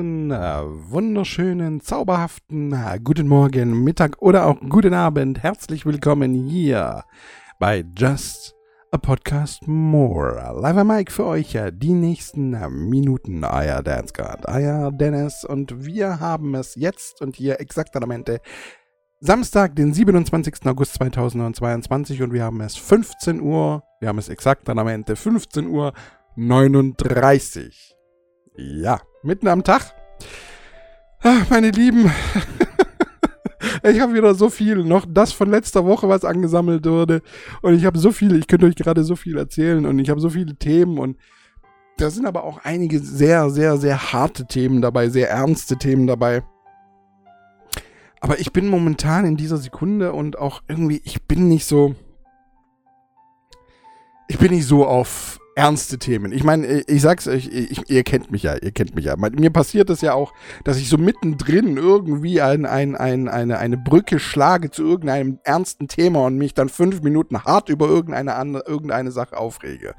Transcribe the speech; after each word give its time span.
einen 0.00 0.30
äh, 0.30 0.62
wunderschönen, 0.90 1.80
zauberhaften 1.80 2.72
äh, 2.72 2.98
guten 3.04 3.28
Morgen, 3.28 3.84
Mittag 3.84 4.20
oder 4.22 4.46
auch 4.46 4.58
guten 4.68 4.94
Abend. 4.94 5.42
Herzlich 5.42 5.84
willkommen 5.84 6.48
hier 6.48 7.04
bei 7.58 7.84
Just 7.96 8.54
a 8.92 8.96
Podcast 8.96 9.68
More. 9.68 10.54
Live 10.58 10.82
Mike 10.84 11.12
für 11.12 11.26
euch 11.26 11.54
äh, 11.54 11.70
die 11.70 11.92
nächsten 11.92 12.56
Minuten. 12.88 13.44
Euer 13.44 13.82
Dance 13.82 14.14
God, 14.16 14.46
euer 14.46 14.90
Dennis 14.90 15.44
und 15.44 15.84
wir 15.84 16.18
haben 16.18 16.54
es 16.54 16.76
jetzt 16.76 17.20
und 17.20 17.36
hier 17.36 17.60
exaktamente 17.60 18.40
Samstag, 19.20 19.76
den 19.76 19.92
27. 19.92 20.64
August 20.64 20.94
2022 20.94 22.22
und 22.22 22.32
wir 22.32 22.42
haben 22.42 22.62
es 22.62 22.76
15 22.76 23.42
Uhr, 23.42 23.82
wir 24.00 24.08
haben 24.08 24.18
es 24.18 24.30
exaktamente 24.30 25.14
15 25.14 25.66
Uhr 25.66 25.92
39. 26.36 27.94
Ja, 28.56 28.98
mitten 29.22 29.48
am 29.48 29.64
Tag. 29.64 29.94
Ach, 31.22 31.50
meine 31.50 31.70
Lieben, 31.70 32.10
ich 33.82 34.00
habe 34.00 34.14
wieder 34.14 34.34
so 34.34 34.48
viel, 34.48 34.84
noch 34.84 35.06
das 35.08 35.32
von 35.32 35.50
letzter 35.50 35.84
Woche, 35.84 36.08
was 36.08 36.24
angesammelt 36.24 36.86
wurde. 36.86 37.22
Und 37.62 37.74
ich 37.74 37.84
habe 37.84 37.98
so 37.98 38.10
viele, 38.10 38.38
ich 38.38 38.46
könnte 38.46 38.66
euch 38.66 38.76
gerade 38.76 39.04
so 39.04 39.16
viel 39.16 39.36
erzählen 39.36 39.84
und 39.84 39.98
ich 39.98 40.08
habe 40.08 40.20
so 40.20 40.30
viele 40.30 40.56
Themen 40.56 40.98
und 40.98 41.18
da 41.98 42.08
sind 42.08 42.24
aber 42.24 42.44
auch 42.44 42.60
einige 42.64 42.98
sehr, 42.98 43.50
sehr, 43.50 43.76
sehr 43.76 44.12
harte 44.12 44.46
Themen 44.46 44.80
dabei, 44.80 45.10
sehr 45.10 45.28
ernste 45.28 45.76
Themen 45.76 46.06
dabei. 46.06 46.42
Aber 48.20 48.38
ich 48.38 48.52
bin 48.52 48.68
momentan 48.68 49.26
in 49.26 49.36
dieser 49.36 49.58
Sekunde 49.58 50.12
und 50.12 50.38
auch 50.38 50.62
irgendwie, 50.68 51.02
ich 51.04 51.22
bin 51.26 51.48
nicht 51.48 51.66
so. 51.66 51.94
Ich 54.28 54.38
bin 54.38 54.52
nicht 54.52 54.66
so 54.66 54.86
auf 54.86 55.39
ernste 55.54 55.98
Themen. 55.98 56.32
Ich 56.32 56.44
meine, 56.44 56.80
ich 56.82 57.02
sag's 57.02 57.26
euch, 57.28 57.50
ihr 57.88 58.04
kennt 58.04 58.30
mich 58.30 58.42
ja, 58.42 58.56
ihr 58.56 58.70
kennt 58.70 58.94
mich 58.94 59.06
ja. 59.06 59.16
Mir 59.16 59.50
passiert 59.50 59.90
es 59.90 60.00
ja 60.00 60.14
auch, 60.14 60.32
dass 60.64 60.78
ich 60.78 60.88
so 60.88 60.98
mittendrin 60.98 61.76
irgendwie 61.76 62.40
ein, 62.40 62.66
ein, 62.66 62.96
ein, 62.96 63.28
eine, 63.28 63.58
eine 63.58 63.76
Brücke 63.76 64.18
schlage 64.18 64.70
zu 64.70 64.84
irgendeinem 64.84 65.38
ernsten 65.44 65.88
Thema 65.88 66.24
und 66.26 66.36
mich 66.38 66.54
dann 66.54 66.68
fünf 66.68 67.02
Minuten 67.02 67.44
hart 67.44 67.68
über 67.68 67.86
irgendeine, 67.88 68.62
irgendeine 68.66 69.10
Sache 69.10 69.36
aufrege. 69.36 69.94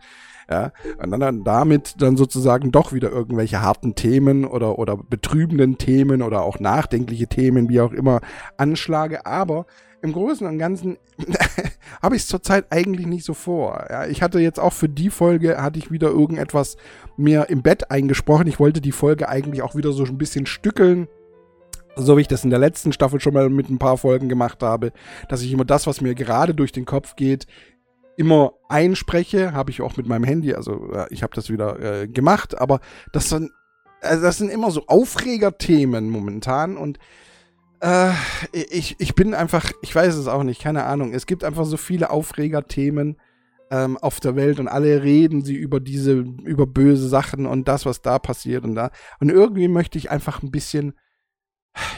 Ja, 0.50 0.72
und 1.02 1.12
dann 1.12 1.44
damit 1.44 2.02
dann 2.02 2.18
sozusagen 2.18 2.72
doch 2.72 2.94
wieder 2.94 3.12
irgendwelche 3.12 3.62
harten 3.62 3.96
Themen 3.96 4.46
oder, 4.46 4.80
oder 4.80 4.98
betrübenden 4.98 5.78
Themen 5.78 6.22
oder 6.22 6.42
auch 6.42 6.60
nachdenkliche 6.60 7.28
Themen, 7.28 7.70
wie 7.70 7.82
auch 7.82 7.94
immer, 7.94 8.22
anschlage. 8.58 9.26
Aber 9.26 9.66
im 10.02 10.14
Großen 10.14 10.48
und 10.48 10.58
Ganzen 10.58 10.98
habe 12.02 12.16
ich 12.16 12.24
es 12.24 12.28
zurzeit 12.28 12.66
eigentlich 12.72 13.06
nicht 13.06 13.24
so 13.24 13.34
vor. 13.34 13.86
Ja, 13.90 14.06
ich 14.08 14.22
hatte 14.22 14.40
jetzt 14.40 14.60
auch 14.60 14.74
für 14.74 14.90
die 14.90 15.10
Folge, 15.10 15.62
hatte 15.62 15.80
ich 15.80 15.92
wieder 15.92 16.10
irgendetwas 16.10 16.78
mir 17.18 17.50
im 17.50 17.62
Bett 17.62 17.92
eingesprochen. 17.92 18.48
Ich 18.48 18.60
wollte 18.60 18.82
die 18.82 18.92
Folge 18.92 19.30
eigentlich 19.30 19.62
auch 19.62 19.76
wieder 19.76 19.92
so 19.92 20.04
ein 20.04 20.18
bisschen 20.18 20.46
stückeln. 20.46 21.08
So 21.96 22.16
wie 22.16 22.22
ich 22.22 22.28
das 22.28 22.46
in 22.46 22.50
der 22.50 22.60
letzten 22.60 22.94
Staffel 22.94 23.20
schon 23.20 23.34
mal 23.34 23.50
mit 23.50 23.70
ein 23.70 23.78
paar 23.78 23.98
Folgen 23.98 24.30
gemacht 24.30 24.64
habe, 24.64 24.94
dass 25.28 25.42
ich 25.42 25.52
immer 25.52 25.66
das, 25.66 25.88
was 25.88 26.00
mir 26.00 26.16
gerade 26.16 26.56
durch 26.56 26.72
den 26.72 26.86
Kopf 26.86 27.18
geht, 27.18 27.48
immer 28.22 28.54
einspreche, 28.70 29.54
habe 29.54 29.72
ich 29.72 29.82
auch 29.82 29.98
mit 29.98 30.08
meinem 30.08 30.24
Handy, 30.24 30.54
also 30.54 30.94
ich 31.10 31.24
habe 31.24 31.34
das 31.36 31.50
wieder 31.50 31.80
äh, 31.80 32.08
gemacht, 32.08 32.58
aber 32.58 32.80
das 33.12 33.30
sind, 33.30 33.52
also 34.02 34.22
das 34.22 34.38
sind 34.38 34.52
immer 34.52 34.70
so 34.70 34.86
Aufregerthemen 34.86 36.08
momentan 36.10 36.78
und 36.78 37.00
äh, 37.82 38.12
ich, 38.52 38.96
ich 39.00 39.16
bin 39.16 39.34
einfach, 39.34 39.72
ich 39.82 39.94
weiß 39.94 40.16
es 40.16 40.28
auch 40.28 40.44
nicht, 40.44 40.62
keine 40.62 40.84
Ahnung. 40.86 41.14
Es 41.14 41.26
gibt 41.26 41.44
einfach 41.44 41.66
so 41.66 41.78
viele 41.78 42.12
Aufregerthemen 42.12 43.18
ähm, 43.72 43.98
auf 43.98 44.20
der 44.20 44.36
Welt 44.36 44.60
und 44.60 44.68
alle 44.68 45.02
reden 45.02 45.44
sie 45.44 45.56
über 45.56 45.80
diese, 45.80 46.14
über 46.14 46.68
böse 46.68 47.10
Sachen 47.10 47.48
und 47.48 47.68
das, 47.68 47.88
was 47.88 48.04
da 48.04 48.20
passiert 48.20 48.64
und 48.66 48.76
da. 48.76 48.92
Und 49.20 49.30
irgendwie 49.30 49.68
möchte 49.68 49.98
ich 49.98 50.12
einfach 50.12 50.44
ein 50.44 50.52
bisschen, 50.52 50.94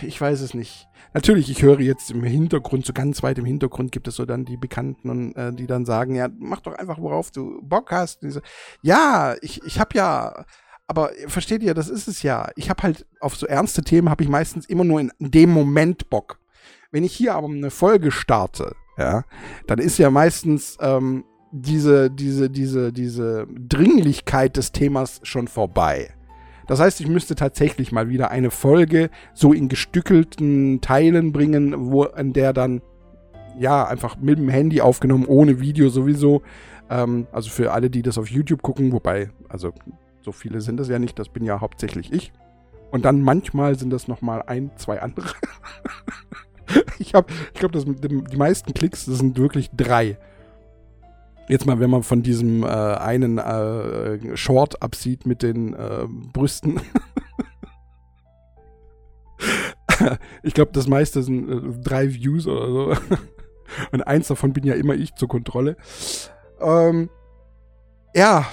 ich 0.01 0.19
weiß 0.19 0.41
es 0.41 0.53
nicht. 0.53 0.87
Natürlich, 1.13 1.49
ich 1.49 1.61
höre 1.61 1.79
jetzt 1.79 2.11
im 2.11 2.23
Hintergrund, 2.23 2.85
so 2.85 2.93
ganz 2.93 3.21
weit 3.21 3.37
im 3.37 3.45
Hintergrund 3.45 3.91
gibt 3.91 4.07
es 4.07 4.15
so 4.15 4.25
dann 4.25 4.45
die 4.45 4.57
Bekannten 4.57 5.35
äh, 5.35 5.53
die 5.53 5.67
dann 5.67 5.85
sagen, 5.85 6.15
ja, 6.15 6.27
mach 6.39 6.61
doch 6.61 6.73
einfach, 6.73 6.99
worauf 6.99 7.31
du 7.31 7.61
Bock 7.61 7.91
hast. 7.91 8.21
So, 8.21 8.41
ja, 8.81 9.35
ich, 9.41 9.63
ich 9.63 9.79
habe 9.79 9.95
ja 9.95 10.45
aber 10.87 11.11
versteht 11.27 11.63
ihr, 11.63 11.73
das 11.73 11.89
ist 11.89 12.07
es 12.07 12.23
ja. 12.23 12.49
Ich 12.55 12.69
habe 12.69 12.83
halt 12.83 13.05
auf 13.19 13.35
so 13.35 13.47
ernste 13.47 13.83
Themen 13.83 14.09
habe 14.09 14.23
ich 14.23 14.29
meistens 14.29 14.65
immer 14.65 14.83
nur 14.83 14.99
in 14.99 15.11
dem 15.19 15.49
Moment 15.49 16.09
Bock. 16.09 16.39
Wenn 16.91 17.03
ich 17.03 17.13
hier 17.13 17.35
aber 17.35 17.47
eine 17.47 17.71
Folge 17.71 18.11
starte, 18.11 18.75
ja, 18.97 19.23
dann 19.65 19.79
ist 19.79 19.97
ja 19.97 20.11
meistens 20.11 20.77
ähm, 20.81 21.23
diese, 21.51 22.11
diese, 22.11 22.49
diese, 22.49 22.91
diese 22.91 23.47
Dringlichkeit 23.47 24.57
des 24.57 24.71
Themas 24.71 25.19
schon 25.23 25.47
vorbei. 25.47 26.13
Das 26.67 26.79
heißt, 26.79 27.01
ich 27.01 27.07
müsste 27.07 27.35
tatsächlich 27.35 27.91
mal 27.91 28.09
wieder 28.09 28.31
eine 28.31 28.51
Folge 28.51 29.09
so 29.33 29.53
in 29.53 29.69
gestückelten 29.69 30.81
Teilen 30.81 31.31
bringen, 31.31 31.91
wo 31.91 32.05
in 32.05 32.33
der 32.33 32.53
dann 32.53 32.81
ja 33.59 33.85
einfach 33.85 34.17
mit 34.17 34.37
dem 34.37 34.49
Handy 34.49 34.81
aufgenommen, 34.81 35.25
ohne 35.25 35.59
Video 35.59 35.89
sowieso. 35.89 36.41
Ähm, 36.89 37.27
also 37.31 37.49
für 37.49 37.71
alle, 37.71 37.89
die 37.89 38.01
das 38.01 38.17
auf 38.17 38.29
YouTube 38.29 38.61
gucken, 38.61 38.91
wobei, 38.91 39.29
also 39.49 39.73
so 40.21 40.31
viele 40.31 40.61
sind 40.61 40.79
es 40.79 40.87
ja 40.87 40.99
nicht, 40.99 41.19
das 41.19 41.29
bin 41.29 41.43
ja 41.43 41.61
hauptsächlich 41.61 42.11
ich. 42.11 42.31
Und 42.91 43.05
dann 43.05 43.21
manchmal 43.21 43.77
sind 43.77 43.89
das 43.89 44.07
nochmal 44.07 44.43
ein, 44.45 44.71
zwei 44.77 45.01
andere. 45.01 45.29
ich 46.99 47.13
ich 47.13 47.59
glaube, 47.59 47.79
die 47.79 48.37
meisten 48.37 48.73
Klicks, 48.73 49.05
das 49.05 49.17
sind 49.17 49.37
wirklich 49.37 49.71
drei. 49.75 50.17
Jetzt 51.49 51.65
mal, 51.65 51.79
wenn 51.79 51.89
man 51.89 52.03
von 52.03 52.23
diesem 52.23 52.63
äh, 52.63 52.67
einen 52.67 53.37
äh, 53.37 54.37
Short 54.37 54.81
absieht 54.81 55.25
mit 55.25 55.43
den 55.43 55.73
äh, 55.73 56.05
Brüsten. 56.07 56.79
ich 60.43 60.53
glaube, 60.53 60.71
das 60.71 60.87
meiste 60.87 61.21
sind 61.21 61.49
äh, 61.49 61.81
drei 61.81 62.13
Views 62.13 62.47
oder 62.47 62.67
so. 62.67 62.95
Und 63.91 64.03
eins 64.03 64.27
davon 64.27 64.53
bin 64.53 64.63
ja 64.63 64.75
immer 64.75 64.93
ich 64.93 65.15
zur 65.15 65.27
Kontrolle. 65.27 65.75
Ähm, 66.61 67.09
ja, 68.15 68.45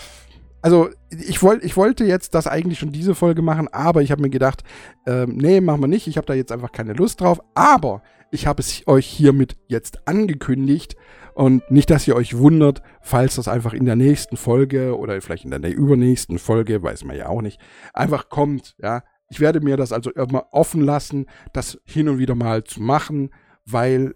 also 0.62 0.90
ich, 1.10 1.42
wollt, 1.42 1.64
ich 1.64 1.76
wollte 1.76 2.04
jetzt 2.04 2.34
das 2.34 2.46
eigentlich 2.46 2.78
schon 2.78 2.92
diese 2.92 3.14
Folge 3.14 3.42
machen, 3.42 3.68
aber 3.68 4.02
ich 4.02 4.10
habe 4.10 4.22
mir 4.22 4.30
gedacht, 4.30 4.62
ähm, 5.06 5.36
nee, 5.36 5.60
machen 5.60 5.80
wir 5.80 5.88
nicht. 5.88 6.06
Ich 6.06 6.16
habe 6.16 6.26
da 6.26 6.34
jetzt 6.34 6.52
einfach 6.52 6.72
keine 6.72 6.92
Lust 6.92 7.20
drauf. 7.20 7.40
Aber 7.54 8.02
ich 8.30 8.46
habe 8.46 8.60
es 8.60 8.86
euch 8.86 9.06
hiermit 9.06 9.56
jetzt 9.68 10.06
angekündigt. 10.06 10.96
Und 11.34 11.70
nicht, 11.70 11.88
dass 11.90 12.06
ihr 12.06 12.16
euch 12.16 12.36
wundert, 12.36 12.82
falls 13.00 13.36
das 13.36 13.48
einfach 13.48 13.72
in 13.72 13.86
der 13.86 13.96
nächsten 13.96 14.36
Folge 14.36 14.98
oder 14.98 15.20
vielleicht 15.20 15.44
in 15.44 15.50
der 15.50 15.74
übernächsten 15.74 16.38
Folge, 16.38 16.82
weiß 16.82 17.04
man 17.04 17.16
ja 17.16 17.28
auch 17.28 17.40
nicht, 17.40 17.60
einfach 17.94 18.28
kommt. 18.28 18.74
Ja, 18.78 19.02
ich 19.30 19.40
werde 19.40 19.60
mir 19.60 19.76
das 19.76 19.92
also 19.92 20.10
immer 20.10 20.46
offen 20.52 20.82
lassen, 20.82 21.26
das 21.52 21.78
hin 21.84 22.08
und 22.08 22.18
wieder 22.18 22.34
mal 22.34 22.64
zu 22.64 22.82
machen, 22.82 23.30
weil 23.64 24.14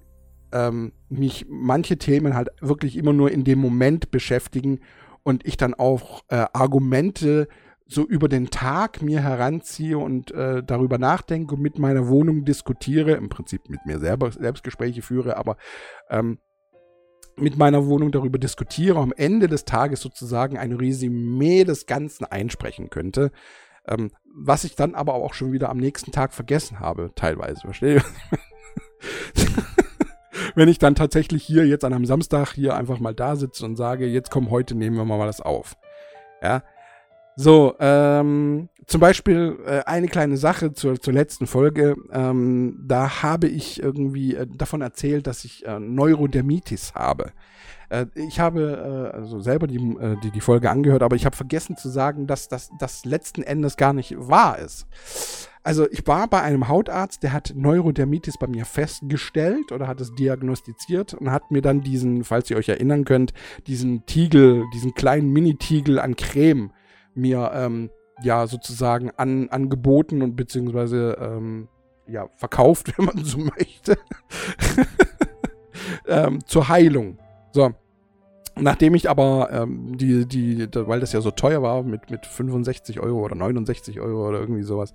ähm, 0.52 0.92
mich 1.08 1.46
manche 1.48 1.96
Themen 1.96 2.34
halt 2.34 2.48
wirklich 2.60 2.96
immer 2.96 3.12
nur 3.12 3.30
in 3.30 3.44
dem 3.44 3.58
Moment 3.58 4.10
beschäftigen 4.10 4.80
und 5.24 5.44
ich 5.46 5.56
dann 5.56 5.74
auch 5.74 6.22
äh, 6.28 6.46
Argumente 6.52 7.48
so 7.86 8.06
über 8.06 8.28
den 8.28 8.50
Tag 8.50 9.02
mir 9.02 9.22
heranziehe 9.22 9.98
und 9.98 10.30
äh, 10.30 10.62
darüber 10.62 10.98
nachdenke 10.98 11.54
und 11.54 11.60
mit 11.60 11.78
meiner 11.78 12.08
Wohnung 12.08 12.44
diskutiere, 12.44 13.12
im 13.12 13.28
Prinzip 13.28 13.68
mit 13.68 13.84
mir 13.84 13.98
selber 13.98 14.30
Selbstgespräche 14.30 15.02
führe, 15.02 15.36
aber 15.36 15.56
ähm, 16.08 16.38
mit 17.36 17.56
meiner 17.56 17.86
Wohnung 17.86 18.12
darüber 18.12 18.38
diskutiere, 18.38 19.00
am 19.00 19.12
Ende 19.14 19.48
des 19.48 19.64
Tages 19.64 20.00
sozusagen 20.00 20.56
ein 20.56 20.72
Resümee 20.72 21.64
des 21.64 21.86
Ganzen 21.86 22.24
einsprechen 22.24 22.90
könnte. 22.90 23.32
Ähm, 23.86 24.12
was 24.34 24.64
ich 24.64 24.76
dann 24.76 24.94
aber 24.94 25.14
auch 25.14 25.34
schon 25.34 25.52
wieder 25.52 25.68
am 25.68 25.78
nächsten 25.78 26.12
Tag 26.12 26.32
vergessen 26.32 26.80
habe, 26.80 27.10
teilweise. 27.14 27.60
Verstehe? 27.62 28.02
wenn 30.54 30.68
ich 30.68 30.78
dann 30.78 30.94
tatsächlich 30.94 31.42
hier 31.42 31.66
jetzt 31.66 31.84
an 31.84 31.92
einem 31.92 32.06
Samstag 32.06 32.52
hier 32.52 32.74
einfach 32.74 32.98
mal 32.98 33.14
da 33.14 33.36
sitze 33.36 33.64
und 33.64 33.76
sage, 33.76 34.06
jetzt 34.06 34.30
komm, 34.30 34.50
heute 34.50 34.74
nehmen 34.74 34.96
wir 34.96 35.04
mal 35.04 35.26
das 35.26 35.40
auf. 35.40 35.76
Ja. 36.42 36.62
So, 37.36 37.74
ähm, 37.80 38.68
zum 38.86 39.00
Beispiel 39.00 39.58
äh, 39.66 39.80
eine 39.86 40.06
kleine 40.06 40.36
Sache 40.36 40.72
zur, 40.72 41.00
zur 41.00 41.12
letzten 41.12 41.48
Folge. 41.48 41.96
Ähm, 42.12 42.84
da 42.86 43.22
habe 43.22 43.48
ich 43.48 43.82
irgendwie 43.82 44.36
äh, 44.36 44.46
davon 44.46 44.82
erzählt, 44.82 45.26
dass 45.26 45.44
ich 45.44 45.66
äh, 45.66 45.80
Neurodermitis 45.80 46.94
habe. 46.94 47.32
Äh, 47.88 48.06
ich 48.14 48.38
habe 48.38 49.10
äh, 49.12 49.16
also 49.16 49.40
selber 49.40 49.66
die, 49.66 49.78
äh, 49.78 50.16
die, 50.22 50.30
die 50.30 50.40
Folge 50.40 50.70
angehört, 50.70 51.02
aber 51.02 51.16
ich 51.16 51.26
habe 51.26 51.34
vergessen 51.34 51.76
zu 51.76 51.88
sagen, 51.88 52.28
dass 52.28 52.48
das 52.48 53.04
letzten 53.04 53.42
Endes 53.42 53.76
gar 53.76 53.94
nicht 53.94 54.14
wahr 54.16 54.60
ist. 54.60 54.86
Also 55.64 55.90
ich 55.90 56.06
war 56.06 56.28
bei 56.28 56.42
einem 56.42 56.68
Hautarzt, 56.68 57.22
der 57.22 57.32
hat 57.32 57.54
Neurodermitis 57.56 58.36
bei 58.38 58.46
mir 58.46 58.66
festgestellt 58.66 59.72
oder 59.72 59.88
hat 59.88 59.98
es 59.98 60.14
diagnostiziert 60.14 61.14
und 61.14 61.30
hat 61.30 61.50
mir 61.50 61.62
dann 61.62 61.80
diesen, 61.80 62.22
falls 62.22 62.50
ihr 62.50 62.58
euch 62.58 62.68
erinnern 62.68 63.06
könnt, 63.06 63.32
diesen 63.66 64.04
Tiegel, 64.04 64.64
diesen 64.74 64.92
kleinen 64.92 65.32
Mini-Tiegel 65.32 65.98
an 65.98 66.16
Creme 66.16 66.70
mir 67.14 67.50
ähm, 67.54 67.88
ja 68.22 68.46
sozusagen 68.46 69.10
an, 69.16 69.48
angeboten 69.48 70.20
und 70.20 70.36
beziehungsweise 70.36 71.16
ähm, 71.18 71.68
ja, 72.06 72.28
verkauft, 72.36 72.92
wenn 72.98 73.06
man 73.06 73.24
so 73.24 73.38
möchte, 73.38 73.96
ähm, 76.06 76.44
zur 76.44 76.68
Heilung. 76.68 77.18
So. 77.52 77.72
Nachdem 78.56 78.94
ich 78.94 79.08
aber, 79.08 79.48
ähm, 79.50 79.96
die, 79.96 80.26
die, 80.26 80.68
weil 80.74 81.00
das 81.00 81.12
ja 81.12 81.22
so 81.22 81.30
teuer 81.30 81.62
war, 81.62 81.82
mit, 81.82 82.10
mit 82.10 82.26
65 82.26 83.00
Euro 83.00 83.24
oder 83.24 83.34
69 83.34 83.98
Euro 84.00 84.28
oder 84.28 84.40
irgendwie 84.40 84.62
sowas, 84.62 84.92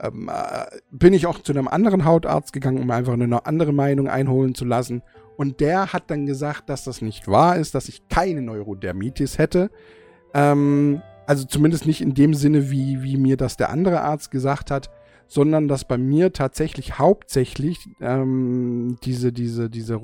ähm, 0.00 0.30
äh, 0.32 0.66
bin 0.90 1.12
ich 1.12 1.26
auch 1.26 1.40
zu 1.40 1.52
einem 1.52 1.68
anderen 1.68 2.04
Hautarzt 2.04 2.52
gegangen, 2.52 2.82
um 2.82 2.90
einfach 2.90 3.14
eine 3.14 3.46
andere 3.46 3.72
Meinung 3.72 4.08
einholen 4.08 4.54
zu 4.54 4.64
lassen. 4.64 5.02
Und 5.36 5.60
der 5.60 5.92
hat 5.92 6.10
dann 6.10 6.26
gesagt, 6.26 6.68
dass 6.68 6.84
das 6.84 7.00
nicht 7.00 7.28
wahr 7.28 7.56
ist, 7.56 7.74
dass 7.74 7.88
ich 7.88 8.08
keine 8.08 8.42
Neurodermitis 8.42 9.38
hätte. 9.38 9.70
Ähm, 10.34 11.02
also 11.26 11.44
zumindest 11.44 11.86
nicht 11.86 12.00
in 12.00 12.14
dem 12.14 12.34
Sinne, 12.34 12.70
wie, 12.70 13.02
wie 13.02 13.16
mir 13.16 13.36
das 13.36 13.56
der 13.56 13.70
andere 13.70 14.00
Arzt 14.00 14.30
gesagt 14.30 14.70
hat, 14.70 14.90
sondern 15.26 15.68
dass 15.68 15.84
bei 15.84 15.98
mir 15.98 16.32
tatsächlich 16.32 16.98
hauptsächlich 16.98 17.78
ähm, 18.00 18.96
diese, 19.04 19.32
diese, 19.32 19.68
diese, 19.68 20.00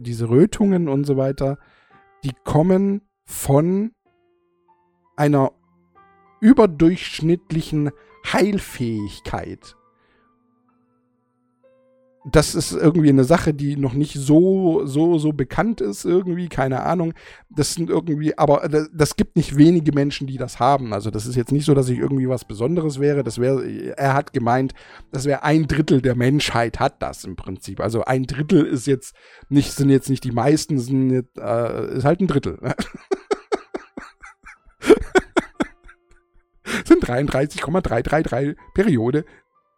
diese 0.00 0.28
Rötungen 0.28 0.88
und 0.88 1.04
so 1.04 1.16
weiter 1.16 1.58
die 2.24 2.32
kommen 2.44 3.02
von 3.26 3.92
einer 5.16 5.52
überdurchschnittlichen 6.40 7.90
Heilfähigkeit. 8.32 9.76
Das 12.26 12.54
ist 12.54 12.72
irgendwie 12.72 13.10
eine 13.10 13.24
Sache, 13.24 13.52
die 13.52 13.76
noch 13.76 13.92
nicht 13.92 14.14
so, 14.14 14.86
so, 14.86 15.18
so 15.18 15.34
bekannt 15.34 15.82
ist, 15.82 16.06
irgendwie, 16.06 16.48
keine 16.48 16.82
Ahnung. 16.82 17.12
Das 17.50 17.74
sind 17.74 17.90
irgendwie, 17.90 18.38
aber 18.38 18.66
das 18.94 19.16
gibt 19.16 19.36
nicht 19.36 19.58
wenige 19.58 19.92
Menschen, 19.92 20.26
die 20.26 20.38
das 20.38 20.58
haben. 20.58 20.94
Also, 20.94 21.10
das 21.10 21.26
ist 21.26 21.36
jetzt 21.36 21.52
nicht 21.52 21.66
so, 21.66 21.74
dass 21.74 21.90
ich 21.90 21.98
irgendwie 21.98 22.26
was 22.26 22.46
Besonderes 22.46 22.98
wäre. 22.98 23.24
Das 23.24 23.38
wäre, 23.38 23.62
er 23.98 24.14
hat 24.14 24.32
gemeint, 24.32 24.72
das 25.12 25.26
wäre 25.26 25.42
ein 25.42 25.66
Drittel 25.66 26.00
der 26.00 26.14
Menschheit 26.14 26.80
hat 26.80 27.02
das 27.02 27.24
im 27.24 27.36
Prinzip. 27.36 27.80
Also, 27.80 28.06
ein 28.06 28.24
Drittel 28.24 28.64
ist 28.64 28.86
jetzt 28.86 29.14
nicht, 29.50 29.72
sind 29.72 29.90
jetzt 29.90 30.08
nicht 30.08 30.24
die 30.24 30.32
meisten, 30.32 30.78
sind 30.78 31.10
jetzt, 31.10 31.36
äh, 31.36 31.94
ist 31.94 32.06
halt 32.06 32.20
ein 32.20 32.26
Drittel. 32.26 32.58
sind 36.84 37.06
33,333 37.06 38.56
Periode 38.74 39.24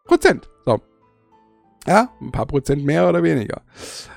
Prozent. 0.05 0.49
So. 0.65 0.81
Ja, 1.87 2.11
ein 2.21 2.33
paar 2.33 2.47
Prozent 2.47 2.85
mehr 2.85 3.09
oder 3.09 3.23
weniger. 3.23 3.63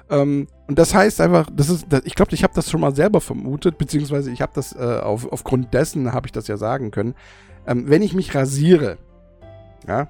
Ähm, 0.09 0.47
und 0.67 0.79
das 0.79 0.93
heißt 0.93 1.21
einfach, 1.21 1.49
das 1.53 1.69
ist, 1.69 1.87
ich 2.03 2.15
glaube, 2.15 2.33
ich 2.33 2.43
habe 2.43 2.53
das 2.55 2.69
schon 2.69 2.81
mal 2.81 2.95
selber 2.95 3.21
vermutet, 3.21 3.77
beziehungsweise 3.77 4.31
ich 4.31 4.41
habe 4.41 4.51
das 4.55 4.73
äh, 4.75 4.79
auf, 4.79 5.31
aufgrund 5.31 5.73
dessen 5.73 6.13
habe 6.13 6.27
ich 6.27 6.31
das 6.31 6.47
ja 6.47 6.57
sagen 6.57 6.91
können. 6.91 7.13
Ähm, 7.67 7.87
wenn 7.87 8.01
ich 8.01 8.13
mich 8.13 8.33
rasiere, 8.33 8.97
ja, 9.87 10.09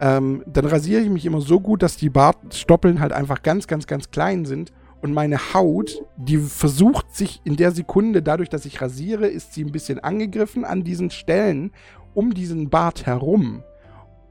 ähm, 0.00 0.42
dann 0.46 0.66
rasiere 0.66 1.02
ich 1.02 1.10
mich 1.10 1.26
immer 1.26 1.40
so 1.40 1.60
gut, 1.60 1.82
dass 1.82 1.96
die 1.96 2.10
Bartstoppeln 2.10 3.00
halt 3.00 3.12
einfach 3.12 3.42
ganz, 3.42 3.66
ganz, 3.66 3.86
ganz 3.86 4.10
klein 4.10 4.44
sind 4.44 4.72
und 5.00 5.12
meine 5.12 5.54
Haut, 5.54 6.02
die 6.16 6.38
versucht 6.38 7.14
sich 7.14 7.40
in 7.44 7.56
der 7.56 7.70
Sekunde, 7.70 8.22
dadurch, 8.22 8.48
dass 8.48 8.64
ich 8.64 8.80
rasiere, 8.80 9.28
ist 9.28 9.54
sie 9.54 9.64
ein 9.64 9.72
bisschen 9.72 10.00
angegriffen 10.00 10.64
an 10.64 10.82
diesen 10.82 11.10
Stellen 11.10 11.72
um 12.18 12.34
diesen 12.34 12.68
Bart 12.68 13.06
herum. 13.06 13.62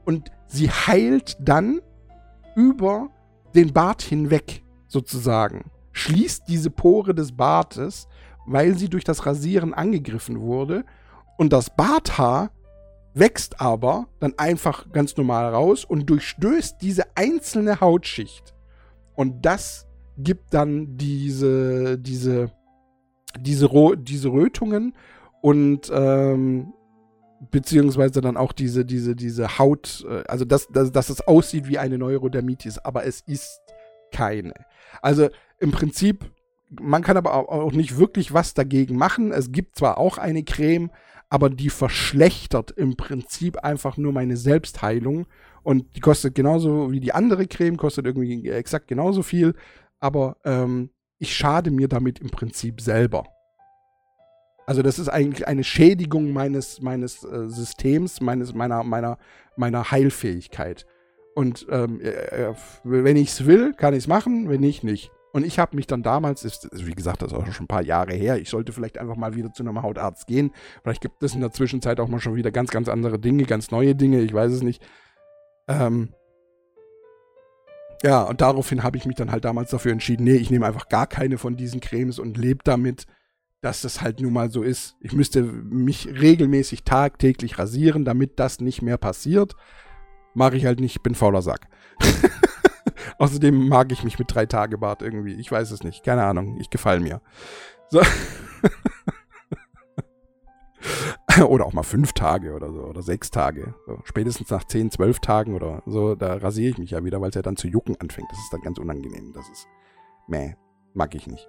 Und 0.04 0.30
sie 0.46 0.68
heilt 0.68 1.38
dann 1.40 1.80
über 2.54 3.08
den 3.54 3.72
Bart 3.72 4.02
hinweg 4.02 4.62
sozusagen. 4.88 5.70
Schließt 5.92 6.42
diese 6.48 6.68
Pore 6.68 7.14
des 7.14 7.34
Bartes, 7.34 8.06
weil 8.46 8.76
sie 8.76 8.90
durch 8.90 9.04
das 9.04 9.24
Rasieren 9.24 9.72
angegriffen 9.72 10.42
wurde. 10.42 10.84
Und 11.38 11.50
das 11.54 11.74
Barthaar 11.74 12.50
wächst 13.14 13.58
aber 13.58 14.08
dann 14.20 14.34
einfach 14.36 14.92
ganz 14.92 15.16
normal 15.16 15.46
raus 15.54 15.86
und 15.86 16.10
durchstößt 16.10 16.82
diese 16.82 17.04
einzelne 17.16 17.80
Hautschicht. 17.80 18.54
Und 19.14 19.46
das 19.46 19.86
gibt 20.18 20.52
dann 20.52 20.98
diese, 20.98 21.98
diese, 21.98 22.52
diese, 23.40 23.70
diese 23.96 24.28
Rötungen 24.28 24.94
und 25.40 25.90
ähm, 25.90 26.74
beziehungsweise 27.50 28.20
dann 28.20 28.36
auch 28.36 28.52
diese, 28.52 28.84
diese, 28.84 29.14
diese 29.14 29.58
Haut, 29.58 30.04
äh, 30.08 30.24
also 30.28 30.44
dass, 30.44 30.68
dass, 30.68 30.92
dass 30.92 31.10
es 31.10 31.26
aussieht 31.26 31.68
wie 31.68 31.78
eine 31.78 31.98
Neurodermitis, 31.98 32.78
aber 32.78 33.04
es 33.04 33.20
ist 33.22 33.60
keine. 34.12 34.54
Also 35.02 35.28
im 35.58 35.70
Prinzip, 35.70 36.30
man 36.70 37.02
kann 37.02 37.16
aber 37.16 37.34
auch 37.34 37.72
nicht 37.72 37.98
wirklich 37.98 38.32
was 38.32 38.54
dagegen 38.54 38.96
machen. 38.96 39.32
Es 39.32 39.52
gibt 39.52 39.76
zwar 39.76 39.98
auch 39.98 40.18
eine 40.18 40.42
Creme, 40.42 40.90
aber 41.30 41.50
die 41.50 41.70
verschlechtert 41.70 42.70
im 42.72 42.96
Prinzip 42.96 43.58
einfach 43.58 43.96
nur 43.96 44.12
meine 44.12 44.36
Selbstheilung. 44.36 45.26
Und 45.62 45.96
die 45.96 46.00
kostet 46.00 46.34
genauso 46.34 46.90
wie 46.90 47.00
die 47.00 47.12
andere 47.12 47.46
Creme, 47.46 47.76
kostet 47.76 48.06
irgendwie 48.06 48.48
exakt 48.48 48.88
genauso 48.88 49.22
viel. 49.22 49.54
Aber 50.00 50.36
ähm, 50.44 50.90
ich 51.18 51.34
schade 51.36 51.70
mir 51.70 51.88
damit 51.88 52.20
im 52.20 52.30
Prinzip 52.30 52.80
selber. 52.80 53.24
Also 54.68 54.82
das 54.82 54.98
ist 54.98 55.08
eigentlich 55.08 55.48
eine 55.48 55.64
Schädigung 55.64 56.30
meines, 56.30 56.82
meines 56.82 57.24
äh, 57.24 57.48
Systems, 57.48 58.20
meines, 58.20 58.52
meiner, 58.52 58.84
meiner, 58.84 59.16
meiner 59.56 59.90
Heilfähigkeit. 59.90 60.84
Und 61.34 61.66
ähm, 61.70 62.02
äh, 62.02 62.52
wenn 62.84 63.16
ich 63.16 63.30
es 63.30 63.46
will, 63.46 63.72
kann 63.72 63.94
ich 63.94 64.00
es 64.00 64.08
machen, 64.08 64.50
wenn 64.50 64.60
nicht, 64.60 64.84
nicht. 64.84 65.10
Und 65.32 65.46
ich 65.46 65.58
habe 65.58 65.74
mich 65.74 65.86
dann 65.86 66.02
damals, 66.02 66.44
ist, 66.44 66.68
wie 66.70 66.92
gesagt, 66.92 67.22
das 67.22 67.32
ist 67.32 67.38
auch 67.38 67.50
schon 67.50 67.64
ein 67.64 67.68
paar 67.68 67.82
Jahre 67.82 68.12
her, 68.12 68.36
ich 68.36 68.50
sollte 68.50 68.74
vielleicht 68.74 68.98
einfach 68.98 69.16
mal 69.16 69.34
wieder 69.34 69.54
zu 69.54 69.62
einem 69.62 69.80
Hautarzt 69.80 70.26
gehen. 70.26 70.50
Vielleicht 70.82 71.00
gibt 71.00 71.22
es 71.22 71.34
in 71.34 71.40
der 71.40 71.52
Zwischenzeit 71.52 71.98
auch 71.98 72.08
mal 72.08 72.20
schon 72.20 72.36
wieder 72.36 72.50
ganz, 72.50 72.68
ganz 72.68 72.90
andere 72.90 73.18
Dinge, 73.18 73.44
ganz 73.44 73.70
neue 73.70 73.94
Dinge, 73.94 74.20
ich 74.20 74.34
weiß 74.34 74.52
es 74.52 74.62
nicht. 74.62 74.86
Ähm, 75.66 76.10
ja, 78.02 78.20
und 78.22 78.42
daraufhin 78.42 78.82
habe 78.82 78.98
ich 78.98 79.06
mich 79.06 79.16
dann 79.16 79.32
halt 79.32 79.46
damals 79.46 79.70
dafür 79.70 79.92
entschieden, 79.92 80.24
nee, 80.24 80.36
ich 80.36 80.50
nehme 80.50 80.66
einfach 80.66 80.90
gar 80.90 81.06
keine 81.06 81.38
von 81.38 81.56
diesen 81.56 81.80
Cremes 81.80 82.18
und 82.18 82.36
lebe 82.36 82.60
damit, 82.64 83.06
dass 83.60 83.82
das 83.82 84.00
halt 84.00 84.20
nun 84.20 84.32
mal 84.32 84.50
so 84.50 84.62
ist. 84.62 84.96
Ich 85.00 85.12
müsste 85.12 85.42
mich 85.42 86.06
regelmäßig 86.06 86.84
tagtäglich 86.84 87.58
rasieren, 87.58 88.04
damit 88.04 88.38
das 88.38 88.60
nicht 88.60 88.82
mehr 88.82 88.98
passiert. 88.98 89.56
Mache 90.34 90.56
ich 90.56 90.64
halt 90.64 90.78
nicht, 90.80 91.02
bin 91.02 91.14
fauler 91.14 91.42
Sack. 91.42 91.68
Außerdem 93.18 93.68
mag 93.68 93.90
ich 93.90 94.04
mich 94.04 94.18
mit 94.18 94.32
drei 94.32 94.46
Tage 94.46 94.78
Bart 94.78 95.02
irgendwie. 95.02 95.34
Ich 95.34 95.50
weiß 95.50 95.72
es 95.72 95.82
nicht. 95.82 96.04
Keine 96.04 96.22
Ahnung. 96.24 96.58
Ich 96.60 96.70
gefalle 96.70 97.00
mir. 97.00 97.20
So. 97.88 98.00
oder 101.48 101.66
auch 101.66 101.72
mal 101.72 101.82
fünf 101.82 102.12
Tage 102.12 102.54
oder 102.54 102.72
so. 102.72 102.84
Oder 102.84 103.02
sechs 103.02 103.32
Tage. 103.32 103.74
So. 103.86 103.98
Spätestens 104.04 104.50
nach 104.50 104.62
zehn, 104.64 104.92
zwölf 104.92 105.18
Tagen 105.18 105.54
oder 105.54 105.82
so, 105.86 106.14
da 106.14 106.36
rasiere 106.36 106.70
ich 106.70 106.78
mich 106.78 106.92
ja 106.92 107.04
wieder, 107.04 107.20
weil 107.20 107.30
es 107.30 107.34
ja 107.34 107.42
dann 107.42 107.56
zu 107.56 107.66
jucken 107.66 107.96
anfängt. 108.00 108.30
Das 108.30 108.38
ist 108.38 108.52
dann 108.52 108.62
ganz 108.62 108.78
unangenehm. 108.78 109.32
Das 109.32 109.48
ist. 109.48 109.66
Meh. 110.28 110.54
Mag 110.94 111.16
ich 111.16 111.26
nicht. 111.26 111.48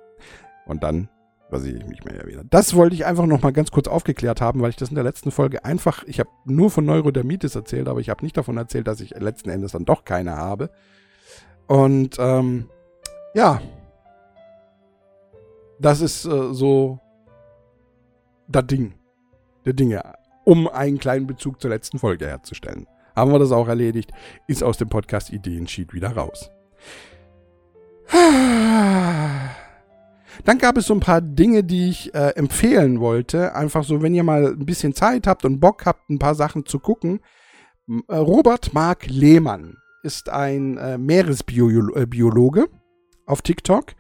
Und 0.65 0.81
dann 0.83 1.09
rasiere 1.51 1.77
ich 1.77 1.87
mich 1.87 2.03
mehr 2.03 2.25
wieder. 2.25 2.43
Das 2.49 2.75
wollte 2.75 2.95
ich 2.95 3.05
einfach 3.05 3.25
noch 3.25 3.41
mal 3.41 3.51
ganz 3.51 3.71
kurz 3.71 3.87
aufgeklärt 3.87 4.41
haben, 4.41 4.61
weil 4.61 4.69
ich 4.69 4.75
das 4.75 4.89
in 4.89 4.95
der 4.95 5.03
letzten 5.03 5.31
Folge 5.31 5.65
einfach, 5.65 6.03
ich 6.05 6.19
habe 6.19 6.29
nur 6.45 6.69
von 6.69 6.85
Neurodermitis 6.85 7.55
erzählt, 7.55 7.87
aber 7.87 7.99
ich 7.99 8.09
habe 8.09 8.23
nicht 8.23 8.37
davon 8.37 8.57
erzählt, 8.57 8.87
dass 8.87 9.01
ich 9.01 9.11
letzten 9.11 9.49
Endes 9.49 9.71
dann 9.71 9.85
doch 9.85 10.05
keine 10.05 10.35
habe. 10.35 10.69
Und 11.67 12.17
ähm, 12.19 12.69
ja, 13.33 13.61
das 15.79 16.01
ist 16.01 16.25
äh, 16.25 16.53
so 16.53 16.99
das 18.47 18.65
Ding, 18.67 18.93
der 19.65 19.73
Dinge, 19.73 20.01
um 20.45 20.67
einen 20.67 20.99
kleinen 20.99 21.27
Bezug 21.27 21.61
zur 21.61 21.69
letzten 21.69 21.99
Folge 21.99 22.27
herzustellen. 22.27 22.87
Haben 23.15 23.31
wir 23.31 23.39
das 23.39 23.51
auch 23.51 23.67
erledigt, 23.67 24.11
ist 24.47 24.63
aus 24.63 24.77
dem 24.77 24.89
Podcast 24.89 25.31
Ideensheet 25.31 25.93
wieder 25.93 26.15
raus. 26.15 26.49
Dann 30.45 30.57
gab 30.57 30.77
es 30.77 30.85
so 30.87 30.93
ein 30.93 30.99
paar 30.99 31.21
Dinge, 31.21 31.63
die 31.63 31.89
ich 31.89 32.13
äh, 32.13 32.29
empfehlen 32.35 32.99
wollte. 32.99 33.55
Einfach 33.55 33.83
so, 33.83 34.01
wenn 34.01 34.15
ihr 34.15 34.23
mal 34.23 34.53
ein 34.53 34.65
bisschen 34.65 34.93
Zeit 34.93 35.27
habt 35.27 35.45
und 35.45 35.59
Bock 35.59 35.85
habt, 35.85 36.09
ein 36.09 36.19
paar 36.19 36.35
Sachen 36.35 36.65
zu 36.65 36.79
gucken. 36.79 37.19
Äh, 38.07 38.15
Robert 38.15 38.73
Mark 38.73 39.07
Lehmann 39.07 39.77
ist 40.03 40.29
ein 40.29 40.77
äh, 40.77 40.97
Meeresbiologe 40.97 42.61
äh, 42.61 42.67
auf 43.25 43.41
TikTok, 43.41 43.93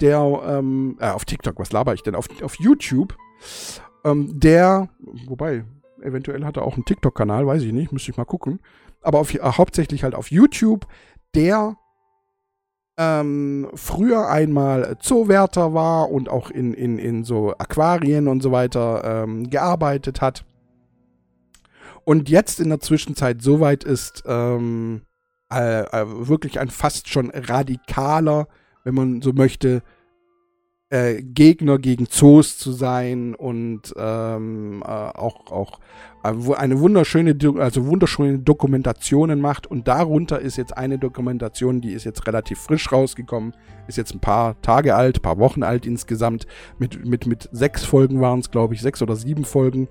der, 0.00 0.18
ähm, 0.46 0.96
äh, 1.00 1.10
auf 1.10 1.24
TikTok, 1.24 1.58
was 1.58 1.72
laber 1.72 1.94
ich 1.94 2.02
denn? 2.02 2.14
Auf, 2.14 2.28
auf 2.42 2.56
YouTube, 2.58 3.16
ähm, 4.04 4.38
der, 4.38 4.88
wobei, 5.26 5.64
eventuell 6.00 6.44
hat 6.44 6.56
er 6.56 6.64
auch 6.64 6.74
einen 6.74 6.84
TikTok-Kanal, 6.84 7.46
weiß 7.46 7.62
ich 7.62 7.72
nicht, 7.72 7.92
müsste 7.92 8.10
ich 8.10 8.16
mal 8.16 8.24
gucken. 8.24 8.60
Aber 9.02 9.18
auf, 9.18 9.32
hauptsächlich 9.32 10.04
halt 10.04 10.14
auf 10.14 10.30
YouTube, 10.30 10.86
der 11.34 11.76
ähm, 12.98 13.68
früher 13.74 14.28
einmal 14.28 14.96
Zoowärter 15.00 15.74
war 15.74 16.10
und 16.10 16.28
auch 16.28 16.50
in, 16.50 16.74
in, 16.74 16.98
in 16.98 17.24
so 17.24 17.52
Aquarien 17.56 18.28
und 18.28 18.42
so 18.42 18.52
weiter 18.52 19.24
ähm, 19.24 19.48
gearbeitet 19.48 20.20
hat. 20.20 20.44
Und 22.04 22.28
jetzt 22.28 22.60
in 22.60 22.68
der 22.68 22.80
Zwischenzeit 22.80 23.42
so 23.42 23.60
weit 23.60 23.84
ist, 23.84 24.24
ähm, 24.26 25.02
äh, 25.52 25.82
äh, 25.82 26.06
wirklich 26.28 26.58
ein 26.60 26.68
fast 26.68 27.08
schon 27.08 27.30
radikaler, 27.30 28.48
wenn 28.84 28.94
man 28.94 29.22
so 29.22 29.32
möchte, 29.32 29.82
äh, 30.92 31.22
Gegner 31.22 31.78
gegen 31.78 32.06
Zoos 32.06 32.58
zu 32.58 32.70
sein 32.70 33.34
und 33.34 33.94
ähm, 33.96 34.82
äh, 34.86 34.86
auch, 34.86 35.50
auch 35.50 35.80
äh, 36.22 36.54
eine 36.54 36.80
wunderschöne, 36.80 37.34
also 37.58 37.86
wunderschöne 37.86 38.38
Dokumentationen 38.38 39.40
macht. 39.40 39.66
Und 39.66 39.88
darunter 39.88 40.38
ist 40.38 40.58
jetzt 40.58 40.76
eine 40.76 40.98
Dokumentation, 40.98 41.80
die 41.80 41.92
ist 41.92 42.04
jetzt 42.04 42.26
relativ 42.26 42.58
frisch 42.58 42.92
rausgekommen, 42.92 43.54
ist 43.88 43.96
jetzt 43.96 44.14
ein 44.14 44.20
paar 44.20 44.60
Tage 44.60 44.94
alt, 44.94 45.22
paar 45.22 45.38
Wochen 45.38 45.62
alt 45.62 45.86
insgesamt. 45.86 46.46
Mit, 46.78 47.06
mit, 47.06 47.26
mit 47.26 47.48
sechs 47.52 47.84
Folgen 47.84 48.20
waren 48.20 48.40
es, 48.40 48.50
glaube 48.50 48.74
ich, 48.74 48.82
sechs 48.82 49.00
oder 49.00 49.16
sieben 49.16 49.46
Folgen. 49.46 49.88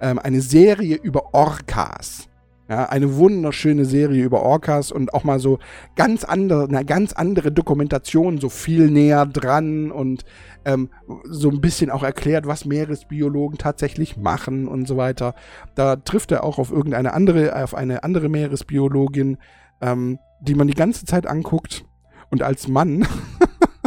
Ähm, 0.00 0.18
eine 0.18 0.40
Serie 0.40 0.96
über 0.96 1.34
Orcas. 1.34 2.30
Ja, 2.68 2.84
eine 2.84 3.16
wunderschöne 3.16 3.86
Serie 3.86 4.22
über 4.22 4.42
Orcas 4.42 4.92
und 4.92 5.14
auch 5.14 5.24
mal 5.24 5.38
so 5.38 5.58
ganz 5.96 6.24
andere, 6.24 6.64
eine 6.64 6.84
ganz 6.84 7.14
andere 7.14 7.50
Dokumentation, 7.50 8.38
so 8.38 8.50
viel 8.50 8.90
näher 8.90 9.24
dran 9.24 9.90
und 9.90 10.26
ähm, 10.66 10.90
so 11.24 11.48
ein 11.48 11.62
bisschen 11.62 11.90
auch 11.90 12.02
erklärt, 12.02 12.46
was 12.46 12.66
Meeresbiologen 12.66 13.56
tatsächlich 13.56 14.18
machen 14.18 14.68
und 14.68 14.86
so 14.86 14.98
weiter. 14.98 15.34
Da 15.76 15.96
trifft 15.96 16.30
er 16.30 16.44
auch 16.44 16.58
auf 16.58 16.70
irgendeine 16.70 17.14
andere, 17.14 17.56
auf 17.56 17.74
eine 17.74 18.04
andere 18.04 18.28
Meeresbiologin, 18.28 19.38
ähm, 19.80 20.18
die 20.42 20.54
man 20.54 20.68
die 20.68 20.74
ganze 20.74 21.06
Zeit 21.06 21.26
anguckt 21.26 21.86
und 22.28 22.42
als 22.42 22.68
Mann 22.68 23.08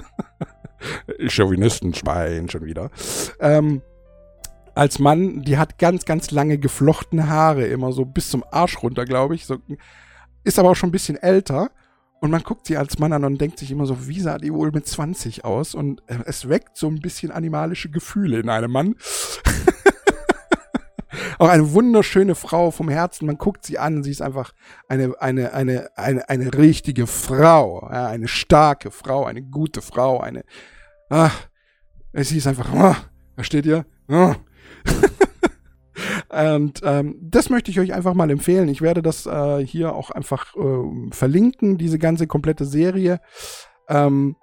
Chauvinistenschwein 1.27 2.49
schon 2.49 2.65
wieder. 2.65 2.89
Ähm, 3.39 3.83
als 4.75 4.99
Mann, 4.99 5.41
die 5.41 5.57
hat 5.57 5.77
ganz, 5.77 6.05
ganz 6.05 6.31
lange 6.31 6.57
geflochtene 6.57 7.29
Haare, 7.29 7.65
immer 7.65 7.91
so 7.91 8.05
bis 8.05 8.29
zum 8.29 8.43
Arsch 8.51 8.81
runter, 8.81 9.05
glaube 9.05 9.35
ich. 9.35 9.45
So, 9.45 9.57
ist 10.43 10.59
aber 10.59 10.71
auch 10.71 10.75
schon 10.75 10.89
ein 10.89 10.93
bisschen 10.93 11.17
älter. 11.17 11.71
Und 12.19 12.29
man 12.29 12.43
guckt 12.43 12.67
sie 12.67 12.77
als 12.77 12.99
Mann 12.99 13.13
an 13.13 13.25
und 13.25 13.41
denkt 13.41 13.57
sich 13.57 13.71
immer 13.71 13.87
so, 13.87 14.07
wie 14.07 14.19
sah 14.19 14.37
die 14.37 14.53
wohl 14.53 14.71
mit 14.71 14.87
20 14.87 15.43
aus? 15.43 15.73
Und 15.73 16.03
äh, 16.07 16.19
es 16.25 16.47
weckt 16.47 16.77
so 16.77 16.87
ein 16.87 16.99
bisschen 16.99 17.31
animalische 17.31 17.89
Gefühle 17.89 18.39
in 18.39 18.49
einem 18.49 18.71
Mann. 18.71 18.95
auch 21.39 21.49
eine 21.49 21.73
wunderschöne 21.73 22.35
Frau 22.35 22.69
vom 22.69 22.89
Herzen. 22.89 23.25
Man 23.25 23.39
guckt 23.39 23.65
sie 23.65 23.79
an, 23.79 24.03
sie 24.03 24.11
ist 24.11 24.21
einfach 24.21 24.51
eine, 24.87 25.19
eine, 25.19 25.53
eine, 25.53 25.89
eine, 25.97 26.29
eine 26.29 26.53
richtige 26.53 27.07
Frau. 27.07 27.89
Ja, 27.91 28.07
eine 28.07 28.27
starke 28.27 28.91
Frau, 28.91 29.25
eine 29.25 29.41
gute 29.41 29.81
Frau, 29.81 30.19
eine. 30.19 30.43
Ach, 31.09 31.35
sie 32.13 32.37
ist 32.37 32.45
einfach. 32.45 32.71
Ah, 32.71 32.97
versteht 33.33 33.65
ihr? 33.65 33.87
Ah, 34.07 34.35
und 36.29 36.81
ähm, 36.83 37.15
das 37.21 37.49
möchte 37.49 37.71
ich 37.71 37.79
euch 37.79 37.93
einfach 37.93 38.13
mal 38.13 38.29
empfehlen. 38.29 38.69
Ich 38.69 38.81
werde 38.81 39.01
das 39.01 39.25
äh, 39.25 39.65
hier 39.65 39.93
auch 39.93 40.11
einfach 40.11 40.55
äh, 40.55 41.11
verlinken, 41.11 41.77
diese 41.77 41.99
ganze 41.99 42.27
komplette 42.27 42.65
Serie. 42.65 43.19
Ähm, 43.89 44.35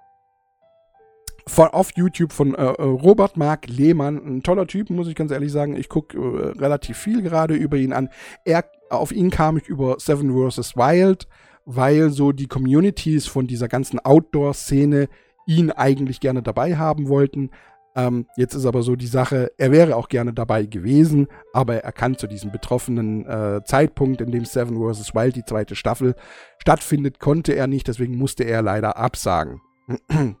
von, 1.49 1.69
auf 1.69 1.91
YouTube 1.95 2.31
von 2.31 2.53
äh, 2.55 2.63
äh 2.63 2.83
Robert 2.83 3.35
Mark 3.35 3.67
Lehmann. 3.67 4.17
Ein 4.17 4.43
toller 4.43 4.67
Typ, 4.67 4.89
muss 4.89 5.07
ich 5.07 5.15
ganz 5.15 5.31
ehrlich 5.31 5.51
sagen. 5.51 5.75
Ich 5.75 5.89
gucke 5.89 6.17
äh, 6.17 6.59
relativ 6.59 6.97
viel 6.97 7.21
gerade 7.21 7.55
über 7.55 7.77
ihn 7.77 7.91
an. 7.91 8.09
Er, 8.45 8.65
auf 8.89 9.11
ihn 9.11 9.31
kam 9.31 9.57
ich 9.57 9.67
über 9.67 9.99
Seven 9.99 10.31
vs. 10.31 10.77
Wild, 10.77 11.27
weil 11.65 12.11
so 12.11 12.31
die 12.31 12.47
Communities 12.47 13.27
von 13.27 13.47
dieser 13.47 13.67
ganzen 13.67 13.99
Outdoor-Szene 13.99 15.09
ihn 15.47 15.71
eigentlich 15.71 16.19
gerne 16.19 16.43
dabei 16.43 16.77
haben 16.77 17.09
wollten. 17.09 17.49
Ähm, 17.95 18.27
jetzt 18.37 18.53
ist 18.53 18.65
aber 18.65 18.83
so 18.83 18.95
die 18.95 19.07
Sache, 19.07 19.51
er 19.57 19.71
wäre 19.71 19.95
auch 19.95 20.09
gerne 20.09 20.33
dabei 20.33 20.65
gewesen, 20.65 21.27
aber 21.53 21.83
er 21.83 21.91
kann 21.91 22.17
zu 22.17 22.27
diesem 22.27 22.51
betroffenen 22.51 23.25
äh, 23.25 23.61
Zeitpunkt, 23.65 24.21
in 24.21 24.31
dem 24.31 24.45
Seven 24.45 24.77
vs. 24.77 25.15
Wild 25.15 25.35
die 25.35 25.45
zweite 25.45 25.75
Staffel 25.75 26.15
stattfindet, 26.59 27.19
konnte 27.19 27.53
er 27.53 27.67
nicht, 27.67 27.87
deswegen 27.87 28.17
musste 28.17 28.43
er 28.43 28.61
leider 28.61 28.97
absagen. 28.97 29.61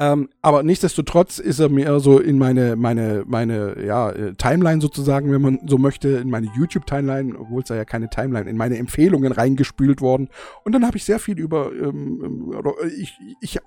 ähm, 0.00 0.28
aber 0.42 0.64
nichtsdestotrotz 0.64 1.38
ist 1.38 1.60
er 1.60 1.68
mir 1.68 2.00
so 2.00 2.18
in 2.18 2.36
meine, 2.36 2.74
meine, 2.74 3.22
meine 3.24 3.80
ja, 3.84 4.10
äh, 4.10 4.34
Timeline 4.34 4.80
sozusagen, 4.80 5.30
wenn 5.30 5.42
man 5.42 5.60
so 5.68 5.78
möchte, 5.78 6.08
in 6.08 6.30
meine 6.30 6.48
YouTube-Timeline, 6.56 7.38
obwohl 7.38 7.62
es 7.62 7.68
ja 7.68 7.84
keine 7.84 8.10
Timeline, 8.10 8.50
in 8.50 8.56
meine 8.56 8.76
Empfehlungen 8.76 9.30
reingespült 9.30 10.00
worden. 10.00 10.30
Und 10.64 10.72
dann 10.72 10.84
habe 10.84 10.96
ich 10.96 11.04
sehr 11.04 11.20
viel 11.20 11.38
über, 11.38 11.70
ähm, 11.72 12.20
ähm 12.24 12.62
ich, 12.98 13.16
ich 13.40 13.60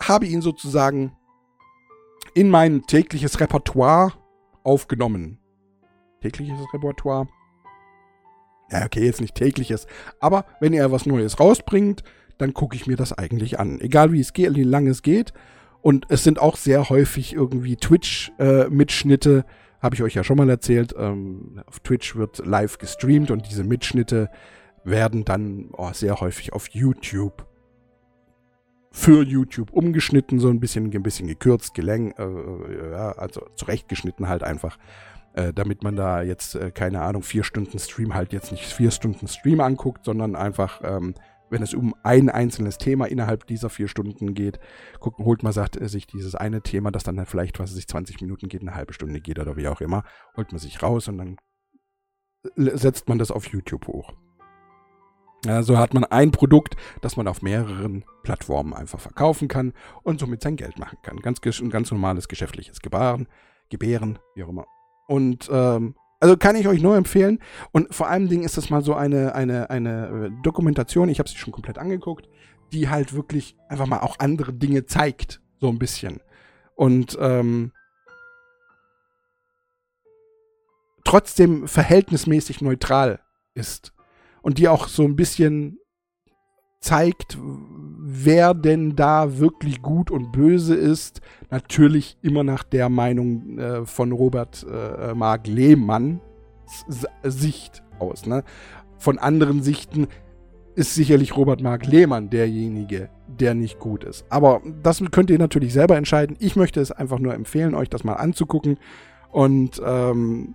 habe 0.00 0.26
ihn 0.26 0.40
sozusagen 0.40 1.16
in 2.34 2.50
mein 2.50 2.82
tägliches 2.82 3.40
Repertoire 3.40 4.12
aufgenommen. 4.64 5.38
Tägliches 6.20 6.58
Repertoire? 6.72 7.28
Ja, 8.70 8.84
okay, 8.84 9.04
jetzt 9.04 9.20
nicht 9.20 9.34
tägliches. 9.34 9.86
Aber 10.20 10.44
wenn 10.60 10.72
er 10.72 10.90
was 10.90 11.06
Neues 11.06 11.38
rausbringt, 11.38 12.02
dann 12.38 12.54
gucke 12.54 12.74
ich 12.74 12.86
mir 12.86 12.96
das 12.96 13.12
eigentlich 13.12 13.60
an. 13.60 13.80
Egal 13.80 14.12
wie 14.12 14.20
es 14.20 14.32
geht, 14.32 14.54
wie 14.56 14.64
lange 14.64 14.90
es 14.90 15.02
geht. 15.02 15.32
Und 15.80 16.06
es 16.08 16.24
sind 16.24 16.38
auch 16.40 16.56
sehr 16.56 16.88
häufig 16.88 17.34
irgendwie 17.34 17.76
Twitch-Mitschnitte. 17.76 19.44
Äh, 19.46 19.82
Habe 19.82 19.94
ich 19.94 20.02
euch 20.02 20.14
ja 20.14 20.24
schon 20.24 20.38
mal 20.38 20.48
erzählt. 20.48 20.94
Ähm, 20.98 21.62
auf 21.66 21.80
Twitch 21.80 22.16
wird 22.16 22.44
live 22.44 22.78
gestreamt 22.78 23.30
und 23.30 23.48
diese 23.48 23.64
Mitschnitte 23.64 24.30
werden 24.82 25.24
dann 25.24 25.68
oh, 25.72 25.92
sehr 25.92 26.20
häufig 26.20 26.52
auf 26.52 26.68
YouTube 26.70 27.46
für 28.96 29.24
YouTube 29.24 29.72
umgeschnitten, 29.72 30.38
so 30.38 30.48
ein 30.48 30.60
bisschen, 30.60 30.94
ein 30.94 31.02
bisschen 31.02 31.26
gekürzt, 31.26 31.74
geleng, 31.74 32.12
äh, 32.12 32.22
äh, 32.22 32.90
ja, 32.92 33.10
also 33.10 33.44
zurechtgeschnitten 33.56 34.28
halt 34.28 34.44
einfach, 34.44 34.78
äh, 35.32 35.52
damit 35.52 35.82
man 35.82 35.96
da 35.96 36.22
jetzt, 36.22 36.54
äh, 36.54 36.70
keine 36.70 37.02
Ahnung, 37.02 37.24
vier 37.24 37.42
Stunden 37.42 37.76
Stream 37.80 38.14
halt 38.14 38.32
jetzt 38.32 38.52
nicht 38.52 38.64
vier 38.72 38.92
Stunden 38.92 39.26
Stream 39.26 39.60
anguckt, 39.60 40.04
sondern 40.04 40.36
einfach, 40.36 40.80
ähm, 40.84 41.14
wenn 41.50 41.60
es 41.60 41.74
um 41.74 41.96
ein 42.04 42.30
einzelnes 42.30 42.78
Thema 42.78 43.06
innerhalb 43.06 43.48
dieser 43.48 43.68
vier 43.68 43.88
Stunden 43.88 44.32
geht, 44.32 44.60
guckt, 45.00 45.18
holt 45.18 45.42
man 45.42 45.52
sagt, 45.52 45.78
äh, 45.78 45.88
sich 45.88 46.06
dieses 46.06 46.36
eine 46.36 46.62
Thema, 46.62 46.92
das 46.92 47.02
dann 47.02 47.26
vielleicht, 47.26 47.58
was 47.58 47.70
es 47.70 47.76
sich 47.76 47.88
20 47.88 48.20
Minuten 48.20 48.48
geht, 48.48 48.62
eine 48.62 48.76
halbe 48.76 48.92
Stunde 48.92 49.20
geht 49.20 49.40
oder 49.40 49.56
wie 49.56 49.66
auch 49.66 49.80
immer, 49.80 50.04
holt 50.36 50.52
man 50.52 50.60
sich 50.60 50.80
raus 50.84 51.08
und 51.08 51.18
dann 51.18 51.36
äh, 52.56 52.76
setzt 52.76 53.08
man 53.08 53.18
das 53.18 53.32
auf 53.32 53.48
YouTube 53.48 53.88
hoch. 53.88 54.12
Ja, 55.44 55.62
so 55.62 55.78
hat 55.78 55.92
man 55.92 56.04
ein 56.04 56.30
Produkt, 56.30 56.74
das 57.02 57.16
man 57.16 57.28
auf 57.28 57.42
mehreren 57.42 58.04
Plattformen 58.22 58.72
einfach 58.72 59.00
verkaufen 59.00 59.46
kann 59.46 59.74
und 60.02 60.18
somit 60.18 60.42
sein 60.42 60.56
Geld 60.56 60.78
machen 60.78 60.98
kann. 61.02 61.18
Ganz, 61.18 61.40
ganz 61.42 61.90
normales 61.90 62.28
geschäftliches 62.28 62.80
Gebaren, 62.80 63.28
Gebären, 63.68 64.18
wie 64.34 64.44
auch 64.44 64.48
immer. 64.48 64.66
Und 65.06 65.50
ähm, 65.52 65.96
also 66.20 66.38
kann 66.38 66.56
ich 66.56 66.66
euch 66.66 66.80
nur 66.80 66.96
empfehlen. 66.96 67.40
Und 67.72 67.94
vor 67.94 68.08
allen 68.08 68.28
Dingen 68.28 68.44
ist 68.44 68.56
das 68.56 68.70
mal 68.70 68.82
so 68.82 68.94
eine, 68.94 69.34
eine, 69.34 69.68
eine 69.68 70.06
äh, 70.06 70.42
Dokumentation, 70.42 71.10
ich 71.10 71.18
habe 71.18 71.28
sie 71.28 71.36
schon 71.36 71.52
komplett 71.52 71.76
angeguckt, 71.76 72.28
die 72.72 72.88
halt 72.88 73.12
wirklich 73.12 73.56
einfach 73.68 73.86
mal 73.86 74.00
auch 74.00 74.18
andere 74.18 74.54
Dinge 74.54 74.86
zeigt. 74.86 75.42
So 75.60 75.68
ein 75.68 75.78
bisschen. 75.78 76.20
Und 76.74 77.18
ähm, 77.20 77.72
trotzdem 81.04 81.68
verhältnismäßig 81.68 82.62
neutral 82.62 83.20
ist 83.54 83.93
und 84.44 84.58
die 84.58 84.68
auch 84.68 84.88
so 84.88 85.04
ein 85.04 85.16
bisschen 85.16 85.78
zeigt, 86.78 87.38
wer 87.98 88.52
denn 88.52 88.94
da 88.94 89.38
wirklich 89.38 89.80
gut 89.80 90.10
und 90.10 90.32
böse 90.32 90.74
ist. 90.74 91.22
Natürlich 91.50 92.18
immer 92.20 92.44
nach 92.44 92.62
der 92.62 92.90
Meinung 92.90 93.58
äh, 93.58 93.86
von 93.86 94.12
Robert 94.12 94.66
äh, 94.70 95.14
Mark 95.14 95.46
Lehmann 95.46 96.20
Sicht 97.22 97.82
aus. 97.98 98.26
Ne? 98.26 98.44
Von 98.98 99.18
anderen 99.18 99.62
Sichten 99.62 100.08
ist 100.74 100.94
sicherlich 100.94 101.38
Robert 101.38 101.62
Mark 101.62 101.86
Lehmann 101.86 102.28
derjenige, 102.28 103.08
der 103.26 103.54
nicht 103.54 103.78
gut 103.78 104.04
ist. 104.04 104.26
Aber 104.28 104.60
das 104.82 105.02
könnt 105.10 105.30
ihr 105.30 105.38
natürlich 105.38 105.72
selber 105.72 105.96
entscheiden. 105.96 106.36
Ich 106.38 106.54
möchte 106.54 106.82
es 106.82 106.92
einfach 106.92 107.18
nur 107.18 107.32
empfehlen, 107.32 107.74
euch 107.74 107.88
das 107.88 108.04
mal 108.04 108.14
anzugucken. 108.14 108.76
Und 109.30 109.80
ähm, 109.82 110.54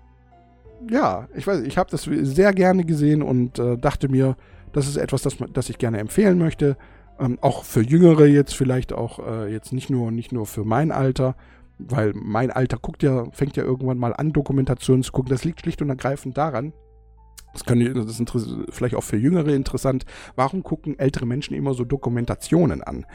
ja, 0.89 1.27
ich 1.35 1.45
weiß, 1.45 1.61
ich 1.61 1.77
habe 1.77 1.89
das 1.89 2.03
sehr 2.03 2.53
gerne 2.53 2.83
gesehen 2.85 3.21
und 3.21 3.59
äh, 3.59 3.77
dachte 3.77 4.09
mir, 4.09 4.35
das 4.71 4.87
ist 4.87 4.97
etwas, 4.97 5.21
das, 5.21 5.37
das 5.53 5.69
ich 5.69 5.77
gerne 5.77 5.99
empfehlen 5.99 6.37
möchte. 6.37 6.77
Ähm, 7.19 7.37
auch 7.41 7.63
für 7.63 7.81
Jüngere 7.81 8.25
jetzt, 8.25 8.55
vielleicht 8.55 8.93
auch 8.93 9.19
äh, 9.19 9.51
jetzt 9.51 9.73
nicht 9.73 9.89
nur, 9.89 10.11
nicht 10.11 10.31
nur 10.31 10.45
für 10.45 10.63
mein 10.63 10.91
Alter, 10.91 11.35
weil 11.77 12.13
mein 12.13 12.51
Alter 12.51 12.77
guckt 12.77 13.03
ja, 13.03 13.25
fängt 13.31 13.57
ja 13.57 13.63
irgendwann 13.63 13.97
mal 13.97 14.13
an, 14.13 14.31
Dokumentationen 14.31 15.03
zu 15.03 15.11
gucken. 15.11 15.29
Das 15.29 15.43
liegt 15.43 15.61
schlicht 15.61 15.81
und 15.81 15.89
ergreifend 15.89 16.37
daran, 16.37 16.73
das, 17.53 17.65
kann, 17.65 17.79
das 17.93 18.19
ist 18.19 18.55
vielleicht 18.69 18.95
auch 18.95 19.03
für 19.03 19.17
Jüngere 19.17 19.53
interessant, 19.53 20.05
warum 20.35 20.63
gucken 20.63 20.99
ältere 20.99 21.25
Menschen 21.25 21.55
immer 21.55 21.73
so 21.73 21.83
Dokumentationen 21.83 22.83
an? 22.83 23.05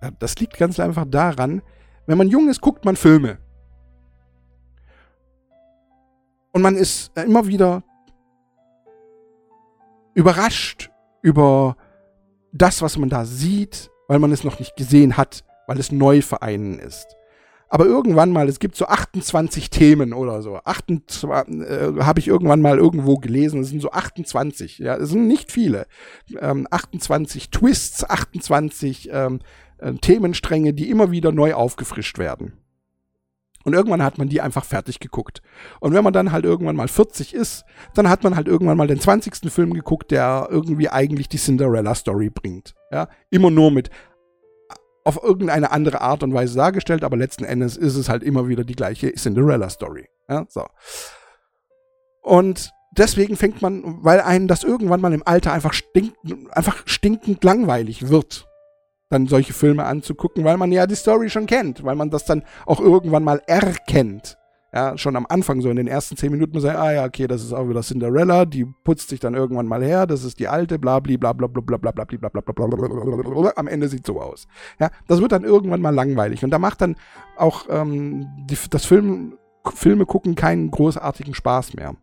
Äh, 0.00 0.12
das 0.18 0.38
liegt 0.38 0.58
ganz 0.58 0.78
einfach 0.78 1.06
daran, 1.06 1.62
wenn 2.06 2.18
man 2.18 2.28
jung 2.28 2.48
ist, 2.48 2.60
guckt 2.60 2.84
man 2.84 2.96
Filme. 2.96 3.38
Und 6.52 6.62
man 6.62 6.76
ist 6.76 7.16
immer 7.16 7.46
wieder 7.46 7.82
überrascht 10.14 10.90
über 11.22 11.76
das, 12.52 12.82
was 12.82 12.96
man 12.96 13.08
da 13.08 13.24
sieht, 13.24 13.90
weil 14.08 14.18
man 14.18 14.32
es 14.32 14.44
noch 14.44 14.58
nicht 14.58 14.76
gesehen 14.76 15.16
hat, 15.16 15.44
weil 15.66 15.78
es 15.78 15.92
neu 15.92 16.22
für 16.22 16.42
einen 16.42 16.78
ist. 16.78 17.18
Aber 17.70 17.84
irgendwann 17.84 18.32
mal, 18.32 18.48
es 18.48 18.60
gibt 18.60 18.76
so 18.76 18.86
28 18.86 19.68
Themen 19.68 20.14
oder 20.14 20.40
so. 20.40 20.56
28, 20.56 21.60
äh, 21.60 21.92
habe 22.00 22.18
ich 22.18 22.26
irgendwann 22.26 22.62
mal 22.62 22.78
irgendwo 22.78 23.16
gelesen. 23.16 23.60
Es 23.60 23.68
sind 23.68 23.82
so 23.82 23.90
28. 23.90 24.78
Ja, 24.78 24.96
es 24.96 25.10
sind 25.10 25.26
nicht 25.26 25.52
viele. 25.52 25.86
Ähm, 26.40 26.66
28 26.70 27.50
Twists, 27.50 28.08
28 28.08 29.10
ähm, 29.12 29.40
äh, 29.78 29.92
Themenstränge, 29.92 30.72
die 30.72 30.88
immer 30.88 31.10
wieder 31.10 31.30
neu 31.30 31.52
aufgefrischt 31.52 32.18
werden. 32.18 32.54
Und 33.64 33.74
irgendwann 33.74 34.02
hat 34.02 34.18
man 34.18 34.28
die 34.28 34.40
einfach 34.40 34.64
fertig 34.64 35.00
geguckt. 35.00 35.42
Und 35.80 35.92
wenn 35.92 36.04
man 36.04 36.12
dann 36.12 36.32
halt 36.32 36.44
irgendwann 36.44 36.76
mal 36.76 36.88
40 36.88 37.34
ist, 37.34 37.64
dann 37.94 38.08
hat 38.08 38.22
man 38.24 38.36
halt 38.36 38.48
irgendwann 38.48 38.76
mal 38.76 38.86
den 38.86 39.00
20. 39.00 39.52
Film 39.52 39.74
geguckt, 39.74 40.10
der 40.10 40.48
irgendwie 40.50 40.88
eigentlich 40.88 41.28
die 41.28 41.38
Cinderella-Story 41.38 42.30
bringt. 42.30 42.74
Ja, 42.90 43.08
immer 43.30 43.50
nur 43.50 43.70
mit 43.70 43.90
auf 45.04 45.22
irgendeine 45.22 45.70
andere 45.70 46.02
Art 46.02 46.22
und 46.22 46.34
Weise 46.34 46.56
dargestellt, 46.56 47.02
aber 47.02 47.16
letzten 47.16 47.44
Endes 47.44 47.76
ist 47.76 47.96
es 47.96 48.08
halt 48.08 48.22
immer 48.22 48.46
wieder 48.46 48.64
die 48.64 48.76
gleiche 48.76 49.12
Cinderella-Story. 49.14 50.06
Ja, 50.28 50.44
so. 50.48 50.66
Und 52.22 52.72
deswegen 52.92 53.36
fängt 53.36 53.62
man, 53.62 54.04
weil 54.04 54.20
einem 54.20 54.48
das 54.48 54.64
irgendwann 54.64 55.00
mal 55.00 55.14
im 55.14 55.26
Alter 55.26 55.52
einfach, 55.52 55.72
stink, 55.72 56.14
einfach 56.50 56.82
stinkend 56.86 57.42
langweilig 57.42 58.08
wird, 58.08 58.47
dann 59.08 59.26
solche 59.26 59.52
Filme 59.52 59.84
anzugucken, 59.84 60.44
weil 60.44 60.56
man 60.56 60.72
ja 60.72 60.86
die 60.86 60.94
Story 60.94 61.30
schon 61.30 61.46
kennt, 61.46 61.84
weil 61.84 61.96
man 61.96 62.10
das 62.10 62.24
dann 62.24 62.42
auch 62.66 62.80
irgendwann 62.80 63.24
mal 63.24 63.42
erkennt. 63.46 64.36
Ja, 64.70 64.98
schon 64.98 65.16
am 65.16 65.24
Anfang, 65.26 65.62
so 65.62 65.70
in 65.70 65.76
den 65.76 65.86
ersten 65.86 66.18
zehn 66.18 66.30
Minuten, 66.30 66.52
man 66.52 66.60
sagt, 66.60 66.78
ah 66.78 66.92
ja, 66.92 67.04
okay, 67.06 67.26
das 67.26 67.42
ist 67.42 67.54
auch 67.54 67.66
wieder 67.70 67.80
Cinderella, 67.80 68.44
die 68.44 68.66
putzt 68.84 69.08
sich 69.08 69.18
dann 69.18 69.32
irgendwann 69.32 69.66
mal 69.66 69.82
her, 69.82 70.06
das 70.06 70.24
ist 70.24 70.38
die 70.38 70.46
alte, 70.46 70.78
bla 70.78 71.00
bla 71.00 71.16
bla 71.16 71.32
bla 71.32 71.38
bla 71.38 71.62
bla 71.78 71.78
bla 71.78 72.04
bla 72.04 72.04
bla 72.04 72.52
bla 72.52 72.66
bla 72.66 73.40
bla 73.40 73.52
am 73.56 73.66
Ende 73.66 73.88
sieht 73.88 74.04
so 74.04 74.20
aus. 74.20 74.46
Ja, 74.78 74.90
das 75.06 75.22
wird 75.22 75.32
dann 75.32 75.44
irgendwann 75.44 75.80
mal 75.80 75.94
langweilig 75.94 76.44
und 76.44 76.50
da 76.50 76.58
macht 76.58 76.82
dann 76.82 76.96
auch 77.38 77.64
ähm, 77.70 78.26
die, 78.50 78.58
das 78.68 78.84
Film, 78.84 79.38
Filme 79.74 80.04
gucken 80.04 80.34
keinen 80.34 80.70
großartigen 80.70 81.32
Spaß 81.32 81.72
mehr. 81.72 81.96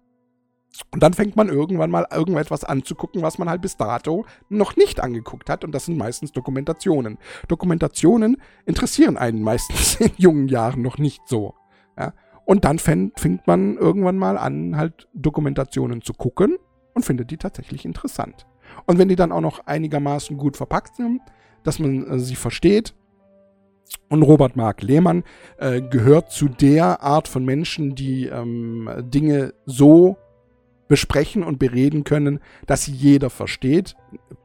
Und 0.92 1.04
dann 1.04 1.14
fängt 1.14 1.36
man 1.36 1.50
irgendwann 1.50 1.90
mal 1.90 2.08
irgendetwas 2.12 2.64
anzugucken, 2.64 3.22
was 3.22 3.38
man 3.38 3.50
halt 3.50 3.62
bis 3.62 3.78
dato 3.78 4.26
noch 4.50 4.76
nicht 4.76 5.00
angeguckt 5.00 5.50
hat. 5.50 5.64
Und 5.64 5.72
das 5.74 5.86
sind 5.86 5.98
meistens 5.98 6.32
Dokumentationen. 6.32 7.18
Dokumentationen 7.48 8.38
interessieren 8.66 9.18
einen 9.18 9.42
meistens 9.42 9.96
in 10.00 10.12
jungen 10.18 10.48
Jahren 10.48 10.82
noch 10.82 10.98
nicht 10.98 11.22
so. 11.28 11.56
Ja? 11.98 12.14
Und 12.46 12.66
dann 12.66 12.80
fängt 12.80 13.48
man 13.48 13.78
irgendwann 13.78 14.18
mal 14.18 14.38
an, 14.38 14.78
halt 14.78 15.08
Dokumentationen 15.14 16.02
zu 16.02 16.14
gucken 16.14 16.58
und 16.94 17.04
findet 17.04 17.32
die 17.32 17.38
tatsächlich 17.38 17.86
interessant. 17.86 18.46
Und 18.86 18.98
wenn 18.98 19.10
die 19.10 19.16
dann 19.16 19.32
auch 19.32 19.42
noch 19.42 19.66
einigermaßen 19.66 20.38
gut 20.38 20.58
verpackt 20.58 20.96
sind, 20.96 21.22
dass 21.64 21.80
man 21.80 22.08
äh, 22.08 22.20
sie 22.20 22.36
versteht, 22.36 22.94
und 24.10 24.24
Robert 24.24 24.56
Mark 24.56 24.82
Lehmann 24.82 25.24
äh, 25.58 25.80
gehört 25.80 26.32
zu 26.32 26.48
der 26.48 27.04
Art 27.04 27.28
von 27.28 27.46
Menschen, 27.46 27.94
die 27.94 28.26
ähm, 28.26 28.90
Dinge 29.12 29.54
so 29.66 30.18
besprechen 30.88 31.44
und 31.44 31.60
bereden 31.60 32.04
können, 32.04 32.40
dass 32.68 32.88
jeder 32.88 33.30
versteht. 33.30 33.96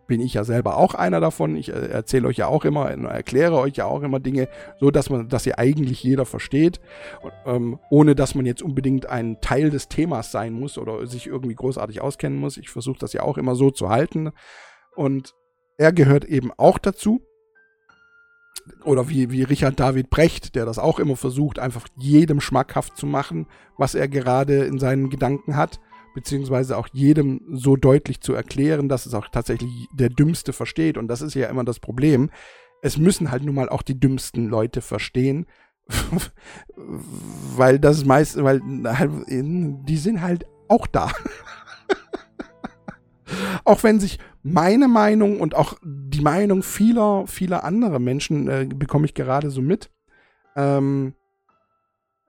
Bin 0.07 0.21
ich 0.21 0.35
ja 0.35 0.45
selber 0.45 0.77
auch 0.77 0.95
einer 0.95 1.21
davon. 1.21 1.55
Ich 1.55 1.69
äh, 1.69 1.89
erzähle 1.89 2.29
euch 2.29 2.39
ja 2.39 2.47
auch 2.47 2.65
immer, 2.65 2.91
erkläre 2.91 3.59
euch 3.59 3.77
ja 3.77 3.85
auch 3.85 4.03
immer 4.03 4.19
Dinge, 4.19 4.49
so 4.81 4.91
dass 4.91 5.11
man, 5.11 5.29
dass 5.29 5.47
ihr 5.47 5.59
eigentlich 5.59 6.03
jeder 6.03 6.25
versteht, 6.25 6.81
ähm, 7.47 7.79
ohne 7.91 8.15
dass 8.15 8.35
man 8.35 8.47
jetzt 8.47 8.63
unbedingt 8.63 9.07
ein 9.07 9.41
Teil 9.41 9.71
des 9.71 9.89
Themas 9.89 10.33
sein 10.33 10.53
muss 10.53 10.79
oder 10.79 11.07
sich 11.07 11.27
irgendwie 11.27 11.55
großartig 11.55 12.01
auskennen 12.01 12.39
muss. 12.39 12.57
Ich 12.57 12.71
versuche 12.71 12.99
das 12.99 13.13
ja 13.13 13.23
auch 13.23 13.39
immer 13.39 13.55
so 13.55 13.71
zu 13.71 13.89
halten. 13.89 14.31
Und 14.97 15.35
er 15.77 15.93
gehört 15.93 16.25
eben 16.25 16.51
auch 16.57 16.79
dazu. 16.79 17.23
Oder 18.85 19.09
wie, 19.09 19.31
wie 19.31 19.43
Richard 19.43 19.79
David 19.79 20.11
Brecht, 20.11 20.55
der 20.55 20.65
das 20.65 20.79
auch 20.79 20.99
immer 20.99 21.17
versucht, 21.17 21.59
einfach 21.59 21.87
jedem 21.97 22.41
schmackhaft 22.41 22.97
zu 22.97 23.07
machen, 23.07 23.47
was 23.77 23.95
er 23.95 24.09
gerade 24.09 24.65
in 24.65 24.79
seinen 24.79 25.09
Gedanken 25.09 25.57
hat 25.57 25.81
beziehungsweise 26.15 26.77
auch 26.77 26.89
jedem 26.93 27.41
so 27.53 27.77
deutlich 27.77 28.21
zu 28.21 28.35
erklären, 28.35 28.89
dass 28.89 29.07
es 29.07 29.15
auch 29.15 29.29
tatsächlich 29.29 29.71
der 29.93 30.09
Dümmste 30.09 30.53
versteht. 30.53 30.99
Und 30.99 31.09
das 31.09 31.23
ist 31.23 31.35
ja 31.35 31.49
immer 31.49 31.65
das 31.65 31.81
Problem. 31.81 32.31
Es 32.83 32.97
müssen 32.97 33.31
halt 33.31 33.45
nun 33.45 33.55
mal 33.55 33.69
auch 33.69 33.83
die 33.83 33.99
dümmsten 33.99 34.49
Leute 34.49 34.81
verstehen, 34.81 35.47
weil 37.57 37.79
das 37.79 38.05
meist, 38.05 38.43
weil 38.43 38.61
halt, 38.85 39.11
die 39.29 39.97
sind 39.97 40.21
halt 40.21 40.47
auch 40.69 40.87
da. 40.87 41.13
auch 43.65 43.83
wenn 43.83 44.01
sich 44.01 44.19
meine 44.43 44.89
Meinung 44.89 45.41
und 45.41 45.55
auch 45.55 45.75
die 45.83 46.23
Meinung 46.23 46.63
vieler, 46.63 47.27
vieler 47.27 47.65
anderer 47.65 47.99
Menschen, 47.99 48.49
äh, 48.49 48.67
bekomme 48.75 49.07
ich 49.07 49.15
gerade 49.15 49.51
so 49.51 49.61
mit, 49.61 49.91
ähm, 50.57 51.15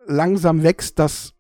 langsam 0.06 0.64
wächst, 0.64 1.00
dass 1.00 1.34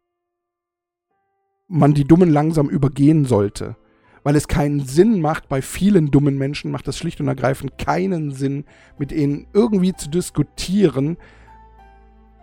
man 1.71 1.93
die 1.93 2.03
Dummen 2.05 2.29
langsam 2.29 2.69
übergehen 2.69 3.25
sollte. 3.25 3.77
Weil 4.23 4.35
es 4.35 4.47
keinen 4.47 4.81
Sinn 4.81 5.19
macht, 5.19 5.49
bei 5.49 5.63
vielen 5.63 6.11
dummen 6.11 6.37
Menschen 6.37 6.69
macht 6.69 6.87
es 6.87 6.97
schlicht 6.97 7.19
und 7.21 7.27
ergreifend 7.27 7.77
keinen 7.79 8.31
Sinn, 8.31 8.65
mit 8.99 9.11
ihnen 9.11 9.47
irgendwie 9.53 9.93
zu 9.93 10.09
diskutieren, 10.09 11.17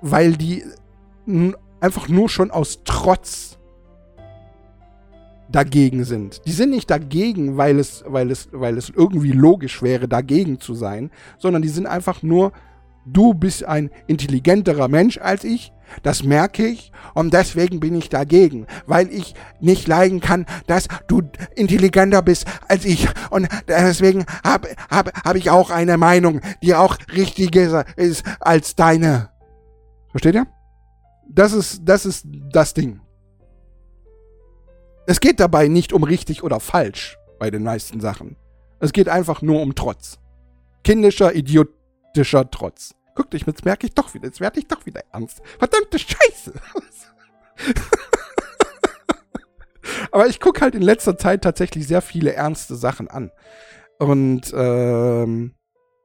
weil 0.00 0.36
die 0.36 0.64
einfach 1.80 2.08
nur 2.08 2.28
schon 2.28 2.50
aus 2.50 2.82
Trotz 2.84 3.58
dagegen 5.50 6.04
sind. 6.04 6.42
Die 6.46 6.52
sind 6.52 6.70
nicht 6.70 6.90
dagegen, 6.90 7.56
weil 7.56 7.78
es, 7.78 8.04
weil 8.06 8.30
es, 8.30 8.48
weil 8.52 8.76
es 8.76 8.90
irgendwie 8.90 9.32
logisch 9.32 9.82
wäre, 9.82 10.08
dagegen 10.08 10.58
zu 10.58 10.74
sein, 10.74 11.10
sondern 11.38 11.62
die 11.62 11.68
sind 11.68 11.86
einfach 11.86 12.22
nur, 12.22 12.52
du 13.12 13.34
bist 13.34 13.64
ein 13.64 13.90
intelligenterer 14.06 14.88
Mensch 14.88 15.18
als 15.18 15.44
ich, 15.44 15.72
das 16.02 16.22
merke 16.22 16.66
ich 16.66 16.92
und 17.14 17.32
deswegen 17.32 17.80
bin 17.80 17.94
ich 17.94 18.08
dagegen, 18.08 18.66
weil 18.86 19.10
ich 19.10 19.34
nicht 19.60 19.88
leiden 19.88 20.20
kann, 20.20 20.46
dass 20.66 20.88
du 21.06 21.22
intelligenter 21.54 22.22
bist 22.22 22.46
als 22.68 22.84
ich. 22.84 23.08
Und 23.30 23.48
deswegen 23.66 24.26
habe 24.44 24.68
hab, 24.90 25.12
hab 25.24 25.36
ich 25.36 25.50
auch 25.50 25.70
eine 25.70 25.96
Meinung, 25.96 26.40
die 26.62 26.74
auch 26.74 26.96
richtiger 27.12 27.84
ist 27.96 28.24
als 28.40 28.76
deine. 28.76 29.30
Versteht 30.10 30.34
ihr? 30.34 30.46
Das 31.28 31.52
ist, 31.52 31.82
das 31.84 32.06
ist 32.06 32.26
das 32.52 32.74
Ding. 32.74 33.00
Es 35.06 35.20
geht 35.20 35.40
dabei 35.40 35.68
nicht 35.68 35.92
um 35.92 36.02
richtig 36.02 36.42
oder 36.42 36.60
falsch 36.60 37.16
bei 37.38 37.50
den 37.50 37.62
meisten 37.62 38.00
Sachen. 38.00 38.36
Es 38.80 38.92
geht 38.92 39.08
einfach 39.08 39.42
nur 39.42 39.60
um 39.62 39.74
Trotz. 39.74 40.18
Kindischer, 40.84 41.34
idiotischer 41.34 42.50
Trotz. 42.50 42.94
Guck 43.18 43.31
dich, 43.33 43.44
jetzt 43.44 43.64
merke 43.64 43.85
ich 43.85 43.94
doch 43.94 44.14
wieder, 44.14 44.26
jetzt 44.26 44.40
werde 44.40 44.61
ich 44.61 44.68
doch 44.68 44.87
wieder 44.87 45.02
ernst. 45.12 45.42
Verdammte 45.59 45.98
Scheiße. 45.98 46.52
Aber 50.12 50.28
ich 50.28 50.38
gucke 50.38 50.61
halt 50.61 50.76
in 50.76 50.83
letzter 50.83 51.18
Zeit 51.18 51.42
tatsächlich 51.42 51.88
sehr 51.88 52.00
viele 52.00 52.33
ernste 52.33 52.76
Sachen 52.76 53.09
an. 53.09 53.33
Und 53.98 54.52
ähm, 54.54 55.57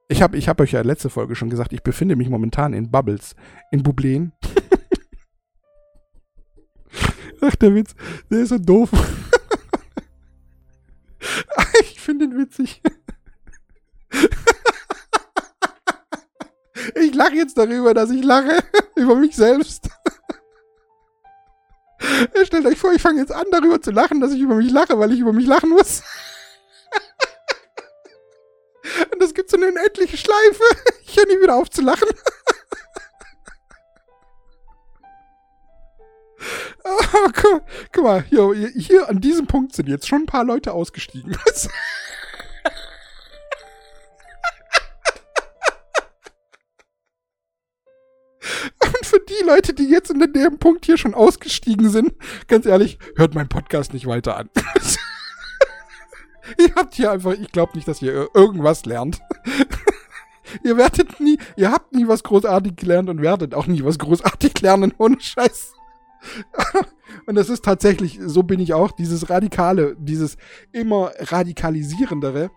ich 0.07 0.23
habe 0.23 0.37
ich 0.37 0.49
hab 0.49 0.59
euch 0.59 0.71
ja 0.71 0.81
letzte 0.81 1.11
Folge 1.11 1.35
schon 1.35 1.51
gesagt, 1.51 1.71
ich 1.71 1.83
befinde 1.83 2.15
mich 2.15 2.29
momentan 2.29 2.73
in 2.73 2.89
Bubbles, 2.89 3.35
in 3.69 3.83
Bublen. 3.83 4.33
Ach, 7.41 7.55
der 7.57 7.75
Witz, 7.75 7.93
der 8.31 8.39
ist 8.39 8.49
so 8.49 8.57
doof. 8.57 8.89
ich 11.81 12.01
finde 12.01 12.25
ihn 12.25 12.39
witzig. 12.39 12.81
Ich 16.95 17.13
lache 17.13 17.35
jetzt 17.35 17.57
darüber, 17.57 17.93
dass 17.93 18.09
ich 18.11 18.23
lache. 18.23 18.63
über 18.95 19.15
mich 19.15 19.35
selbst. 19.35 19.89
Stellt 22.43 22.65
euch 22.65 22.77
vor, 22.77 22.93
ich 22.93 23.01
fange 23.01 23.21
jetzt 23.21 23.31
an, 23.31 23.45
darüber 23.51 23.81
zu 23.81 23.91
lachen, 23.91 24.19
dass 24.19 24.33
ich 24.33 24.41
über 24.41 24.55
mich 24.55 24.71
lache, 24.71 24.99
weil 24.99 25.13
ich 25.13 25.19
über 25.19 25.33
mich 25.33 25.47
lachen 25.47 25.69
muss. 25.69 26.03
Und 29.11 29.21
das 29.21 29.33
gibt 29.33 29.49
so 29.49 29.57
eine 29.57 29.67
unendliche 29.67 30.17
Schleife. 30.17 30.63
Ich 31.05 31.15
höre 31.17 31.27
nie 31.27 31.41
wieder 31.41 31.55
auf 31.55 31.69
zu 31.69 31.81
lachen. 31.81 32.09
Oh, 36.85 37.29
guck, 37.33 37.63
guck 37.93 38.03
mal, 38.03 38.23
hier, 38.23 38.53
hier 38.75 39.07
an 39.07 39.21
diesem 39.21 39.47
Punkt 39.47 39.73
sind 39.73 39.87
jetzt 39.87 40.05
schon 40.07 40.23
ein 40.23 40.25
paar 40.25 40.43
Leute 40.43 40.73
ausgestiegen. 40.73 41.37
Die 49.43 49.47
Leute, 49.47 49.73
die 49.73 49.89
jetzt 49.89 50.09
in 50.09 50.19
dem 50.19 50.57
Punkt 50.57 50.85
hier 50.85 50.97
schon 50.97 51.13
ausgestiegen 51.13 51.89
sind, 51.89 52.13
ganz 52.47 52.65
ehrlich, 52.65 52.97
hört 53.15 53.35
meinen 53.35 53.49
Podcast 53.49 53.93
nicht 53.93 54.05
weiter 54.05 54.37
an. 54.37 54.49
ihr 56.57 56.73
habt 56.75 56.95
hier 56.95 57.11
einfach, 57.11 57.33
ich 57.33 57.51
glaube 57.51 57.73
nicht, 57.75 57.87
dass 57.87 58.01
ihr 58.01 58.29
irgendwas 58.33 58.85
lernt. 58.85 59.21
ihr 60.63 60.77
werdet 60.77 61.19
nie, 61.19 61.37
ihr 61.55 61.71
habt 61.71 61.93
nie 61.93 62.07
was 62.07 62.23
großartig 62.23 62.75
gelernt 62.75 63.09
und 63.09 63.21
werdet 63.21 63.53
auch 63.53 63.67
nie 63.67 63.83
was 63.83 63.99
großartig 63.99 64.61
lernen, 64.61 64.93
ohne 64.97 65.19
Scheiß. 65.19 65.73
und 67.25 67.35
das 67.35 67.49
ist 67.49 67.65
tatsächlich, 67.65 68.19
so 68.25 68.43
bin 68.43 68.59
ich 68.59 68.73
auch, 68.73 68.91
dieses 68.91 69.29
Radikale, 69.29 69.95
dieses 69.99 70.37
immer 70.71 71.11
radikalisierendere, 71.19 72.49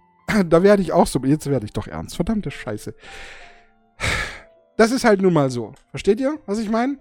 da 0.46 0.62
werde 0.62 0.82
ich 0.82 0.92
auch 0.92 1.06
so, 1.06 1.20
jetzt 1.24 1.46
werde 1.46 1.66
ich 1.66 1.72
doch 1.72 1.88
ernst, 1.88 2.16
verdammte 2.16 2.50
Scheiße. 2.50 2.94
Das 4.76 4.92
ist 4.92 5.04
halt 5.04 5.22
nun 5.22 5.32
mal 5.32 5.50
so. 5.50 5.72
Versteht 5.90 6.20
ihr, 6.20 6.38
was 6.46 6.58
ich 6.58 6.70
meine? 6.70 6.98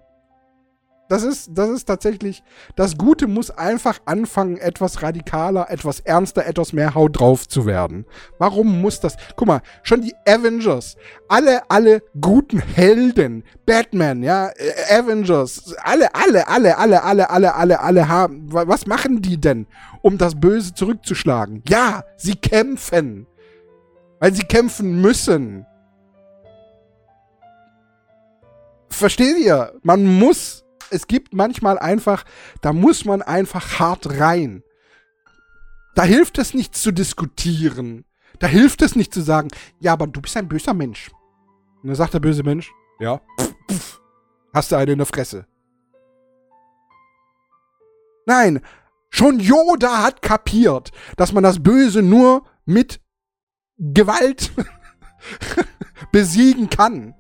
Das 1.08 1.22
ist, 1.22 1.52
das 1.54 1.70
ist 1.70 1.86
tatsächlich, 1.86 2.42
das 2.76 2.98
Gute 2.98 3.28
muss 3.28 3.52
einfach 3.52 4.00
anfangen, 4.06 4.58
etwas 4.58 5.04
radikaler, 5.04 5.70
etwas 5.70 6.00
ernster, 6.00 6.48
etwas 6.48 6.74
mehr 6.74 6.96
Haut 6.96 7.20
drauf 7.20 7.48
zu 7.48 7.68
werden. 7.68 8.06
Warum 8.40 8.82
muss 8.82 9.02
das? 9.02 9.16
Guck 9.36 9.48
mal, 9.48 9.62
schon 9.84 10.02
die 10.02 10.16
Avengers, 10.28 10.96
alle, 11.30 11.70
alle 11.70 12.02
guten 12.20 12.58
Helden, 12.60 13.44
Batman, 13.68 14.24
ja, 14.24 14.50
äh, 14.56 14.96
Avengers, 14.96 15.76
alle, 15.84 16.14
alle, 16.16 16.48
alle, 16.48 16.76
alle, 16.76 17.04
alle, 17.04 17.30
alle, 17.30 17.54
alle, 17.54 17.80
alle 17.80 18.08
haben, 18.08 18.52
was 18.52 18.88
machen 18.88 19.22
die 19.22 19.40
denn, 19.40 19.68
um 20.02 20.18
das 20.18 20.40
Böse 20.40 20.74
zurückzuschlagen? 20.74 21.62
Ja, 21.70 22.04
sie 22.18 22.36
kämpfen. 22.36 23.28
Weil 24.20 24.34
sie 24.34 24.44
kämpfen 24.44 25.02
müssen. 25.02 25.68
Versteht 28.90 29.38
ihr? 29.38 29.74
Man 29.84 30.06
muss 30.06 30.66
es 30.90 31.08
gibt 31.08 31.34
manchmal 31.34 31.78
einfach, 31.80 32.26
da 32.62 32.74
muss 32.74 33.06
man 33.06 33.22
einfach 33.22 33.80
hart 33.80 34.20
rein. 34.20 34.64
Da 35.96 36.04
hilft 36.04 36.38
es 36.38 36.54
nicht 36.54 36.76
zu 36.76 36.92
diskutieren. 36.92 38.06
Da 38.40 38.48
hilft 38.48 38.82
es 38.82 38.96
nicht 38.96 39.14
zu 39.14 39.22
sagen, 39.22 39.50
ja, 39.80 39.94
aber 39.94 40.08
du 40.08 40.22
bist 40.22 40.36
ein 40.36 40.48
böser 40.50 40.74
Mensch. 40.74 41.10
Und 41.82 41.88
dann 41.88 41.96
sagt 41.96 42.14
der 42.14 42.20
böse 42.20 42.44
Mensch, 42.44 42.72
ja, 43.00 43.22
pff, 43.40 43.56
pff, 43.72 44.02
hast 44.54 44.72
du 44.72 44.76
eine 44.76 44.92
in 44.92 44.98
der 44.98 45.06
Fresse. 45.06 45.46
Nein, 48.26 48.62
schon 49.10 49.40
Yoda 49.40 50.02
hat 50.02 50.22
kapiert, 50.22 50.92
dass 51.16 51.32
man 51.32 51.44
das 51.44 51.62
Böse 51.62 52.02
nur 52.02 52.44
mit 52.66 53.00
Gewalt 53.78 54.52
besiegen 56.12 56.70
kann. 56.70 57.14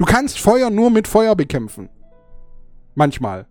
Du 0.00 0.06
kannst 0.06 0.38
Feuer 0.38 0.70
nur 0.70 0.90
mit 0.90 1.06
Feuer 1.06 1.36
bekämpfen. 1.36 1.90
Manchmal. 2.94 3.46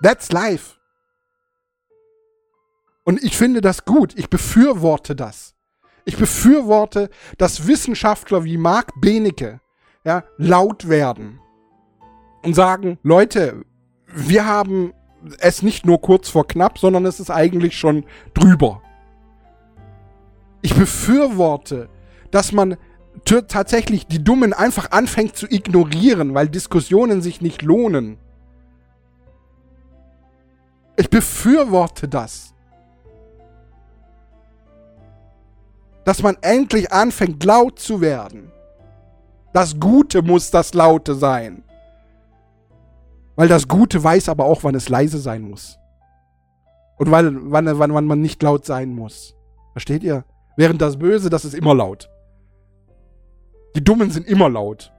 That's 0.00 0.30
life. 0.30 0.76
Und 3.02 3.20
ich 3.24 3.36
finde 3.36 3.60
das 3.60 3.84
gut. 3.84 4.16
Ich 4.16 4.30
befürworte 4.30 5.16
das. 5.16 5.56
Ich 6.04 6.16
befürworte, 6.16 7.10
dass 7.36 7.66
Wissenschaftler 7.66 8.44
wie 8.44 8.58
Mark 8.58 8.92
Benecke 9.00 9.60
ja, 10.04 10.22
laut 10.38 10.88
werden 10.88 11.40
und 12.44 12.54
sagen, 12.54 13.00
Leute, 13.02 13.64
wir 14.06 14.46
haben 14.46 14.94
es 15.40 15.62
nicht 15.62 15.84
nur 15.84 16.00
kurz 16.00 16.28
vor 16.28 16.46
knapp, 16.46 16.78
sondern 16.78 17.06
es 17.06 17.18
ist 17.18 17.30
eigentlich 17.30 17.76
schon 17.76 18.04
drüber. 18.34 18.82
Ich 20.62 20.76
befürworte, 20.76 21.88
dass 22.30 22.52
man 22.52 22.76
tatsächlich 23.24 24.06
die 24.06 24.22
Dummen 24.22 24.52
einfach 24.52 24.90
anfängt 24.90 25.36
zu 25.36 25.46
ignorieren, 25.46 26.34
weil 26.34 26.48
Diskussionen 26.48 27.22
sich 27.22 27.40
nicht 27.40 27.62
lohnen. 27.62 28.18
Ich 30.96 31.10
befürworte 31.10 32.08
das. 32.08 32.54
Dass 36.04 36.22
man 36.22 36.36
endlich 36.42 36.92
anfängt 36.92 37.42
laut 37.44 37.78
zu 37.78 38.00
werden. 38.00 38.52
Das 39.52 39.78
Gute 39.80 40.22
muss 40.22 40.50
das 40.50 40.74
Laute 40.74 41.14
sein. 41.14 41.64
Weil 43.36 43.48
das 43.48 43.66
Gute 43.66 44.02
weiß 44.02 44.28
aber 44.28 44.44
auch, 44.44 44.64
wann 44.64 44.74
es 44.74 44.88
leise 44.88 45.18
sein 45.18 45.42
muss. 45.42 45.78
Und 46.98 47.10
wann, 47.10 47.50
wann, 47.50 47.78
wann 47.78 48.06
man 48.06 48.20
nicht 48.20 48.42
laut 48.42 48.64
sein 48.64 48.94
muss. 48.94 49.34
Versteht 49.72 50.04
ihr? 50.04 50.24
Während 50.56 50.80
das 50.80 50.98
Böse, 50.98 51.30
das 51.30 51.44
ist 51.44 51.54
immer 51.54 51.74
laut. 51.74 52.08
Die 53.74 53.84
Dummen 53.84 54.10
sind 54.10 54.26
immer 54.26 54.48
laut. 54.48 54.92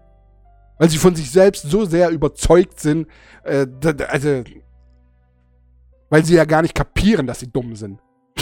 Weil 0.77 0.89
sie 0.89 0.97
von 0.97 1.15
sich 1.15 1.31
selbst 1.31 1.69
so 1.69 1.85
sehr 1.85 2.09
überzeugt 2.09 2.79
sind, 2.79 3.07
äh, 3.43 3.65
also, 4.07 4.43
weil 6.09 6.25
sie 6.25 6.35
ja 6.35 6.45
gar 6.45 6.61
nicht 6.61 6.75
kapieren, 6.75 7.27
dass 7.27 7.39
sie 7.39 7.51
dumm 7.51 7.77
sind. 7.77 8.01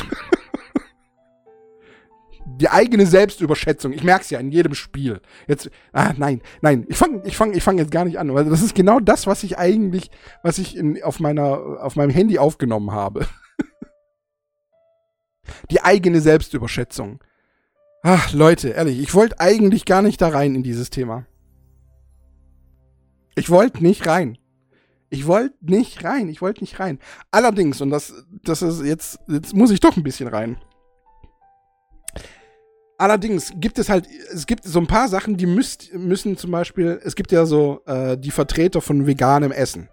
die 2.46 2.70
eigene 2.70 3.06
Selbstüberschätzung. 3.06 3.94
Ich 3.94 4.04
merke 4.04 4.24
es 4.24 4.32
ja 4.32 4.40
in 4.40 4.52
jedem 4.52 4.74
Spiel. 4.74 5.22
Jetzt, 5.48 5.70
ah, 5.92 6.14
nein, 6.18 6.42
nein, 6.62 6.86
ich 6.90 6.98
fange 6.98 7.22
ich 7.26 7.38
fang, 7.38 7.54
ich 7.54 7.64
fang 7.64 7.78
jetzt 7.78 7.92
gar 7.92 8.06
nicht 8.06 8.18
an, 8.18 8.34
weil 8.34 8.46
das 8.46 8.64
ist 8.64 8.74
genau 8.74 9.00
das, 9.00 9.28
was 9.28 9.44
ich 9.44 9.60
eigentlich, 9.60 10.10
was 10.42 10.58
ich 10.58 10.76
in, 10.76 11.04
auf, 11.04 11.20
meiner, 11.20 11.84
auf 11.84 11.96
meinem 11.96 12.10
Handy 12.10 12.40
aufgenommen 12.40 12.92
habe. 12.92 13.28
die 15.72 15.82
eigene 15.82 16.20
Selbstüberschätzung. 16.20 17.20
Ach, 18.06 18.34
Leute, 18.34 18.70
ehrlich, 18.70 19.00
ich 19.00 19.14
wollte 19.14 19.40
eigentlich 19.40 19.86
gar 19.86 20.02
nicht 20.02 20.20
da 20.20 20.28
rein 20.28 20.56
in 20.56 20.64
dieses 20.64 20.90
Thema. 20.90 21.26
Ich 23.36 23.50
wollte 23.50 23.82
nicht 23.82 24.06
rein. 24.06 24.38
Ich 25.10 25.26
wollte 25.26 25.56
nicht 25.62 26.04
rein. 26.04 26.28
Ich 26.28 26.42
wollte 26.42 26.62
nicht 26.62 26.82
rein. 26.82 27.00
Allerdings, 27.32 27.80
und 27.80 27.92
das, 27.92 28.14
das 28.44 28.62
ist 28.62 28.84
jetzt, 28.84 29.20
jetzt 29.30 29.56
muss 29.56 29.72
ich 29.72 29.80
doch 29.80 29.96
ein 29.96 30.04
bisschen 30.04 30.28
rein. 30.28 30.58
Allerdings 32.98 33.54
gibt 33.56 33.80
es 33.80 33.88
halt, 33.88 34.06
es 34.34 34.46
gibt 34.48 34.66
so 34.66 34.80
ein 34.80 34.88
paar 34.88 35.08
Sachen, 35.08 35.38
die 35.38 35.46
müsst, 35.46 35.94
müssen 35.94 36.36
zum 36.36 36.52
Beispiel, 36.52 37.00
es 37.06 37.16
gibt 37.16 37.32
ja 37.32 37.46
so 37.46 37.82
äh, 37.86 38.18
die 38.18 38.32
Vertreter 38.32 38.82
von 38.82 39.08
veganem 39.08 39.54
Essen. 39.54 39.88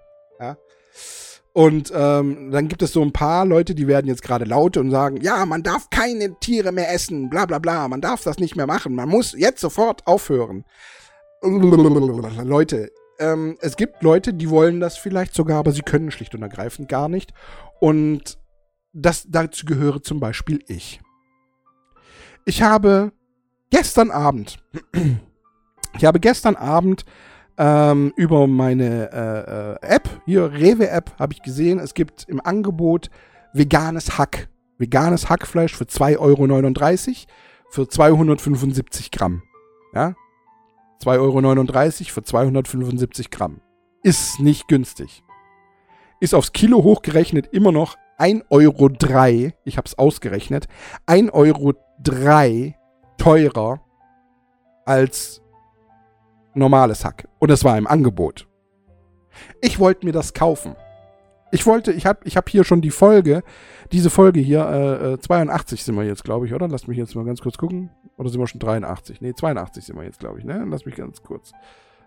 Und 1.53 1.93
ähm, 1.95 2.51
dann 2.53 2.69
gibt 2.69 2.83
es 2.83 2.93
so 2.93 3.03
ein 3.03 3.13
paar 3.13 3.45
Leute, 3.45 3.75
die 3.75 3.89
werden 3.89 4.07
jetzt 4.07 4.23
gerade 4.23 4.45
laut 4.45 4.77
und 4.77 4.91
sagen, 4.91 5.21
ja, 5.21 5.45
man 5.47 5.65
darf 5.65 5.91
keine 5.91 6.39
Tiere 6.39 6.71
mehr 6.71 6.93
essen, 6.93 7.29
bla 7.29 7.47
bla 7.47 7.59
bla, 7.59 7.89
man 7.89 8.01
darf 8.01 8.23
das 8.23 8.39
nicht 8.39 8.55
mehr 8.55 8.69
machen, 8.69 8.95
man 8.95 9.09
muss 9.09 9.35
jetzt 9.37 9.61
sofort 9.61 10.07
aufhören. 10.07 10.65
Leute, 12.45 12.91
ähm, 13.19 13.57
es 13.61 13.77
gibt 13.77 14.03
Leute, 14.03 14.33
die 14.33 14.49
wollen 14.49 14.79
das 14.79 14.97
vielleicht 14.97 15.35
sogar, 15.35 15.59
aber 15.59 15.73
sie 15.73 15.83
können 15.83 16.11
schlicht 16.11 16.35
und 16.35 16.43
ergreifend 16.43 16.89
gar 16.89 17.09
nicht. 17.09 17.33
Und 17.81 18.39
das, 18.93 19.27
dazu 19.29 19.67
gehöre 19.67 20.03
zum 20.03 20.21
Beispiel 20.21 20.61
ich. 20.69 21.01
Ich 22.45 22.63
habe 22.63 23.13
gestern 23.71 24.11
Abend, 24.11 24.59
ich 25.97 26.05
habe 26.05 26.21
gestern 26.21 26.57
Abend 26.57 27.05
ähm, 27.61 28.15
über 28.17 28.47
meine 28.47 29.13
äh, 29.13 29.87
äh, 29.87 29.95
App, 29.95 30.09
hier 30.25 30.51
Rewe-App, 30.51 31.13
habe 31.19 31.35
ich 31.35 31.43
gesehen, 31.43 31.79
es 31.79 31.93
gibt 31.93 32.25
im 32.27 32.41
Angebot 32.41 33.11
veganes 33.53 34.17
Hack. 34.17 34.49
Veganes 34.79 35.29
Hackfleisch 35.29 35.77
für 35.77 35.85
2,39 35.85 36.19
Euro 36.19 37.15
für 37.69 37.87
275 37.87 39.11
Gramm. 39.11 39.43
Ja? 39.93 40.15
2,39 41.05 41.19
Euro 41.19 42.11
für 42.15 42.23
275 42.23 43.31
Gramm. 43.31 43.61
Ist 44.03 44.41
nicht 44.41 44.67
günstig. 44.67 45.23
Ist 46.19 46.35
aufs 46.35 46.53
Kilo 46.53 46.83
hochgerechnet 46.83 47.49
immer 47.53 47.73
noch 47.73 47.97
1,03 48.19 48.43
Euro. 48.49 49.53
Ich 49.65 49.77
habe 49.77 49.87
es 49.87 49.99
ausgerechnet. 49.99 50.67
1,03 51.07 51.33
Euro 51.33 51.75
teurer 53.19 53.81
als 54.87 55.43
normales 56.61 57.05
Hack. 57.05 57.27
Und 57.41 57.51
es 57.51 57.65
war 57.65 57.77
im 57.77 57.89
Angebot. 57.89 58.47
Ich 59.61 59.81
wollte 59.81 60.07
mir 60.07 60.13
das 60.13 60.33
kaufen. 60.35 60.77
Ich 61.53 61.67
wollte, 61.67 61.93
ich 61.93 62.07
habe 62.07 62.21
ich 62.25 62.37
hab 62.37 62.49
hier 62.49 62.63
schon 62.63 62.81
die 62.81 62.93
Folge, 62.93 63.43
diese 63.91 64.09
Folge 64.09 64.39
hier, 64.39 65.17
äh, 65.17 65.19
82 65.19 65.81
äh, 65.81 65.83
sind 65.83 65.97
wir 65.97 66.05
jetzt, 66.05 66.23
glaube 66.23 66.47
ich, 66.47 66.55
oder? 66.55 66.69
Lass 66.69 66.87
mich 66.87 66.97
jetzt 66.97 67.17
mal 67.17 67.25
ganz 67.25 67.41
kurz 67.41 67.59
gucken. 67.59 67.91
Oder 68.17 68.29
sind 68.29 68.39
wir 68.39 68.47
schon 68.47 68.61
83? 68.61 69.21
Nee, 69.21 69.33
82 69.35 69.85
sind 69.85 69.97
wir 69.97 70.05
jetzt, 70.05 70.21
glaube 70.21 70.39
ich, 70.39 70.45
ne? 70.45 70.65
Lass 70.69 70.87
mich 70.87 70.95
ganz 70.95 71.23
kurz. 71.23 71.51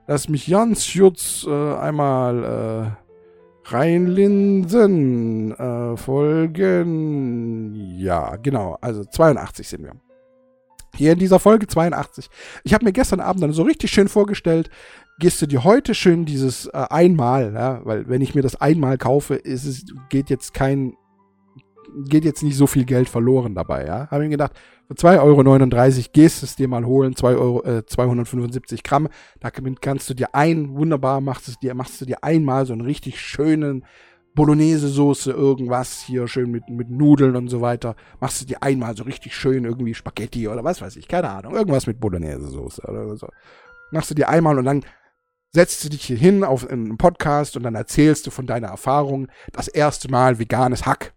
Lass 0.07 0.29
mich 0.29 0.47
ganz 0.47 0.93
kurz 0.93 1.45
äh, 1.45 1.75
einmal 1.75 2.43
äh, 2.43 3.69
reinlinsen. 3.69 5.51
Äh, 5.51 5.97
Folgen. 5.97 7.73
Ja, 7.97 8.37
genau. 8.37 8.77
Also 8.79 9.03
82 9.03 9.67
sind 9.67 9.83
wir. 9.83 9.91
Hier 10.95 11.13
in 11.13 11.19
dieser 11.19 11.39
Folge 11.39 11.67
82. 11.67 12.29
Ich 12.63 12.73
habe 12.73 12.85
mir 12.85 12.91
gestern 12.91 13.19
Abend 13.19 13.41
dann 13.41 13.51
so 13.51 13.63
richtig 13.63 13.91
schön 13.91 14.07
vorgestellt, 14.07 14.69
gehst 15.19 15.41
du 15.41 15.47
dir 15.47 15.63
heute 15.63 15.95
schön 15.95 16.25
dieses 16.25 16.67
äh, 16.67 16.85
einmal, 16.89 17.53
ja, 17.53 17.81
weil 17.83 18.07
wenn 18.07 18.21
ich 18.21 18.35
mir 18.35 18.41
das 18.41 18.59
einmal 18.59 18.97
kaufe, 18.97 19.35
ist 19.35 19.65
es, 19.65 19.85
geht 20.09 20.29
jetzt 20.29 20.53
kein, 20.53 20.93
geht 22.07 22.25
jetzt 22.25 22.43
nicht 22.43 22.55
so 22.55 22.67
viel 22.67 22.85
Geld 22.85 23.09
verloren 23.09 23.55
dabei, 23.55 23.85
ja. 23.85 24.07
Habe 24.11 24.23
ich 24.23 24.27
mir 24.27 24.37
gedacht, 24.37 24.53
für 24.87 24.93
2,39 24.93 25.97
Euro 25.97 26.09
gehst 26.13 26.41
du 26.41 26.45
es 26.45 26.55
dir 26.55 26.67
mal 26.67 26.85
holen, 26.85 27.15
2 27.15 27.35
Euro, 27.35 27.63
äh, 27.63 27.85
275 27.85 28.83
Gramm, 28.83 29.07
damit 29.39 29.81
kannst 29.81 30.09
du 30.09 30.13
dir 30.13 30.35
ein, 30.35 30.75
wunderbar 30.75 31.21
machst 31.21 31.47
es 31.47 31.57
dir, 31.57 31.73
machst 31.73 32.01
du 32.01 32.05
dir 32.05 32.23
einmal 32.23 32.65
so 32.65 32.73
einen 32.73 32.81
richtig 32.81 33.19
schönen 33.19 33.85
Bolognese-Soße, 34.35 35.31
irgendwas 35.31 36.01
hier 36.01 36.27
schön 36.27 36.51
mit, 36.51 36.67
mit 36.69 36.89
Nudeln 36.89 37.35
und 37.35 37.49
so 37.49 37.61
weiter. 37.61 37.95
Machst 38.19 38.41
du 38.41 38.45
dir 38.45 38.63
einmal 38.63 38.95
so 38.97 39.03
richtig 39.03 39.35
schön 39.35 39.65
irgendwie 39.65 39.93
Spaghetti 39.93 40.47
oder 40.47 40.63
was 40.63 40.81
weiß 40.81 40.95
ich, 40.95 41.07
keine 41.07 41.29
Ahnung. 41.29 41.55
Irgendwas 41.55 41.87
mit 41.87 41.99
Bolognese-Soße 41.99 42.81
oder 42.87 43.15
so. 43.15 43.27
Machst 43.91 44.09
du 44.09 44.15
dir 44.15 44.29
einmal 44.29 44.57
und 44.57 44.65
dann 44.65 44.83
setzt 45.51 45.83
du 45.83 45.89
dich 45.89 46.03
hier 46.05 46.17
hin 46.17 46.43
auf 46.43 46.67
einen 46.67 46.97
Podcast 46.97 47.55
und 47.55 47.63
dann 47.63 47.75
erzählst 47.75 48.25
du 48.25 48.31
von 48.31 48.47
deiner 48.47 48.69
Erfahrung. 48.69 49.27
Das 49.51 49.67
erste 49.67 50.09
Mal 50.09 50.39
veganes 50.39 50.85
Hack. 50.85 51.13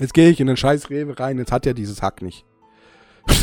Jetzt 0.00 0.14
gehe 0.14 0.30
ich 0.30 0.40
in 0.40 0.46
den 0.46 0.56
scheiß 0.56 0.90
Rewe 0.90 1.18
rein, 1.20 1.38
jetzt 1.38 1.52
hat 1.52 1.66
er 1.66 1.74
dieses 1.74 2.02
Hack 2.02 2.22
nicht. 2.22 2.46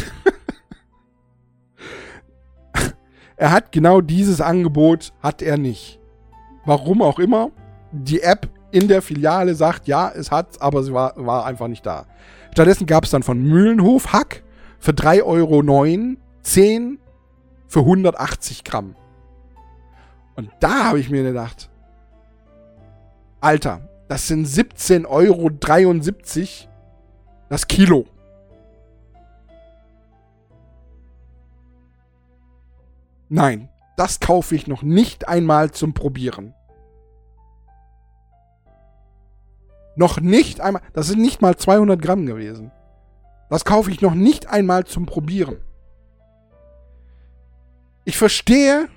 Er 3.41 3.49
hat 3.49 3.71
genau 3.71 4.01
dieses 4.01 4.39
Angebot, 4.39 5.13
hat 5.19 5.41
er 5.41 5.57
nicht. 5.57 5.99
Warum 6.63 7.01
auch 7.01 7.17
immer. 7.17 7.49
Die 7.91 8.21
App 8.21 8.47
in 8.71 8.87
der 8.87 9.01
Filiale 9.01 9.55
sagt, 9.55 9.87
ja, 9.87 10.09
es 10.09 10.31
hat's, 10.31 10.59
aber 10.59 10.83
sie 10.83 10.93
war, 10.93 11.13
war 11.17 11.45
einfach 11.45 11.67
nicht 11.67 11.85
da. 11.85 12.05
Stattdessen 12.53 12.85
gab 12.85 13.03
es 13.03 13.11
dann 13.11 13.23
von 13.23 13.41
Mühlenhof 13.41 14.13
Hack 14.13 14.43
für 14.79 14.91
3,09 14.91 15.23
Euro 15.23 16.17
10 16.41 16.99
für 17.67 17.79
180 17.79 18.63
Gramm. 18.63 18.95
Und 20.35 20.49
da 20.59 20.85
habe 20.85 20.99
ich 20.99 21.09
mir 21.09 21.23
gedacht, 21.23 21.69
Alter, 23.41 23.89
das 24.07 24.27
sind 24.27 24.47
17,73 24.47 25.07
Euro 25.07 25.49
das 27.49 27.67
Kilo. 27.67 28.05
Nein, 33.29 33.69
das 33.95 34.19
kaufe 34.19 34.55
ich 34.55 34.67
noch 34.67 34.81
nicht 34.81 35.27
einmal 35.27 35.71
zum 35.71 35.93
Probieren. 35.93 36.53
Noch 39.95 40.19
nicht 40.19 40.61
einmal, 40.61 40.81
das 40.93 41.07
sind 41.07 41.21
nicht 41.21 41.41
mal 41.41 41.55
200 41.57 42.01
Gramm 42.01 42.25
gewesen. 42.25 42.71
Das 43.49 43.65
kaufe 43.65 43.91
ich 43.91 44.01
noch 44.01 44.13
nicht 44.13 44.47
einmal 44.47 44.85
zum 44.85 45.05
Probieren. 45.05 45.57
Ich 48.05 48.17
verstehe, 48.17 48.87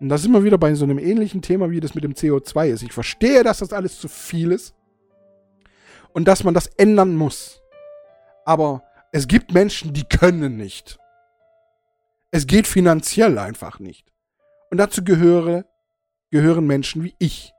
und 0.00 0.08
da 0.08 0.18
sind 0.18 0.32
wir 0.32 0.44
wieder 0.44 0.58
bei 0.58 0.74
so 0.74 0.84
einem 0.84 0.98
ähnlichen 0.98 1.42
Thema, 1.42 1.70
wie 1.70 1.80
das 1.80 1.94
mit 1.94 2.04
dem 2.04 2.14
CO2 2.14 2.68
ist. 2.68 2.82
Ich 2.82 2.92
verstehe, 2.92 3.42
dass 3.42 3.58
das 3.58 3.72
alles 3.72 3.98
zu 3.98 4.08
viel 4.08 4.52
ist 4.52 4.74
und 6.12 6.28
dass 6.28 6.44
man 6.44 6.54
das 6.54 6.66
ändern 6.76 7.16
muss. 7.16 7.62
Aber 8.44 8.82
es 9.12 9.28
gibt 9.28 9.52
Menschen, 9.52 9.92
die 9.92 10.04
können 10.04 10.56
nicht. 10.56 10.98
Es 12.30 12.46
geht 12.46 12.66
finanziell 12.66 13.38
einfach 13.38 13.80
nicht. 13.80 14.12
Und 14.70 14.78
dazu 14.78 15.02
gehöre, 15.02 15.64
gehören 16.30 16.66
Menschen 16.66 17.02
wie 17.02 17.14
ich. 17.18 17.52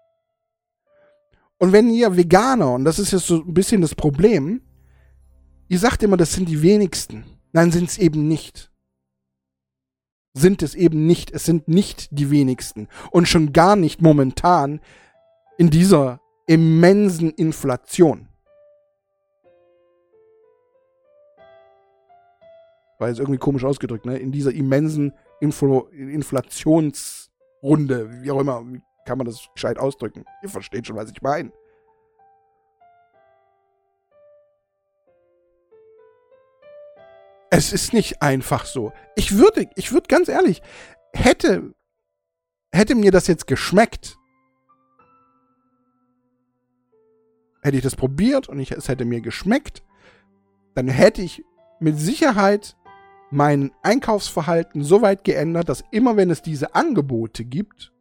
Und 1.61 1.71
wenn 1.73 1.89
ihr 1.91 2.17
Veganer, 2.17 2.73
und 2.73 2.85
das 2.85 2.97
ist 2.97 3.11
jetzt 3.11 3.27
so 3.27 3.35
ein 3.35 3.53
bisschen 3.53 3.81
das 3.81 3.93
Problem, 3.93 4.61
ihr 5.67 5.77
sagt 5.77 6.01
immer, 6.01 6.17
das 6.17 6.33
sind 6.33 6.49
die 6.49 6.63
wenigsten. 6.63 7.23
Nein, 7.51 7.71
sind 7.71 7.87
es 7.87 7.99
eben 7.99 8.27
nicht. 8.27 8.71
Sind 10.33 10.63
es 10.63 10.73
eben 10.73 11.05
nicht. 11.05 11.29
Es 11.29 11.45
sind 11.45 11.67
nicht 11.67 12.07
die 12.09 12.31
wenigsten. 12.31 12.87
Und 13.11 13.27
schon 13.27 13.53
gar 13.53 13.75
nicht 13.75 14.01
momentan 14.01 14.81
in 15.59 15.69
dieser 15.69 16.19
immensen 16.47 17.29
Inflation. 17.29 18.27
war 22.97 23.09
jetzt 23.09 23.19
irgendwie 23.19 23.39
komisch 23.39 23.65
ausgedrückt, 23.65 24.07
ne? 24.07 24.17
In 24.17 24.31
dieser 24.31 24.51
immensen 24.51 25.13
Infl 25.39 25.83
Inflationsrunde, 25.91 28.21
wie 28.21 28.31
auch 28.31 28.39
immer, 28.39 28.63
kann 29.05 29.17
man 29.17 29.25
das 29.25 29.49
gescheit 29.53 29.77
ausdrücken? 29.77 30.25
Ihr 30.43 30.49
versteht 30.49 30.87
schon, 30.87 30.95
was 30.95 31.11
ich 31.11 31.21
meine. 31.21 31.51
Es 37.49 37.73
ist 37.73 37.93
nicht 37.93 38.21
einfach 38.21 38.65
so. 38.65 38.93
Ich 39.15 39.37
würde, 39.37 39.69
ich 39.75 39.91
würde 39.91 40.07
ganz 40.07 40.29
ehrlich, 40.29 40.61
hätte, 41.13 41.73
hätte 42.71 42.95
mir 42.95 43.11
das 43.11 43.27
jetzt 43.27 43.45
geschmeckt, 43.45 44.17
hätte 47.61 47.77
ich 47.77 47.83
das 47.83 47.95
probiert 47.95 48.47
und 48.47 48.59
ich, 48.59 48.71
es 48.71 48.87
hätte 48.87 49.05
mir 49.05 49.21
geschmeckt, 49.21 49.83
dann 50.75 50.87
hätte 50.87 51.21
ich 51.21 51.43
mit 51.79 51.99
Sicherheit 51.99 52.77
mein 53.31 53.71
Einkaufsverhalten 53.81 54.83
so 54.83 55.01
weit 55.01 55.23
geändert, 55.23 55.69
dass 55.69 55.83
immer 55.91 56.17
wenn 56.17 56.29
es 56.29 56.41
diese 56.41 56.75
Angebote 56.75 57.45
gibt, 57.45 57.91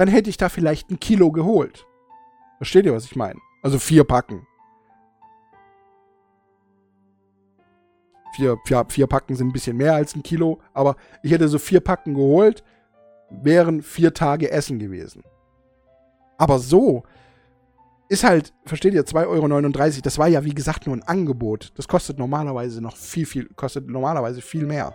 dann 0.00 0.08
hätte 0.08 0.30
ich 0.30 0.38
da 0.38 0.48
vielleicht 0.48 0.90
ein 0.90 0.98
Kilo 0.98 1.30
geholt. 1.30 1.86
Versteht 2.56 2.86
ihr, 2.86 2.94
was 2.94 3.04
ich 3.04 3.16
meine? 3.16 3.38
Also 3.62 3.78
vier 3.78 4.02
Packen. 4.02 4.46
Vier, 8.34 8.56
vier, 8.64 8.86
vier 8.88 9.06
Packen 9.06 9.34
sind 9.34 9.48
ein 9.48 9.52
bisschen 9.52 9.76
mehr 9.76 9.92
als 9.92 10.16
ein 10.16 10.22
Kilo, 10.22 10.62
aber 10.72 10.96
ich 11.22 11.32
hätte 11.32 11.48
so 11.48 11.58
vier 11.58 11.80
Packen 11.80 12.14
geholt, 12.14 12.64
wären 13.28 13.82
vier 13.82 14.14
Tage 14.14 14.50
Essen 14.50 14.78
gewesen. 14.78 15.22
Aber 16.38 16.58
so, 16.60 17.02
ist 18.08 18.24
halt, 18.24 18.54
versteht 18.64 18.94
ihr, 18.94 19.04
2,39 19.04 19.26
Euro. 19.28 20.00
Das 20.02 20.16
war 20.16 20.28
ja, 20.28 20.46
wie 20.46 20.54
gesagt, 20.54 20.86
nur 20.86 20.96
ein 20.96 21.02
Angebot. 21.02 21.74
Das 21.76 21.88
kostet 21.88 22.18
normalerweise 22.18 22.80
noch 22.80 22.96
viel, 22.96 23.26
viel, 23.26 23.50
kostet 23.54 23.86
normalerweise 23.86 24.40
viel 24.40 24.64
mehr. 24.64 24.94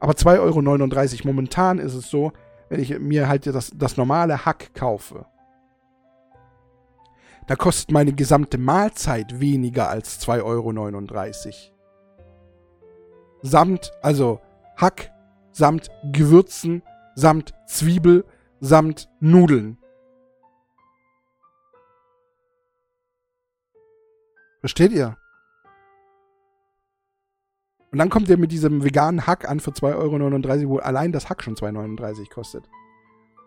Aber 0.00 0.14
2,39 0.14 0.40
Euro. 0.40 1.28
Momentan 1.28 1.78
ist 1.78 1.94
es 1.94 2.10
so, 2.10 2.32
wenn 2.68 2.80
ich 2.80 2.98
mir 2.98 3.28
halt 3.28 3.46
das, 3.46 3.70
das 3.74 3.96
normale 3.96 4.44
Hack 4.44 4.74
kaufe, 4.74 5.26
da 7.46 7.56
kostet 7.56 7.90
meine 7.90 8.12
gesamte 8.12 8.56
Mahlzeit 8.56 9.40
weniger 9.40 9.88
als 9.88 10.20
2,39 10.26 10.42
Euro. 10.44 11.74
Samt, 13.42 13.92
also 14.00 14.40
Hack, 14.76 15.12
samt 15.52 15.90
Gewürzen, 16.12 16.82
samt 17.14 17.52
Zwiebel, 17.66 18.24
samt 18.60 19.10
Nudeln. 19.20 19.78
Versteht 24.60 24.92
ihr? 24.92 25.18
Und 27.94 27.98
dann 27.98 28.10
kommt 28.10 28.28
ihr 28.28 28.38
mit 28.38 28.50
diesem 28.50 28.82
veganen 28.82 29.24
Hack 29.24 29.48
an 29.48 29.60
für 29.60 29.70
2,39 29.70 30.62
Euro, 30.62 30.68
wo 30.68 30.78
allein 30.78 31.12
das 31.12 31.28
Hack 31.28 31.44
schon 31.44 31.54
2,39 31.54 32.02
Euro 32.02 32.28
kostet. 32.28 32.68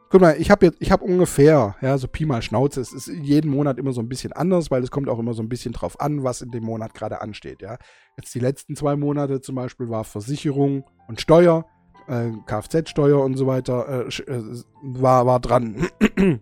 Guck 0.10 0.22
mal, 0.22 0.38
ich 0.40 0.50
habe 0.50 0.68
jetzt, 0.68 1.02
ungefähr, 1.02 1.76
ja, 1.82 1.98
so 1.98 2.08
Pi 2.08 2.26
mal 2.26 2.42
Schnauze. 2.42 2.80
Es 2.80 2.94
ist 2.94 3.08
jeden 3.08 3.52
Monat 3.52 3.78
immer 3.78 3.92
so 3.92 4.00
ein 4.00 4.08
bisschen 4.08 4.32
anders, 4.32 4.72
weil 4.72 4.82
es 4.82 4.90
kommt 4.90 5.10
auch 5.10 5.20
immer 5.20 5.34
so 5.34 5.42
ein 5.42 5.50
bisschen 5.50 5.74
drauf 5.74 6.00
an, 6.00 6.24
was 6.24 6.42
in 6.42 6.52
dem 6.52 6.64
Monat 6.64 6.94
gerade 6.94 7.20
ansteht, 7.20 7.62
ja. 7.62 7.78
Jetzt 8.16 8.34
die 8.36 8.40
letzten 8.40 8.78
zwei 8.78 8.96
Monate 8.96 9.42
zum 9.42 9.56
Beispiel 9.56 9.90
war 9.90 10.06
Versicherung 10.06 10.86
und 11.10 11.20
Steuer, 11.20 11.66
äh, 12.08 12.30
Kfz-Steuer 12.46 13.22
und 13.22 13.36
so 13.36 13.48
weiter, 13.48 14.08
äh, 14.08 14.32
äh, 14.32 14.64
war, 14.82 15.26
war 15.26 15.42
dran. 15.42 15.90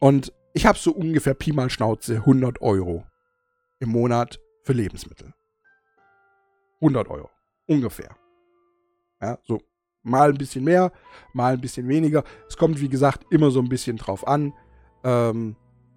und 0.00 0.32
ich 0.52 0.66
habe 0.66 0.78
so 0.78 0.90
ungefähr 0.90 1.34
Pi 1.34 1.52
mal 1.52 1.70
Schnauze 1.70 2.16
100 2.16 2.60
Euro 2.60 3.04
im 3.78 3.90
Monat 3.90 4.40
für 4.64 4.72
Lebensmittel. 4.72 5.32
100 6.80 7.08
Euro. 7.08 7.30
Ungefähr. 7.66 8.16
Ja, 9.20 9.38
so. 9.44 9.60
Mal 10.02 10.28
ein 10.30 10.38
bisschen 10.38 10.62
mehr, 10.62 10.92
mal 11.32 11.54
ein 11.54 11.60
bisschen 11.60 11.88
weniger. 11.88 12.22
Es 12.48 12.56
kommt, 12.56 12.80
wie 12.80 12.88
gesagt, 12.88 13.26
immer 13.30 13.50
so 13.50 13.58
ein 13.58 13.68
bisschen 13.68 13.96
drauf 13.96 14.24
an, 14.28 14.52
ähm, 15.02 15.56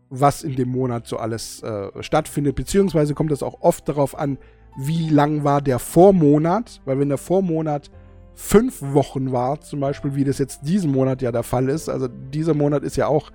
was 0.09 0.41
in 0.41 0.55
dem 0.55 0.69
Monat 0.69 1.05
so 1.05 1.17
alles 1.17 1.61
äh, 1.61 1.91
stattfindet. 2.01 2.55
Beziehungsweise 2.55 3.13
kommt 3.13 3.31
es 3.31 3.43
auch 3.43 3.61
oft 3.61 3.87
darauf 3.87 4.17
an, 4.17 4.39
wie 4.77 5.09
lang 5.09 5.43
war 5.43 5.61
der 5.61 5.77
Vormonat. 5.77 6.81
Weil 6.85 6.99
wenn 6.99 7.09
der 7.09 7.19
Vormonat 7.19 7.91
fünf 8.33 8.81
Wochen 8.81 9.31
war, 9.31 9.61
zum 9.61 9.79
Beispiel, 9.79 10.15
wie 10.15 10.23
das 10.23 10.39
jetzt 10.39 10.61
diesen 10.63 10.91
Monat 10.91 11.21
ja 11.21 11.31
der 11.31 11.43
Fall 11.43 11.69
ist, 11.69 11.87
also 11.87 12.07
dieser 12.07 12.55
Monat 12.55 12.81
ist 12.83 12.95
ja 12.95 13.05
auch 13.05 13.31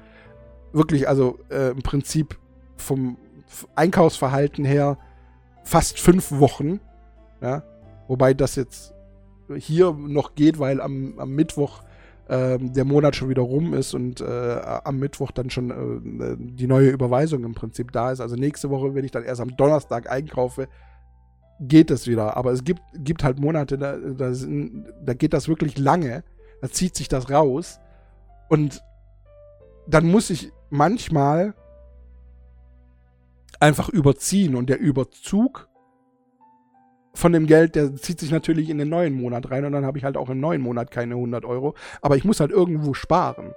wirklich, 0.73 1.09
also 1.09 1.39
äh, 1.51 1.71
im 1.71 1.83
Prinzip 1.83 2.37
vom 2.77 3.17
Einkaufsverhalten 3.77 4.65
her 4.65 4.99
fast 5.63 6.01
fünf 6.01 6.33
Wochen. 6.33 6.81
Ja? 7.45 7.63
Wobei 8.09 8.33
das 8.33 8.57
jetzt 8.57 8.95
hier 9.55 9.93
noch 9.93 10.35
geht, 10.35 10.59
weil 10.59 10.81
am, 10.81 11.19
am 11.19 11.31
Mittwoch 11.31 11.83
äh, 12.27 12.57
der 12.59 12.87
Monat 12.87 13.17
schon 13.17 13.29
wieder 13.29 13.43
rum 13.43 13.75
ist 13.75 13.93
und 13.93 14.23
äh, 14.23 14.61
am 14.85 14.99
Mittwoch 14.99 15.31
dann 15.31 15.51
schon 15.51 15.71
äh, 15.71 16.37
die 16.39 16.67
neue 16.67 16.89
Überweisung 16.89 17.45
im 17.45 17.55
Prinzip 17.55 17.93
da 17.93 18.13
ist. 18.13 18.21
Also 18.21 18.35
nächste 18.35 18.71
Woche, 18.71 18.95
wenn 18.95 19.05
ich 19.05 19.11
dann 19.11 19.25
erst 19.25 19.43
am 19.43 19.55
Donnerstag 19.59 20.11
einkaufe, 20.11 20.69
geht 21.61 21.91
es 21.91 22.07
wieder. 22.07 22.35
Aber 22.35 22.53
es 22.53 22.65
gibt, 22.65 22.81
gibt 22.95 23.23
halt 23.23 23.39
Monate, 23.39 23.77
da, 23.77 23.99
da, 23.99 24.33
sind, 24.33 24.87
da 25.05 25.13
geht 25.13 25.35
das 25.35 25.49
wirklich 25.49 25.77
lange. 25.77 26.25
Da 26.63 26.71
zieht 26.71 26.97
sich 26.97 27.09
das 27.09 27.31
raus. 27.31 27.79
Und 28.49 28.83
dann 29.87 30.07
muss 30.07 30.31
ich 30.31 30.51
manchmal 30.71 31.53
einfach 33.61 33.91
überziehen. 33.91 34.55
Und 34.55 34.71
der 34.71 34.81
Überzug 34.81 35.69
von 37.15 37.33
dem 37.33 37.47
Geld, 37.47 37.75
der 37.77 37.95
zieht 37.95 38.21
sich 38.21 38.31
natürlich 38.31 38.69
in 38.69 38.79
den 38.79 38.89
neuen 38.89 39.15
Monat 39.15 39.51
rein 39.51 39.65
und 39.65 39.73
dann 39.73 39.87
habe 39.87 39.99
ich 39.99 40.05
halt 40.05 40.17
auch 40.17 40.31
im 40.31 40.41
neuen 40.41 40.61
Monat 40.61 40.91
keine 40.91 41.15
100 41.15 41.45
Euro. 41.45 41.75
Aber 42.03 42.17
ich 42.17 42.25
muss 42.25 42.41
halt 42.41 42.51
irgendwo 42.51 42.93
sparen. 42.95 43.53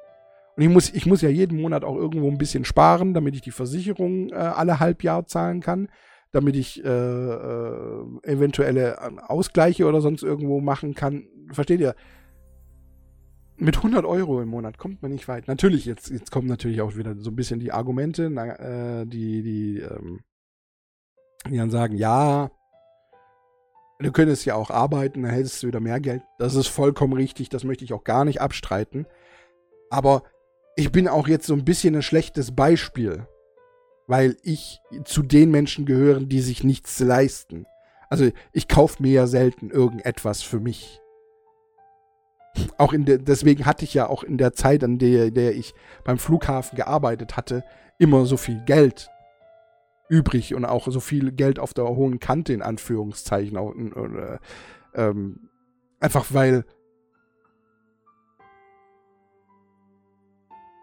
Und 0.56 0.63
ich 0.63 0.70
muss, 0.70 0.93
ich 0.93 1.06
muss 1.06 1.22
ja 1.22 1.30
jeden 1.30 1.62
Monat 1.62 1.84
auch 1.84 1.96
irgendwo 1.96 2.30
ein 2.30 2.38
bisschen 2.38 2.65
sparen, 2.65 3.13
damit 3.13 3.36
ich 3.36 3.41
die 3.41 3.52
Versicherung 3.52 4.30
äh, 4.30 4.36
alle 4.36 4.80
halb 4.80 5.04
Jahr 5.04 5.26
zahlen 5.26 5.62
kann, 5.62 5.89
damit 6.32 6.56
ich 6.56 6.84
äh, 6.84 6.88
äh, 6.88 8.06
eventuelle 8.24 8.98
Ausgleiche 9.28 9.86
oder 9.86 10.02
sonst 10.02 10.24
irgendwo 10.24 10.62
machen 10.62 10.93
kann. 10.93 11.28
Versteht 11.52 11.80
ihr? 11.80 11.96
mit 13.58 13.78
100 13.78 14.06
Euro 14.06 14.41
im 14.41 14.50
Monat 14.50 14.78
kommt 14.78 15.02
man 15.02 15.12
nicht 15.12 15.28
weit. 15.28 15.48
Natürlich, 15.48 15.86
jetzt, 15.86 16.10
jetzt 16.10 16.32
kommen 16.32 16.48
natürlich 16.48 16.82
auch 16.82 16.96
wieder 16.96 17.15
so 17.17 17.32
ein 17.32 17.36
bisschen 17.36 17.60
die 17.60 17.72
Argumente, 17.72 18.30
na, 18.30 19.02
äh, 19.02 19.06
die, 19.08 19.41
die, 19.41 19.80
ähm, 19.80 20.20
die 21.50 21.58
dann 21.58 21.72
sagen, 21.72 21.96
ja, 21.98 22.52
Du 23.99 24.12
könntest 24.12 24.45
ja 24.45 24.53
auch 24.53 24.69
arbeiten, 24.69 25.23
dann 25.23 25.31
hättest 25.31 25.63
du 25.63 25.67
wieder 25.67 25.79
mehr 25.79 25.99
Geld. 25.99 26.21
Das 26.38 26.53
ist 26.53 26.67
vollkommen 26.67 27.13
richtig, 27.13 27.49
das 27.49 27.63
möchte 27.63 27.83
ich 27.83 27.93
auch 27.93 28.03
gar 28.03 28.25
nicht 28.25 28.41
abstreiten. 28.41 29.07
Aber 29.89 30.23
ich 30.75 30.91
bin 30.91 31.07
auch 31.07 31.27
jetzt 31.27 31.47
so 31.47 31.53
ein 31.53 31.65
bisschen 31.65 31.95
ein 31.95 32.03
schlechtes 32.03 32.55
Beispiel, 32.55 33.27
weil 34.05 34.38
ich 34.43 34.79
zu 35.05 35.23
den 35.23 35.49
Menschen 35.49 35.86
gehöre, 35.86 36.19
die 36.19 36.41
sich 36.41 36.63
nichts 36.63 36.99
leisten. 36.99 37.65
Also 38.10 38.29
ich 38.53 38.67
kaufe 38.67 39.01
mir 39.01 39.12
ja 39.12 39.27
selten 39.27 39.71
irgendetwas 39.71 40.43
für 40.43 40.60
mich. 40.60 41.01
Auch 42.77 42.93
in 42.93 43.05
der, 43.05 43.17
deswegen 43.17 43.65
hatte 43.65 43.83
ich 43.83 43.95
ja 43.95 44.07
auch 44.07 44.23
in 44.23 44.38
der 44.38 44.53
Zeit, 44.53 44.83
an 44.83 44.99
der, 44.99 45.31
der 45.31 45.55
ich 45.55 45.73
beim 46.03 46.19
Flughafen 46.19 46.75
gearbeitet 46.75 47.36
hatte, 47.36 47.63
immer 47.97 48.25
so 48.27 48.38
viel 48.38 48.63
Geld 48.65 49.10
übrig 50.10 50.56
und 50.56 50.65
auch 50.65 50.88
so 50.88 51.00
viel 51.00 51.32
Geld 51.32 51.60
auf 51.60 51.74
der 51.74 51.86
hohen 51.86 52.20
Kante 52.20 52.54
in 52.54 52.62
Anführungszeichen. 52.62 53.58
Auch, 53.58 53.74
äh, 53.76 54.38
ähm, 54.96 55.50
einfach 56.00 56.26
weil, 56.34 56.65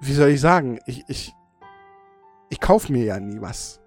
wie 0.00 0.12
soll 0.12 0.30
ich 0.30 0.40
sagen, 0.40 0.78
ich, 0.86 1.04
ich, 1.08 1.32
ich 2.50 2.60
kaufe 2.60 2.92
mir 2.92 3.04
ja 3.04 3.20
nie 3.20 3.40
was. 3.40 3.80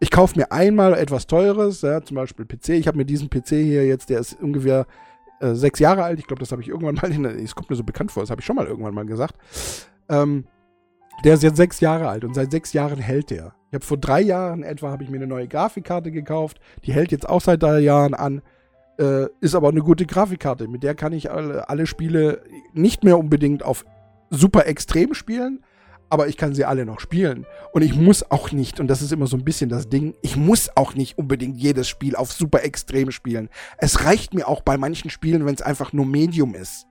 Ich 0.00 0.10
kaufe 0.10 0.38
mir 0.38 0.52
einmal 0.52 0.92
etwas 0.94 1.26
Teures, 1.26 1.80
ja, 1.82 2.02
zum 2.02 2.16
Beispiel 2.16 2.44
PC. 2.44 2.70
Ich 2.70 2.86
habe 2.86 2.98
mir 2.98 3.06
diesen 3.06 3.30
PC 3.30 3.48
hier 3.48 3.86
jetzt, 3.86 4.10
der 4.10 4.20
ist 4.20 4.40
ungefähr 4.40 4.86
äh, 5.40 5.54
sechs 5.54 5.78
Jahre 5.78 6.04
alt. 6.04 6.18
Ich 6.18 6.26
glaube, 6.26 6.40
das 6.40 6.52
habe 6.52 6.60
ich 6.62 6.68
irgendwann 6.68 6.96
mal, 6.96 7.26
es 7.40 7.54
kommt 7.54 7.70
mir 7.70 7.76
so 7.76 7.84
bekannt 7.84 8.12
vor, 8.12 8.22
das 8.22 8.30
habe 8.30 8.40
ich 8.40 8.44
schon 8.44 8.56
mal 8.56 8.66
irgendwann 8.66 8.94
mal 8.94 9.06
gesagt. 9.06 9.36
Ähm, 10.08 10.46
der 11.24 11.34
ist 11.34 11.42
jetzt 11.42 11.56
sechs 11.56 11.80
Jahre 11.80 12.08
alt 12.08 12.24
und 12.24 12.34
seit 12.34 12.50
sechs 12.50 12.72
Jahren 12.72 12.98
hält 12.98 13.30
der. 13.30 13.54
Ich 13.74 13.76
habe 13.76 13.86
vor 13.86 13.96
drei 13.96 14.20
Jahren 14.20 14.62
etwa 14.62 14.92
habe 14.92 15.02
ich 15.02 15.10
mir 15.10 15.16
eine 15.16 15.26
neue 15.26 15.48
Grafikkarte 15.48 16.12
gekauft. 16.12 16.60
Die 16.84 16.92
hält 16.92 17.10
jetzt 17.10 17.28
auch 17.28 17.40
seit 17.40 17.60
drei 17.60 17.80
Jahren 17.80 18.14
an. 18.14 18.40
Äh, 19.00 19.26
ist 19.40 19.56
aber 19.56 19.68
eine 19.68 19.80
gute 19.80 20.06
Grafikkarte. 20.06 20.68
Mit 20.68 20.84
der 20.84 20.94
kann 20.94 21.12
ich 21.12 21.32
alle, 21.32 21.68
alle 21.68 21.88
Spiele 21.88 22.40
nicht 22.72 23.02
mehr 23.02 23.18
unbedingt 23.18 23.64
auf 23.64 23.84
super 24.30 24.68
extrem 24.68 25.12
spielen, 25.12 25.64
aber 26.08 26.28
ich 26.28 26.36
kann 26.36 26.54
sie 26.54 26.64
alle 26.64 26.86
noch 26.86 27.00
spielen. 27.00 27.46
Und 27.72 27.82
ich 27.82 27.96
muss 27.96 28.30
auch 28.30 28.52
nicht, 28.52 28.78
und 28.78 28.86
das 28.86 29.02
ist 29.02 29.10
immer 29.10 29.26
so 29.26 29.36
ein 29.36 29.44
bisschen 29.44 29.70
das 29.70 29.88
Ding, 29.88 30.14
ich 30.22 30.36
muss 30.36 30.70
auch 30.76 30.94
nicht 30.94 31.18
unbedingt 31.18 31.56
jedes 31.56 31.88
Spiel 31.88 32.14
auf 32.14 32.30
super 32.32 32.62
extrem 32.62 33.10
spielen. 33.10 33.48
Es 33.78 34.04
reicht 34.04 34.34
mir 34.34 34.46
auch 34.46 34.60
bei 34.60 34.78
manchen 34.78 35.10
Spielen, 35.10 35.46
wenn 35.46 35.54
es 35.56 35.62
einfach 35.62 35.92
nur 35.92 36.06
Medium 36.06 36.54
ist. 36.54 36.86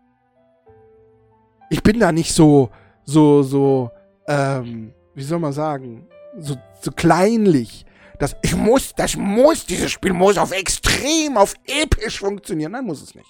Ich 1.70 1.82
bin 1.82 2.02
da 2.02 2.12
nicht 2.12 2.34
so, 2.34 2.72
so, 3.06 3.42
so, 3.42 3.90
ähm, 4.28 4.92
wie 5.16 5.24
soll 5.24 5.40
man 5.40 5.54
sagen, 5.54 6.10
so, 6.40 6.56
so 6.82 6.92
kleinlich. 6.92 7.86
Das, 8.20 8.36
ich 8.42 8.56
muss, 8.56 8.94
das 8.96 9.16
muss, 9.16 9.66
dieses 9.66 9.92
Spiel 9.92 10.14
muss 10.14 10.38
auf 10.38 10.52
extrem, 10.52 11.38
auf 11.38 11.54
episch 11.66 12.20
funktionieren. 12.20 12.72
Nein, 12.72 12.86
muss 12.86 13.02
es 13.02 13.16
nicht. 13.16 13.30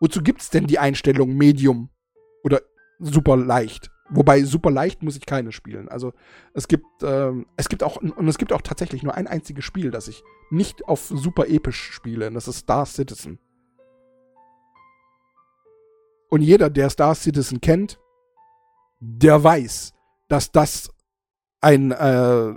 Wozu 0.00 0.22
gibt 0.22 0.42
es 0.42 0.50
denn 0.50 0.66
die 0.66 0.78
Einstellung 0.78 1.34
Medium 1.34 1.88
oder 2.44 2.60
super 2.98 3.36
leicht? 3.36 3.90
Wobei 4.10 4.42
super 4.42 4.70
leicht 4.70 5.02
muss 5.02 5.16
ich 5.16 5.24
keine 5.24 5.52
spielen. 5.52 5.88
Also 5.88 6.12
es 6.52 6.68
gibt, 6.68 6.84
ähm, 7.02 7.46
es 7.56 7.68
gibt 7.68 7.82
auch, 7.82 7.96
und 7.96 8.28
es 8.28 8.36
gibt 8.36 8.52
auch 8.52 8.60
tatsächlich 8.60 9.02
nur 9.02 9.14
ein 9.14 9.26
einziges 9.26 9.64
Spiel, 9.64 9.90
das 9.90 10.08
ich 10.08 10.22
nicht 10.50 10.84
auf 10.86 11.06
super 11.06 11.48
episch 11.48 11.92
spiele. 11.92 12.26
Und 12.28 12.34
das 12.34 12.46
ist 12.46 12.58
Star 12.58 12.84
Citizen. 12.84 13.38
Und 16.28 16.42
jeder, 16.42 16.68
der 16.68 16.90
Star 16.90 17.14
Citizen 17.14 17.60
kennt, 17.60 17.98
der 19.00 19.42
weiß, 19.42 19.92
dass 20.28 20.52
das 20.52 20.91
ein 21.62 21.92
äh, 21.92 22.54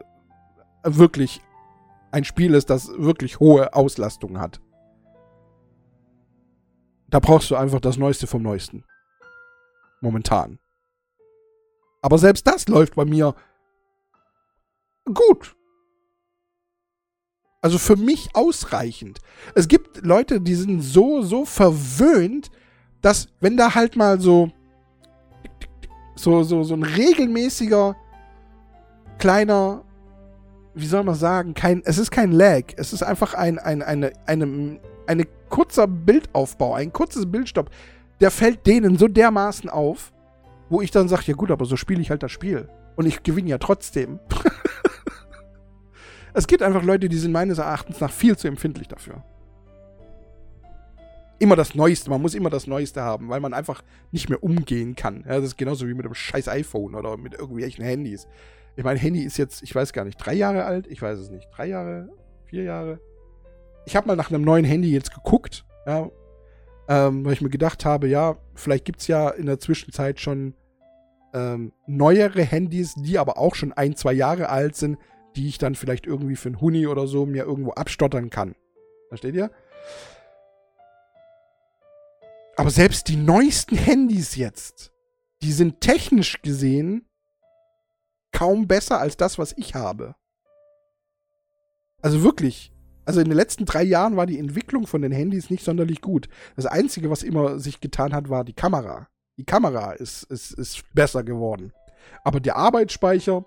wirklich 0.83 1.41
ein 2.11 2.23
Spiel 2.23 2.53
ist, 2.53 2.69
das 2.69 2.89
wirklich 2.97 3.39
hohe 3.39 3.73
Auslastung 3.73 4.39
hat. 4.39 4.59
Da 7.09 7.19
brauchst 7.19 7.49
du 7.51 7.55
einfach 7.55 7.79
das 7.79 7.97
Neueste 7.97 8.27
vom 8.27 8.41
Neuesten. 8.41 8.83
Momentan. 10.01 10.59
Aber 12.01 12.17
selbst 12.17 12.45
das 12.45 12.67
läuft 12.67 12.95
bei 12.95 13.05
mir 13.05 13.35
gut. 15.05 15.55
Also 17.61 17.79
für 17.79 17.95
mich 17.95 18.35
ausreichend. 18.35 19.19
Es 19.55 19.67
gibt 19.67 20.05
Leute, 20.05 20.39
die 20.39 20.55
sind 20.55 20.81
so, 20.81 21.21
so 21.21 21.45
verwöhnt, 21.45 22.51
dass 23.01 23.27
wenn 23.39 23.57
da 23.57 23.73
halt 23.75 23.95
mal 23.95 24.19
so 24.19 24.51
so, 26.15 26.43
so, 26.43 26.63
so 26.63 26.75
ein 26.75 26.83
regelmäßiger 26.83 27.95
kleiner, 29.17 29.84
wie 30.73 30.86
soll 30.86 31.04
man 31.04 31.15
sagen, 31.15 31.54
kein, 31.54 31.82
es 31.86 31.97
ist 31.97 32.12
kein 32.12 32.32
Lag, 32.32 32.63
es 32.78 32.93
ist 32.93 33.04
einfach 33.04 33.34
ein, 33.34 33.60
ein, 33.60 33.82
eine, 33.82 34.13
eine, 34.25 34.80
eine 35.08 35.25
kurzer 35.49 35.88
Bildaufbau, 35.88 36.73
ein 36.73 36.91
kurzes 36.91 37.30
Bildstopp, 37.32 37.69
der 38.19 38.32
fällt 38.32 38.65
denen 38.65 38.97
so 38.97 39.08
dermaßen 39.08 39.69
auf, 39.69 40.12
wo 40.69 40.82
ich 40.82 40.91
dann 40.91 41.08
sage, 41.08 41.23
ja 41.25 41.34
gut, 41.34 41.51
aber 41.51 41.65
so 41.65 41.75
spiele 41.75 42.01
ich 42.01 42.10
halt 42.10 42.23
das 42.23 42.32
Spiel. 42.32 42.69
Und 42.95 43.06
ich 43.06 43.23
gewinne 43.23 43.49
ja 43.49 43.58
trotzdem. 43.58 44.19
es 46.34 46.47
gibt 46.47 46.63
einfach 46.63 46.84
Leute, 46.84 47.10
die 47.10 47.17
sind 47.17 47.32
meines 47.32 47.58
Erachtens 47.58 47.99
nach 47.99 48.12
viel 48.12 48.38
zu 48.38 48.47
empfindlich 48.47 48.88
dafür 48.88 49.23
immer 51.39 51.56
das 51.56 51.75
Neueste. 51.75 52.10
Man 52.10 52.21
muss 52.21 52.34
immer 52.34 52.49
das 52.49 52.67
Neueste 52.67 53.01
haben, 53.01 53.30
weil 53.30 53.39
man 53.39 53.54
einfach 53.54 53.84
nicht 54.12 54.30
mehr 54.30 54.43
umgehen 54.43 54.95
kann. 54.95 55.23
Ja, 55.28 55.36
das 55.36 55.45
ist 55.45 55.58
genauso 55.58 55.88
wie 55.88 55.93
mit 55.93 56.06
einem 56.06 56.15
scheiß 56.15 56.47
iPhone 56.47 56.95
oder 56.95 57.17
mit 57.17 57.34
irgendwelchen 57.34 57.84
Handys. 57.84 58.28
Ich 58.77 58.83
meine, 58.83 58.99
Handy 58.99 59.23
ist 59.23 59.38
jetzt, 59.38 59.63
ich 59.63 59.73
weiß 59.73 59.93
gar 59.93 60.03
nicht, 60.03 60.17
drei 60.17 60.33
Jahre 60.33 60.65
alt? 60.65 60.88
Ich 60.88 61.01
weiß 61.01 61.17
es 61.19 61.29
nicht. 61.29 61.47
Drei 61.55 61.67
Jahre? 61.67 62.09
Vier 62.45 62.63
Jahre? 62.63 62.99
Ich 63.85 63.95
habe 63.95 64.07
mal 64.07 64.15
nach 64.15 64.29
einem 64.29 64.43
neuen 64.43 64.65
Handy 64.65 64.91
jetzt 64.91 65.13
geguckt, 65.13 65.65
ja, 65.85 66.09
ähm, 66.88 67.25
weil 67.25 67.33
ich 67.33 67.41
mir 67.41 67.49
gedacht 67.49 67.85
habe, 67.85 68.07
ja, 68.07 68.38
vielleicht 68.53 68.85
gibt 68.85 69.01
es 69.01 69.07
ja 69.07 69.29
in 69.29 69.45
der 69.45 69.59
Zwischenzeit 69.59 70.19
schon 70.19 70.55
ähm, 71.33 71.71
neuere 71.88 72.41
Handys, 72.41 72.95
die 72.95 73.17
aber 73.17 73.38
auch 73.38 73.55
schon 73.55 73.73
ein, 73.73 73.95
zwei 73.95 74.13
Jahre 74.13 74.49
alt 74.49 74.75
sind, 74.75 74.97
die 75.35 75.47
ich 75.47 75.57
dann 75.57 75.75
vielleicht 75.75 76.05
irgendwie 76.05 76.35
für 76.35 76.49
einen 76.49 76.61
Huni 76.61 76.88
oder 76.88 77.07
so 77.07 77.25
mir 77.25 77.43
irgendwo 77.43 77.71
abstottern 77.71 78.29
kann. 78.29 78.55
Versteht 79.09 79.35
ihr? 79.35 79.51
Aber 82.55 82.69
selbst 82.69 83.07
die 83.09 83.17
neuesten 83.17 83.77
Handys 83.77 84.35
jetzt, 84.35 84.91
die 85.41 85.51
sind 85.51 85.81
technisch 85.81 86.41
gesehen 86.41 87.07
kaum 88.35 88.67
besser 88.67 88.99
als 88.99 89.15
das, 89.15 89.39
was 89.39 89.53
ich 89.55 89.75
habe. 89.75 90.15
Also 92.01 92.21
wirklich. 92.21 92.73
Also 93.05 93.21
in 93.21 93.29
den 93.29 93.37
letzten 93.37 93.65
drei 93.65 93.83
Jahren 93.83 94.17
war 94.17 94.25
die 94.25 94.37
Entwicklung 94.37 94.87
von 94.87 95.01
den 95.01 95.13
Handys 95.13 95.49
nicht 95.49 95.63
sonderlich 95.63 96.01
gut. 96.01 96.27
Das 96.57 96.65
Einzige, 96.65 97.09
was 97.09 97.23
immer 97.23 97.59
sich 97.59 97.79
getan 97.79 98.13
hat, 98.13 98.29
war 98.29 98.43
die 98.43 98.53
Kamera. 98.53 99.07
Die 99.37 99.45
Kamera 99.45 99.93
ist, 99.93 100.23
ist, 100.23 100.51
ist 100.51 100.83
besser 100.93 101.23
geworden. 101.23 101.71
Aber 102.25 102.41
der 102.41 102.57
Arbeitsspeicher, 102.57 103.45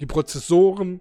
die 0.00 0.06
Prozessoren, 0.06 1.00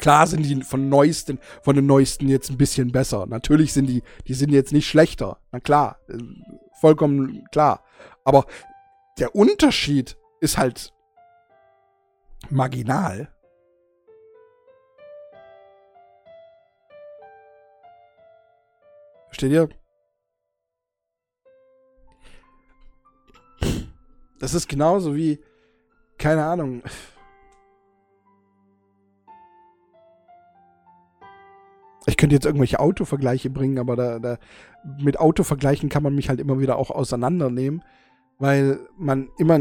Klar 0.00 0.26
sind 0.26 0.46
die 0.46 0.62
von 0.62 0.88
neuesten, 0.88 1.38
von 1.60 1.76
den 1.76 1.84
neuesten 1.84 2.26
jetzt 2.28 2.50
ein 2.50 2.56
bisschen 2.56 2.90
besser. 2.90 3.26
Natürlich 3.26 3.74
sind 3.74 3.86
die, 3.86 4.02
die 4.26 4.32
sind 4.32 4.50
jetzt 4.50 4.72
nicht 4.72 4.88
schlechter. 4.88 5.38
Na 5.52 5.60
klar, 5.60 5.98
äh, 6.08 6.16
vollkommen 6.80 7.44
klar. 7.52 7.84
Aber 8.24 8.46
der 9.18 9.34
Unterschied 9.34 10.16
ist 10.40 10.58
halt 10.58 10.92
marginal. 12.48 13.28
Versteht 19.28 19.52
ihr? 19.52 19.68
Das 24.40 24.54
ist 24.54 24.68
genauso 24.68 25.14
wie, 25.14 25.38
keine 26.18 26.44
Ahnung, 26.44 26.82
könnte 32.20 32.36
jetzt 32.36 32.44
irgendwelche 32.44 32.78
Autovergleiche 32.78 33.50
bringen, 33.50 33.78
aber 33.78 33.96
da, 33.96 34.18
da, 34.18 34.36
mit 34.98 35.18
Autovergleichen 35.18 35.88
kann 35.88 36.02
man 36.02 36.14
mich 36.14 36.28
halt 36.28 36.38
immer 36.38 36.60
wieder 36.60 36.76
auch 36.76 36.90
auseinandernehmen, 36.90 37.82
weil 38.38 38.78
man 38.96 39.30
immer. 39.38 39.60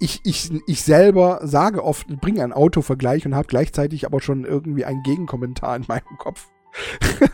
Ich, 0.00 0.20
ich, 0.24 0.50
ich 0.66 0.82
selber 0.82 1.40
sage 1.44 1.84
oft, 1.84 2.08
bringe 2.20 2.42
einen 2.42 2.52
Autovergleich 2.52 3.24
und 3.26 3.36
habe 3.36 3.46
gleichzeitig 3.46 4.06
aber 4.06 4.20
schon 4.20 4.44
irgendwie 4.44 4.84
einen 4.84 5.04
Gegenkommentar 5.04 5.76
in 5.76 5.84
meinem 5.86 6.18
Kopf. 6.18 6.48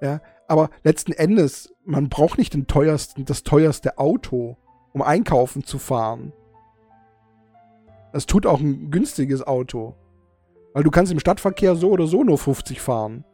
ja, 0.00 0.20
aber 0.48 0.70
letzten 0.82 1.12
Endes, 1.12 1.72
man 1.84 2.08
braucht 2.08 2.38
nicht 2.38 2.52
den 2.52 2.66
teuersten, 2.66 3.24
das 3.26 3.44
teuerste 3.44 3.98
Auto, 3.98 4.56
um 4.92 5.02
einkaufen 5.02 5.62
zu 5.62 5.78
fahren. 5.78 6.32
Das 8.12 8.26
tut 8.26 8.44
auch 8.44 8.58
ein 8.58 8.90
günstiges 8.90 9.46
Auto. 9.46 9.94
Weil 10.72 10.82
du 10.82 10.90
kannst 10.90 11.12
im 11.12 11.20
Stadtverkehr 11.20 11.74
so 11.76 11.90
oder 11.90 12.06
so 12.06 12.24
nur 12.24 12.38
50 12.38 12.80
fahren. 12.80 13.24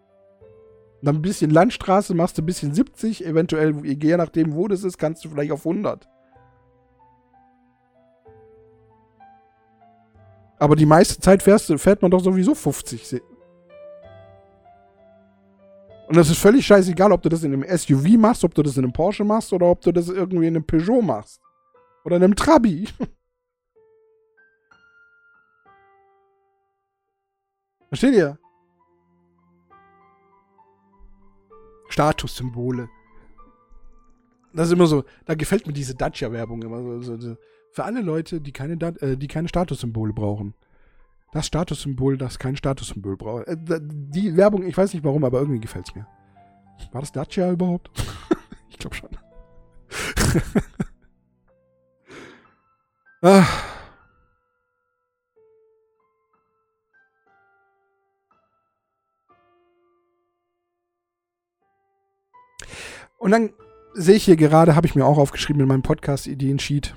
Und 1.01 1.07
dann 1.07 1.17
ein 1.17 1.23
bisschen 1.23 1.51
Landstraße 1.51 2.15
machst 2.15 2.39
du 2.39 2.43
ein 2.43 2.47
bisschen 2.47 2.75
70, 2.75 3.25
eventuell, 3.25 3.85
je 3.85 4.17
nachdem, 4.17 4.55
wo 4.55 4.67
das 4.67 4.83
ist, 4.83 4.99
kannst 4.99 5.25
du 5.25 5.29
vielleicht 5.29 5.53
auf 5.53 5.65
100. 5.65 6.09
Aber 10.59 10.75
die 10.75 10.87
meiste 10.87 11.21
Zeit 11.21 11.43
fährst, 11.43 11.73
fährt 11.79 12.03
man 12.03 12.11
doch 12.11 12.21
sowieso 12.21 12.55
50. 12.55 13.23
Und 16.09 16.17
das 16.17 16.31
ist 16.31 16.39
völlig 16.39 16.67
scheißegal, 16.67 17.13
ob 17.13 17.23
du 17.23 17.29
das 17.29 17.45
in 17.45 17.53
einem 17.53 17.79
SUV 17.79 18.17
machst, 18.17 18.43
ob 18.43 18.55
du 18.55 18.63
das 18.63 18.77
in 18.77 18.85
einem 18.85 18.93
Porsche 18.93 19.25
machst 19.25 19.53
oder 19.53 19.67
ob 19.67 19.83
du 19.83 19.93
das 19.93 20.09
irgendwie 20.09 20.47
in 20.49 20.57
einem 20.57 20.65
Peugeot 20.65 21.03
machst. 21.03 21.41
Oder 22.05 22.17
in 22.17 22.25
einem 22.25 22.35
Trabi. 22.35 22.89
Versteht 27.89 28.15
ihr? 28.15 28.39
Statussymbole. 31.89 32.89
Das 34.53 34.69
ist 34.69 34.73
immer 34.73 34.87
so, 34.87 35.05
da 35.27 35.35
gefällt 35.35 35.67
mir 35.67 35.73
diese 35.73 35.95
Dacia-Werbung 35.95 36.63
immer 36.63 36.83
so, 36.83 37.03
so, 37.03 37.21
so, 37.21 37.37
Für 37.73 37.85
alle 37.85 38.01
Leute, 38.01 38.41
die 38.41 38.53
keine, 38.53 38.75
äh, 39.01 39.17
die 39.17 39.29
keine 39.29 39.49
Statussymbole 39.49 40.13
brauchen. 40.13 40.55
Das 41.33 41.47
Statussymbol, 41.47 42.17
das 42.17 42.39
kein 42.39 42.57
Statussymbol 42.57 43.17
braucht. 43.17 43.47
Äh, 43.47 43.57
die 43.81 44.37
Werbung, 44.37 44.67
ich 44.67 44.77
weiß 44.77 44.95
nicht 44.95 45.05
warum, 45.05 45.25
aber 45.25 45.41
irgendwie 45.41 45.61
gefällt 45.61 45.89
es 45.89 45.95
mir. 45.95 46.07
War 46.93 47.01
das 47.03 47.13
Dacia 47.13 47.51
überhaupt? 47.51 47.91
ich 48.71 48.79
glaube 48.79 48.97
schon. 48.97 49.11
ah. 53.23 53.47
Und 63.19 63.33
dann 63.33 63.51
sehe 63.95 64.15
ich 64.15 64.25
hier 64.25 64.37
gerade, 64.37 64.75
habe 64.77 64.87
ich 64.87 64.95
mir 64.95 65.05
auch 65.05 65.19
aufgeschrieben 65.19 65.61
in 65.61 65.69
meinem 65.69 65.83
Podcast-Ideen-Sheet. 65.83 66.95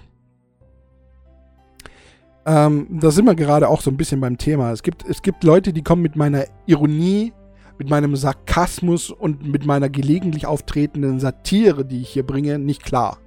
Ähm, 2.45 2.87
da 2.89 3.11
sind 3.11 3.25
wir 3.25 3.35
gerade 3.35 3.67
auch 3.67 3.81
so 3.81 3.91
ein 3.91 3.97
bisschen 3.97 4.21
beim 4.21 4.37
Thema. 4.37 4.71
Es 4.71 4.81
gibt, 4.81 5.07
es 5.07 5.21
gibt 5.21 5.43
Leute, 5.43 5.73
die 5.73 5.83
kommen 5.83 6.01
mit 6.01 6.15
meiner 6.15 6.45
Ironie, 6.65 7.33
mit 7.77 7.89
meinem 7.89 8.15
Sarkasmus 8.15 9.09
und 9.09 9.45
mit 9.45 9.65
meiner 9.65 9.89
gelegentlich 9.89 10.47
auftretenden 10.47 11.19
Satire, 11.19 11.85
die 11.85 12.01
ich 12.01 12.09
hier 12.09 12.25
bringe, 12.25 12.57
nicht 12.59 12.83
klar. 12.83 13.17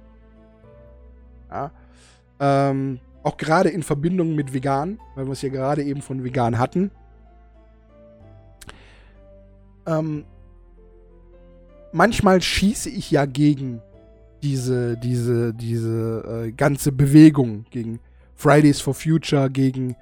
Ja? 1.49 1.71
Ähm, 2.39 2.99
auch 3.23 3.37
gerade 3.37 3.69
in 3.69 3.83
Verbindung 3.83 4.35
mit 4.35 4.53
Vegan, 4.53 4.99
weil 5.15 5.25
wir 5.25 5.33
es 5.33 5.41
ja 5.41 5.49
gerade 5.49 5.83
eben 5.83 6.01
von 6.01 6.23
Vegan 6.23 6.59
hatten. 6.59 6.91
Ähm, 9.85 10.25
manchmal 11.95 12.41
schieße 12.41 12.89
ich 12.89 13.09
ja 13.09 13.25
gegen 13.25 13.81
diese, 14.43 14.97
diese, 14.97 15.53
diese 15.53 16.45
äh, 16.47 16.51
ganze 16.51 16.91
Bewegung, 16.91 17.65
gegen 17.71 17.99
Fridays 18.35 18.81
for 18.81 18.93
Future, 18.93 19.49
gegen 19.49 19.95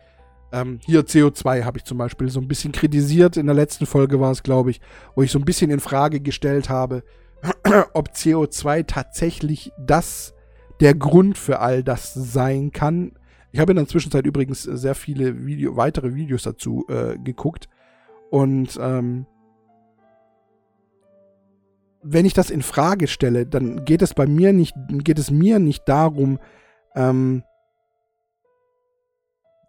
ähm, 0.52 0.80
hier 0.86 1.02
CO2 1.02 1.64
habe 1.64 1.78
ich 1.78 1.84
zum 1.84 2.00
Beispiel 2.00 2.30
so 2.30 2.40
ein 2.40 2.48
bisschen 2.48 2.72
kritisiert. 2.72 3.38
In 3.38 3.46
der 3.46 3.56
letzten 3.56 3.86
Folge 3.86 4.20
war 4.20 4.32
es, 4.32 4.44
glaube 4.44 4.72
ich, 4.72 4.82
wo 5.16 5.22
ich 5.22 5.32
so 5.32 5.40
ein 5.40 5.46
bisschen 5.46 5.70
in 5.72 5.80
Frage 5.80 6.20
gestellt 6.20 6.68
habe, 6.68 7.04
ob 7.94 8.10
CO2 8.10 8.86
tatsächlich 8.86 9.72
das 9.78 10.34
der 10.80 10.96
Grund 10.96 11.38
für 11.38 11.60
all 11.60 11.84
das 11.84 12.14
sein 12.14 12.72
kann. 12.72 13.14
Ich 13.52 13.60
habe 13.60 13.72
in 13.72 13.78
der 13.78 13.88
Zwischenzeit 13.88 14.26
übrigens 14.26 14.64
sehr 14.64 14.96
viele 14.96 15.46
Video, 15.46 15.78
weitere 15.78 16.16
Videos 16.16 16.42
dazu 16.42 16.86
äh, 16.90 17.18
geguckt. 17.20 17.70
Und 18.32 18.80
ähm, 18.82 19.28
wenn 22.04 22.26
ich 22.26 22.34
das 22.34 22.50
in 22.50 22.62
Frage 22.62 23.08
stelle, 23.08 23.46
dann 23.46 23.86
geht 23.86 24.02
es 24.02 24.14
bei 24.14 24.28
mir 24.28 24.54
nicht, 24.54 24.76
geht 24.90 25.20
es 25.20 25.32
mir 25.32 25.60
nicht 25.60 25.88
darum, 25.88 26.40
ähm, 26.96 27.44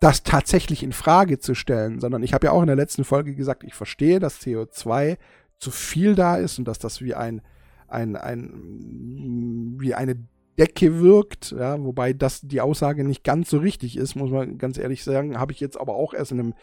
das 0.01 0.23
tatsächlich 0.23 0.83
in 0.83 0.93
Frage 0.93 1.39
zu 1.39 1.55
stellen, 1.55 2.01
sondern 2.01 2.23
ich 2.23 2.35
habe 2.35 2.47
ja 2.47 2.53
auch 2.53 2.61
in 2.61 2.67
der 2.67 2.77
letzten 2.77 3.05
Folge 3.05 3.35
gesagt, 3.35 3.65
ich 3.65 3.75
verstehe, 3.75 4.19
dass 4.19 4.41
CO2 4.41 5.17
zu 5.59 5.71
viel 5.71 6.15
da 6.15 6.37
ist 6.37 6.59
und 6.59 6.67
dass 6.67 6.79
das 6.79 7.01
wie 7.01 7.15
ein, 7.15 7.41
ein, 7.89 8.17
ein 8.17 9.77
wie 9.79 9.95
eine 9.95 10.17
Decke 10.59 11.01
wirkt, 11.01 11.53
ja, 11.53 11.83
wobei 11.83 12.13
das 12.13 12.43
die 12.43 12.61
Aussage 12.61 13.05
nicht 13.05 13.25
ganz 13.25 13.51
so 13.51 13.59
richtig 13.59 13.97
ist, 13.97 14.15
muss 14.15 14.31
man 14.31 14.59
ganz 14.59 14.79
ehrlich 14.79 15.03
sagen, 15.03 15.39
habe 15.39 15.53
ich 15.53 15.61
jetzt 15.61 15.81
aber 15.81 15.95
auch 15.95 16.13
erst 16.15 16.33
in 16.33 16.41
einem 16.41 16.55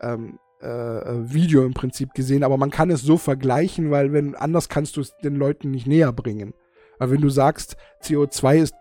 ähm, 0.00 0.38
äh, 0.64 0.98
äh, 0.98 1.32
Video 1.32 1.64
im 1.64 1.74
Prinzip 1.74 2.14
gesehen, 2.14 2.42
aber 2.42 2.56
man 2.56 2.70
kann 2.70 2.90
es 2.90 3.02
so 3.02 3.18
vergleichen, 3.18 3.90
weil 3.90 4.12
wenn 4.12 4.34
anders 4.34 4.68
kannst 4.68 4.96
du 4.96 5.02
es 5.02 5.14
den 5.18 5.36
Leuten 5.36 5.70
nicht 5.70 5.86
näher 5.86 6.12
bringen. 6.12 6.54
Aber 6.98 7.10
wenn 7.10 7.20
du 7.20 7.28
sagst, 7.28 7.76
CO2 8.02 8.56
ist, 8.56 8.74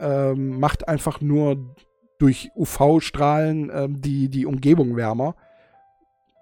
äh, 0.00 0.34
macht 0.34 0.88
einfach 0.88 1.20
nur 1.20 1.74
durch 2.18 2.50
UV-Strahlen 2.56 3.70
äh, 3.70 3.88
die, 3.88 4.28
die 4.28 4.46
Umgebung 4.46 4.96
wärmer, 4.96 5.36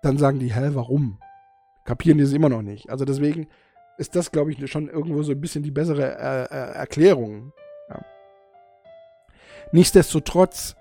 dann 0.02 0.18
sagen 0.18 0.38
die, 0.38 0.54
hä, 0.54 0.70
warum? 0.72 1.18
Kapieren 1.84 2.18
die 2.18 2.24
es 2.24 2.32
immer 2.32 2.48
noch 2.48 2.62
nicht. 2.62 2.88
Also 2.88 3.04
deswegen 3.04 3.48
ist 3.98 4.16
das, 4.16 4.30
glaube 4.30 4.52
ich, 4.52 4.70
schon 4.70 4.88
irgendwo 4.88 5.22
so 5.22 5.32
ein 5.32 5.40
bisschen 5.40 5.62
die 5.62 5.70
bessere 5.70 6.16
äh, 6.18 6.78
Erklärung. 6.78 7.52
Ja. 7.88 8.04
Nichtsdestotrotz 9.72 10.75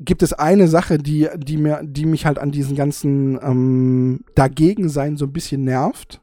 gibt 0.00 0.22
es 0.22 0.32
eine 0.32 0.68
Sache, 0.68 0.98
die, 0.98 1.28
die, 1.36 1.56
mir, 1.56 1.80
die 1.82 2.06
mich 2.06 2.24
halt 2.26 2.38
an 2.38 2.52
diesen 2.52 2.76
ganzen 2.76 3.36
ähm, 3.42 4.24
Dagegensein 4.34 5.16
so 5.16 5.24
ein 5.26 5.32
bisschen 5.32 5.64
nervt. 5.64 6.22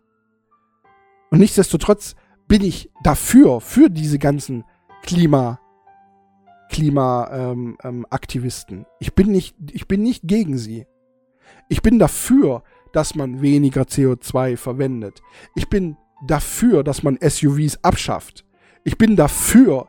Und 1.29 1.39
nichtsdestotrotz 1.39 2.15
bin 2.47 2.63
ich 2.63 2.89
dafür, 3.03 3.59
für 3.59 3.89
diese 3.89 4.19
ganzen 4.19 4.63
Klima, 5.03 5.59
Klimaaktivisten. 6.69 8.77
Ähm, 8.77 8.83
ähm, 8.83 8.87
ich, 8.99 9.13
bin 9.13 9.31
nicht, 9.31 9.55
ich 9.71 9.87
bin 9.87 10.03
nicht 10.03 10.21
gegen 10.25 10.57
sie. 10.57 10.85
Ich 11.67 11.81
bin 11.81 11.99
dafür, 11.99 12.63
dass 12.93 13.15
man 13.15 13.41
weniger 13.41 13.81
CO2 13.83 14.55
verwendet. 14.55 15.21
Ich 15.55 15.67
bin 15.67 15.97
dafür, 16.25 16.81
dass 16.83 17.03
man 17.03 17.19
SUVs 17.21 17.83
abschafft. 17.83 18.45
Ich 18.83 18.97
bin 18.97 19.17
dafür, 19.17 19.87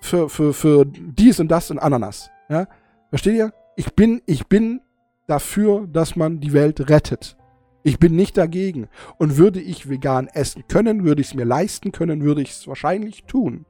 für, 0.00 0.28
für, 0.28 0.52
für 0.54 0.84
dies 0.86 1.40
und 1.40 1.48
das 1.48 1.70
und 1.70 1.78
Ananas. 1.78 2.30
Ja? 2.48 2.66
Versteht 3.14 3.36
ihr? 3.36 3.52
Ich 3.76 3.94
bin, 3.94 4.22
ich 4.26 4.48
bin 4.48 4.80
dafür, 5.28 5.86
dass 5.86 6.16
man 6.16 6.40
die 6.40 6.52
Welt 6.52 6.90
rettet. 6.90 7.36
Ich 7.84 8.00
bin 8.00 8.16
nicht 8.16 8.36
dagegen. 8.36 8.88
Und 9.18 9.36
würde 9.36 9.60
ich 9.60 9.88
vegan 9.88 10.26
essen 10.26 10.64
können, 10.66 11.04
würde 11.04 11.20
ich 11.20 11.28
es 11.28 11.34
mir 11.34 11.44
leisten 11.44 11.92
können, 11.92 12.24
würde 12.24 12.42
ich 12.42 12.50
es 12.50 12.66
wahrscheinlich 12.66 13.22
tun. 13.22 13.66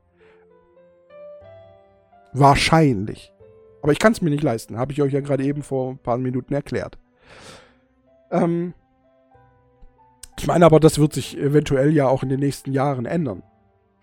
Wahrscheinlich. 2.33 3.35
Aber 3.83 3.93
ich 3.93 3.99
kann 3.99 4.13
es 4.13 4.23
mir 4.23 4.31
nicht 4.31 4.43
leisten. 4.43 4.79
Habe 4.79 4.93
ich 4.93 5.03
euch 5.03 5.13
ja 5.13 5.21
gerade 5.21 5.45
eben 5.45 5.63
vor 5.63 5.91
ein 5.91 5.99
paar 5.99 6.17
Minuten 6.17 6.55
erklärt. 6.55 6.97
Ähm 8.31 8.73
ich 10.39 10.47
meine 10.47 10.65
aber, 10.65 10.81
das 10.81 10.99
wird 10.99 11.13
sich 11.13 11.37
eventuell 11.37 11.93
ja 11.93 12.09
auch 12.09 12.23
in 12.23 12.31
den 12.31 12.41
nächsten 12.41 12.73
Jahren 12.73 13.05
ändern. 13.05 13.43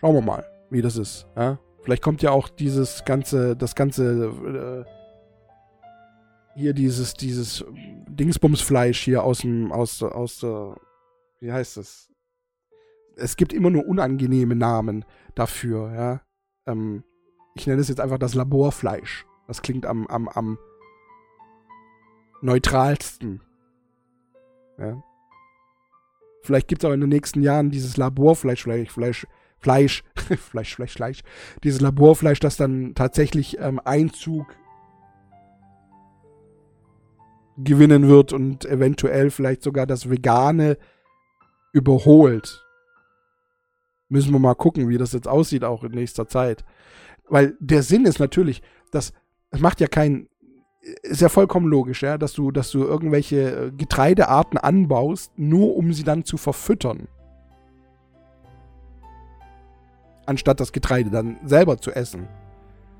Schauen 0.01 0.13
wir 0.13 0.21
mal, 0.21 0.45
wie 0.69 0.83
das 0.83 0.97
ist. 0.97 1.25
Ja? 1.35 1.57
Vielleicht 1.81 2.03
kommt 2.03 2.21
ja 2.21 2.29
auch 2.29 2.47
dieses 2.47 3.05
ganze, 3.05 3.55
das 3.55 3.73
ganze 3.73 4.85
äh, 4.85 5.00
hier 6.55 6.73
dieses, 6.73 7.13
dieses 7.13 7.65
Dingsbumsfleisch 8.07 9.01
hier 9.01 9.23
aus 9.23 9.39
dem, 9.39 9.71
aus, 9.71 10.01
aus 10.03 10.39
der, 10.39 10.75
wie 11.39 11.51
heißt 11.51 11.77
das? 11.77 12.09
Es 13.15 13.35
gibt 13.35 13.53
immer 13.53 13.69
nur 13.69 13.85
unangenehme 13.85 14.55
Namen 14.55 15.05
dafür, 15.35 15.93
ja. 15.93 16.21
Ähm, 16.65 17.03
ich 17.55 17.67
nenne 17.67 17.81
es 17.81 17.89
jetzt 17.89 17.99
einfach 17.99 18.17
das 18.17 18.33
Laborfleisch. 18.33 19.25
Das 19.47 19.61
klingt 19.61 19.85
am, 19.85 20.07
am, 20.07 20.29
am 20.29 20.57
neutralsten. 22.41 23.41
Ja. 24.77 25.03
Vielleicht 26.43 26.67
gibt 26.67 26.83
es 26.83 26.89
auch 26.89 26.93
in 26.93 27.01
den 27.01 27.09
nächsten 27.09 27.41
Jahren 27.41 27.69
dieses 27.69 27.97
Laborfleisch, 27.97 28.63
Fleisch, 28.63 28.91
Fleisch, 28.91 29.27
Fleisch, 29.59 30.03
Fleisch, 30.39 30.75
Fleisch, 30.75 30.93
Fleisch, 30.93 31.21
dieses 31.63 31.81
Laborfleisch, 31.81 32.39
das 32.39 32.57
dann 32.57 32.95
tatsächlich 32.95 33.59
ähm, 33.59 33.79
Einzug 33.83 34.47
gewinnen 37.63 38.07
wird 38.07 38.33
und 38.33 38.65
eventuell 38.65 39.29
vielleicht 39.31 39.63
sogar 39.63 39.85
das 39.85 40.09
Vegane 40.09 40.77
überholt. 41.73 42.65
Müssen 44.09 44.33
wir 44.33 44.39
mal 44.39 44.55
gucken, 44.55 44.89
wie 44.89 44.97
das 44.97 45.13
jetzt 45.13 45.27
aussieht, 45.27 45.63
auch 45.63 45.83
in 45.83 45.91
nächster 45.91 46.27
Zeit. 46.27 46.65
Weil 47.29 47.55
der 47.59 47.81
Sinn 47.83 48.05
ist 48.05 48.19
natürlich, 48.19 48.61
dass 48.91 49.13
es 49.51 49.59
macht 49.59 49.79
ja 49.79 49.87
kein, 49.87 50.27
ist 51.03 51.21
ja 51.21 51.29
vollkommen 51.29 51.67
logisch, 51.67 52.03
ja, 52.03 52.17
dass 52.17 52.33
du, 52.33 52.51
dass 52.51 52.71
du 52.71 52.83
irgendwelche 52.83 53.67
äh, 53.67 53.71
Getreidearten 53.71 54.57
anbaust, 54.57 55.31
nur 55.37 55.75
um 55.75 55.93
sie 55.93 56.03
dann 56.03 56.25
zu 56.25 56.37
verfüttern. 56.37 57.07
Anstatt 60.25 60.59
das 60.59 60.71
Getreide 60.71 61.09
dann 61.09 61.37
selber 61.45 61.77
zu 61.77 61.91
essen. 61.91 62.27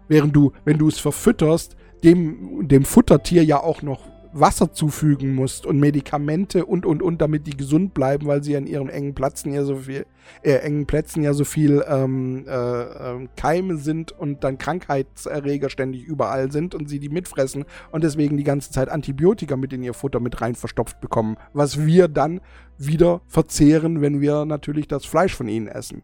Während 0.08 0.36
du, 0.36 0.52
wenn 0.66 0.78
du 0.78 0.88
es 0.88 1.00
verfütterst, 1.00 1.76
dem, 2.04 2.68
dem 2.68 2.84
Futtertier 2.84 3.44
ja 3.44 3.62
auch 3.62 3.82
noch 3.82 4.02
Wasser 4.34 4.74
zufügen 4.74 5.36
musst 5.36 5.66
und 5.66 5.80
Medikamente 5.80 6.66
und 6.66 6.86
und 6.86 7.02
und, 7.02 7.22
damit 7.22 7.48
die 7.48 7.58
gesund 7.58 7.94
bleiben, 7.94 8.28
weil 8.28 8.44
sie 8.44 8.56
an 8.56 8.68
ihren 8.68 8.90
engen 8.90 9.14
Plätzen 9.14 9.54
ja 9.54 9.64
so 9.64 9.76
viel, 9.76 10.06
äh, 10.42 10.54
engen 10.54 10.86
Plätzen 10.86 11.24
ja 11.24 11.34
so 11.34 11.44
viel 11.44 11.84
ähm, 11.88 12.46
äh, 12.48 12.52
äh, 12.54 13.28
Keime 13.36 13.78
sind 13.78 14.12
und 14.12 14.44
dann 14.44 14.58
Krankheitserreger 14.58 15.70
ständig 15.70 16.04
überall 16.04 16.52
sind 16.52 16.76
und 16.76 16.90
sie 16.90 17.00
die 17.00 17.10
mitfressen 17.10 17.66
und 17.92 18.04
deswegen 18.04 18.38
die 18.38 18.44
ganze 18.44 18.72
Zeit 18.72 18.90
Antibiotika 18.90 19.58
mit 19.58 19.74
in 19.74 19.84
ihr 19.84 19.94
Futter 19.94 20.20
mit 20.20 20.42
rein 20.42 20.56
verstopft 20.56 21.02
bekommen, 21.02 21.38
was 21.54 21.86
wir 21.86 22.08
dann 22.08 22.42
wieder 22.78 23.22
verzehren, 23.28 24.02
wenn 24.02 24.22
wir 24.22 24.46
natürlich 24.46 24.88
das 24.88 25.06
Fleisch 25.06 25.36
von 25.36 25.48
ihnen 25.48 25.68
essen. 25.68 26.04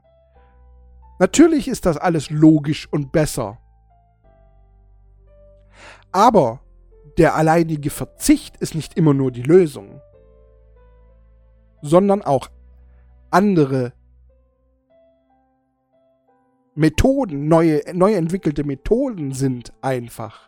Natürlich 1.19 1.67
ist 1.67 1.85
das 1.85 1.97
alles 1.97 2.29
logisch 2.29 2.87
und 2.91 3.11
besser. 3.11 3.57
Aber 6.11 6.61
der 7.17 7.35
alleinige 7.35 7.89
Verzicht 7.89 8.57
ist 8.57 8.75
nicht 8.75 8.95
immer 8.95 9.13
nur 9.13 9.31
die 9.31 9.43
Lösung, 9.43 10.01
sondern 11.81 12.21
auch 12.21 12.49
andere 13.31 13.93
Methoden, 16.75 17.47
neue, 17.47 17.81
neu 17.93 18.13
entwickelte 18.13 18.63
Methoden 18.63 19.33
sind 19.33 19.73
einfach 19.81 20.47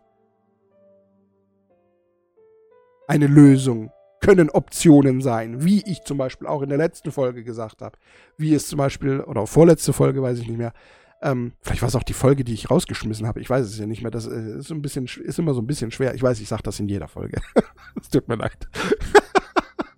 eine 3.07 3.25
Lösung, 3.25 3.91
können 4.21 4.51
Optionen 4.51 5.21
sein, 5.21 5.63
wie 5.63 5.81
ich 5.89 6.03
zum 6.03 6.19
Beispiel 6.19 6.45
auch 6.45 6.61
in 6.61 6.69
der 6.69 6.77
letzten 6.77 7.11
Folge 7.11 7.43
gesagt 7.43 7.81
habe, 7.81 7.97
wie 8.37 8.53
es 8.53 8.67
zum 8.67 8.77
Beispiel, 8.77 9.21
oder 9.21 9.47
vorletzte 9.47 9.91
Folge, 9.91 10.21
weiß 10.21 10.37
ich 10.37 10.47
nicht 10.47 10.59
mehr, 10.59 10.73
ähm, 11.21 11.53
vielleicht 11.61 11.81
war 11.81 11.89
es 11.89 11.95
auch 11.95 12.03
die 12.03 12.13
Folge, 12.13 12.43
die 12.43 12.53
ich 12.53 12.71
rausgeschmissen 12.71 13.27
habe. 13.27 13.41
Ich 13.41 13.49
weiß 13.49 13.65
es 13.65 13.77
ja 13.77 13.85
nicht 13.85 14.01
mehr. 14.01 14.11
Das 14.11 14.25
äh, 14.25 14.59
ist, 14.59 14.71
ein 14.71 14.81
bisschen, 14.81 15.05
ist 15.05 15.39
immer 15.39 15.53
so 15.53 15.61
ein 15.61 15.67
bisschen 15.67 15.91
schwer. 15.91 16.15
Ich 16.15 16.23
weiß, 16.23 16.39
ich 16.39 16.47
sage 16.47 16.63
das 16.63 16.79
in 16.79 16.87
jeder 16.87 17.07
Folge. 17.07 17.41
Es 17.99 18.09
tut 18.09 18.27
mir 18.27 18.35
leid. 18.35 18.69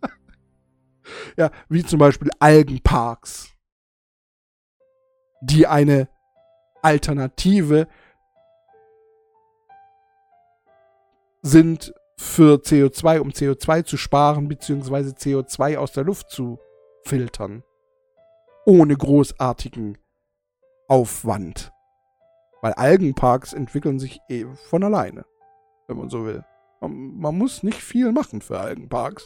ja, 1.37 1.51
wie 1.69 1.83
zum 1.83 1.99
Beispiel 1.99 2.29
Algenparks, 2.39 3.51
die 5.41 5.67
eine 5.67 6.07
Alternative 6.81 7.87
sind 11.41 11.93
für 12.17 12.55
CO2, 12.55 13.19
um 13.19 13.29
CO2 13.29 13.83
zu 13.83 13.97
sparen, 13.97 14.47
beziehungsweise 14.47 15.11
CO2 15.11 15.77
aus 15.77 15.91
der 15.91 16.05
Luft 16.05 16.29
zu 16.29 16.59
filtern. 17.03 17.63
Ohne 18.65 18.95
großartigen 18.95 19.97
Aufwand. 20.91 21.71
Weil 22.61 22.73
Algenparks 22.73 23.53
entwickeln 23.53 23.97
sich 23.97 24.19
eh 24.27 24.45
von 24.69 24.83
alleine, 24.83 25.25
wenn 25.87 25.95
man 25.95 26.09
so 26.09 26.25
will. 26.25 26.43
Man, 26.81 27.17
man 27.17 27.37
muss 27.37 27.63
nicht 27.63 27.81
viel 27.81 28.11
machen 28.11 28.41
für 28.41 28.59
Algenparks. 28.59 29.25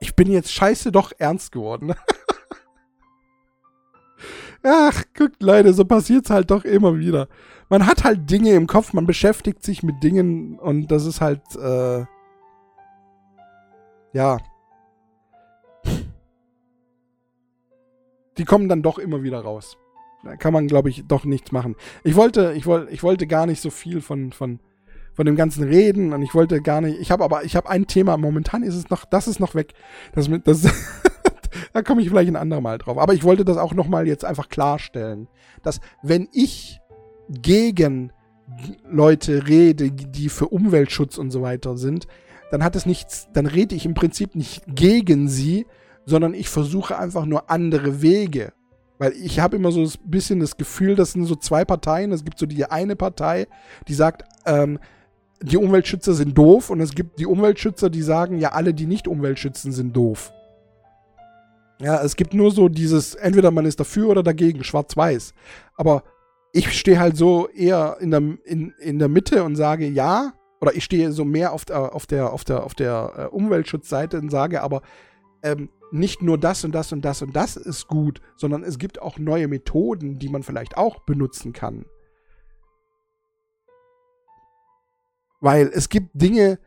Ich 0.00 0.16
bin 0.16 0.32
jetzt 0.32 0.52
scheiße 0.52 0.90
doch 0.90 1.12
ernst 1.18 1.52
geworden. 1.52 1.94
Ach, 4.62 5.04
guckt 5.14 5.42
Leute, 5.42 5.74
so 5.74 5.84
passiert's 5.84 6.30
halt 6.30 6.50
doch 6.50 6.64
immer 6.64 6.96
wieder. 6.96 7.28
Man 7.68 7.86
hat 7.86 8.04
halt 8.04 8.30
Dinge 8.30 8.54
im 8.54 8.66
Kopf, 8.66 8.94
man 8.94 9.04
beschäftigt 9.04 9.62
sich 9.62 9.82
mit 9.82 10.02
Dingen 10.02 10.58
und 10.58 10.86
das 10.86 11.04
ist 11.04 11.20
halt, 11.20 11.42
äh, 11.56 12.06
ja, 14.14 14.38
die 18.38 18.44
kommen 18.44 18.68
dann 18.68 18.82
doch 18.82 18.98
immer 18.98 19.22
wieder 19.22 19.40
raus. 19.40 19.76
Da 20.24 20.36
kann 20.36 20.52
man, 20.52 20.66
glaube 20.66 20.88
ich, 20.88 21.04
doch 21.06 21.24
nichts 21.24 21.52
machen. 21.52 21.76
Ich 22.02 22.16
wollte, 22.16 22.54
ich 22.56 22.66
wollte, 22.66 22.92
ich 22.92 23.02
wollte 23.02 23.26
gar 23.26 23.46
nicht 23.46 23.60
so 23.60 23.70
viel 23.70 24.00
von, 24.00 24.32
von, 24.32 24.58
von 25.12 25.26
dem 25.26 25.36
ganzen 25.36 25.64
reden 25.64 26.12
und 26.12 26.22
ich 26.22 26.34
wollte 26.34 26.62
gar 26.62 26.80
nicht. 26.80 26.98
Ich 26.98 27.10
habe 27.10 27.24
aber, 27.24 27.44
ich 27.44 27.56
habe 27.56 27.68
ein 27.68 27.86
Thema. 27.86 28.16
Momentan 28.16 28.62
ist 28.62 28.74
es 28.74 28.90
noch, 28.90 29.04
das 29.04 29.28
ist 29.28 29.38
noch 29.38 29.54
weg. 29.54 29.74
Das 30.14 30.30
das, 30.44 30.62
da 31.72 31.82
komme 31.82 32.00
ich 32.00 32.08
vielleicht 32.08 32.30
ein 32.30 32.36
andermal 32.36 32.78
drauf. 32.78 32.96
Aber 32.98 33.12
ich 33.12 33.22
wollte 33.22 33.44
das 33.44 33.58
auch 33.58 33.74
noch 33.74 33.86
mal 33.86 34.06
jetzt 34.06 34.24
einfach 34.24 34.48
klarstellen, 34.48 35.28
dass 35.62 35.80
wenn 36.02 36.28
ich 36.32 36.80
gegen 37.28 38.12
Leute 38.88 39.46
rede, 39.46 39.90
die 39.90 40.28
für 40.28 40.48
Umweltschutz 40.48 41.18
und 41.18 41.30
so 41.30 41.42
weiter 41.42 41.76
sind, 41.76 42.06
dann 42.50 42.62
hat 42.62 42.76
es 42.76 42.86
nichts, 42.86 43.28
dann 43.32 43.46
rede 43.46 43.74
ich 43.74 43.86
im 43.86 43.94
Prinzip 43.94 44.34
nicht 44.34 44.62
gegen 44.66 45.28
sie, 45.28 45.66
sondern 46.06 46.34
ich 46.34 46.48
versuche 46.48 46.98
einfach 46.98 47.24
nur 47.24 47.50
andere 47.50 48.02
Wege. 48.02 48.52
Weil 48.98 49.12
ich 49.12 49.40
habe 49.40 49.56
immer 49.56 49.72
so 49.72 49.82
ein 49.82 49.90
bisschen 50.04 50.40
das 50.40 50.56
Gefühl, 50.56 50.94
das 50.94 51.12
sind 51.12 51.24
so 51.24 51.34
zwei 51.34 51.64
Parteien. 51.64 52.12
Es 52.12 52.24
gibt 52.24 52.38
so 52.38 52.46
die 52.46 52.64
eine 52.64 52.96
Partei, 52.96 53.46
die 53.88 53.94
sagt, 53.94 54.24
ähm, 54.46 54.78
die 55.42 55.56
Umweltschützer 55.56 56.14
sind 56.14 56.38
doof 56.38 56.70
und 56.70 56.80
es 56.80 56.94
gibt 56.94 57.18
die 57.18 57.26
Umweltschützer, 57.26 57.90
die 57.90 58.02
sagen, 58.02 58.38
ja, 58.38 58.52
alle, 58.52 58.72
die 58.72 58.86
nicht 58.86 59.08
Umweltschützen, 59.08 59.72
sind 59.72 59.94
doof. 59.94 60.32
Ja, 61.80 62.02
es 62.02 62.16
gibt 62.16 62.34
nur 62.34 62.50
so 62.52 62.68
dieses, 62.68 63.14
entweder 63.14 63.50
man 63.50 63.66
ist 63.66 63.80
dafür 63.80 64.08
oder 64.08 64.22
dagegen, 64.22 64.62
schwarz-weiß. 64.62 65.34
Aber 65.76 66.04
ich 66.52 66.72
stehe 66.78 67.00
halt 67.00 67.16
so 67.16 67.48
eher 67.48 67.96
in 68.00 68.12
der, 68.12 68.22
in, 68.44 68.72
in 68.78 68.98
der 69.00 69.08
Mitte 69.08 69.42
und 69.42 69.56
sage 69.56 69.88
ja, 69.88 70.32
oder 70.60 70.74
ich 70.74 70.84
stehe 70.84 71.10
so 71.12 71.24
mehr 71.24 71.52
auf 71.52 71.64
der, 71.64 71.94
auf 71.94 72.06
der, 72.06 72.32
auf 72.32 72.44
der, 72.44 72.64
auf 72.64 72.74
der 72.74 73.12
äh, 73.16 73.34
Umweltschutzseite 73.34 74.18
und 74.18 74.30
sage 74.30 74.62
aber, 74.62 74.82
ähm, 75.44 75.68
nicht 75.92 76.22
nur 76.22 76.38
das 76.38 76.64
und 76.64 76.72
das 76.72 76.90
und 76.92 77.04
das 77.04 77.22
und 77.22 77.36
das 77.36 77.56
ist 77.56 77.86
gut, 77.86 78.20
sondern 78.36 78.64
es 78.64 78.78
gibt 78.78 79.00
auch 79.00 79.18
neue 79.18 79.46
Methoden, 79.46 80.18
die 80.18 80.28
man 80.28 80.42
vielleicht 80.42 80.76
auch 80.76 81.04
benutzen 81.04 81.52
kann. 81.52 81.84
Weil 85.40 85.70
es 85.72 85.88
gibt 85.90 86.10
Dinge, 86.14 86.58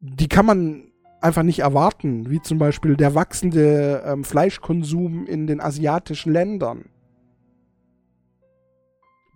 die 0.00 0.28
kann 0.28 0.46
man 0.46 0.92
einfach 1.20 1.42
nicht 1.42 1.58
erwarten, 1.58 2.30
wie 2.30 2.40
zum 2.40 2.58
Beispiel 2.58 2.96
der 2.96 3.14
wachsende 3.14 4.02
ähm, 4.06 4.22
Fleischkonsum 4.22 5.26
in 5.26 5.46
den 5.46 5.60
asiatischen 5.60 6.32
Ländern. 6.32 6.84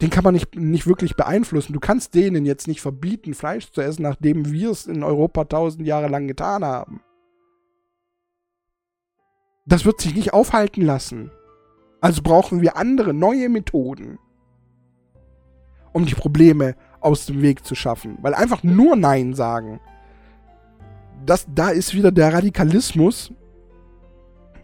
Den 0.01 0.09
kann 0.09 0.25
man 0.25 0.35
nicht, 0.35 0.55
nicht 0.55 0.87
wirklich 0.87 1.17
beeinflussen. 1.17 1.73
Du 1.73 1.81
kannst 1.81 2.15
denen 2.15 2.47
jetzt 2.47 2.69
nicht 2.69 2.81
verbieten, 2.81 3.35
Fleisch 3.35 3.71
zu 3.71 3.83
essen, 3.83 4.03
nachdem 4.03 4.51
wir 4.51 4.71
es 4.71 4.87
in 4.87 5.03
Europa 5.03 5.45
tausend 5.45 5.87
Jahre 5.87 6.09
lang 6.09 6.27
getan 6.27 6.65
haben. 6.65 7.03
Das 9.67 9.85
wird 9.85 10.01
sich 10.01 10.15
nicht 10.15 10.33
aufhalten 10.33 10.83
lassen. 10.83 11.31
Also 12.01 12.23
brauchen 12.23 12.63
wir 12.63 12.77
andere, 12.77 13.13
neue 13.13 13.49
Methoden, 13.49 14.19
um 15.93 16.07
die 16.07 16.15
Probleme 16.15 16.75
aus 17.01 17.27
dem 17.27 17.43
Weg 17.43 17.65
zu 17.65 17.75
schaffen. 17.75 18.19
Weil 18.23 18.35
einfach 18.35 18.63
nur 18.63 18.97
Nein 18.97 19.35
sagen, 19.35 19.81
das, 21.27 21.47
da 21.55 21.71
ist 21.71 21.95
wieder 21.95 22.11
der 22.11 22.33
Radikalismus. 22.33 23.33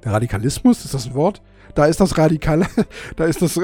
Der 0.02 0.12
Radikalismus, 0.12 0.84
ist 0.84 0.94
das 0.94 1.06
ein 1.06 1.14
Wort? 1.14 1.42
Da 1.74 1.86
ist 1.86 2.00
das 2.00 2.16
Radikale, 2.16 2.66
da 3.16 3.26
ist 3.26 3.42
das, 3.42 3.60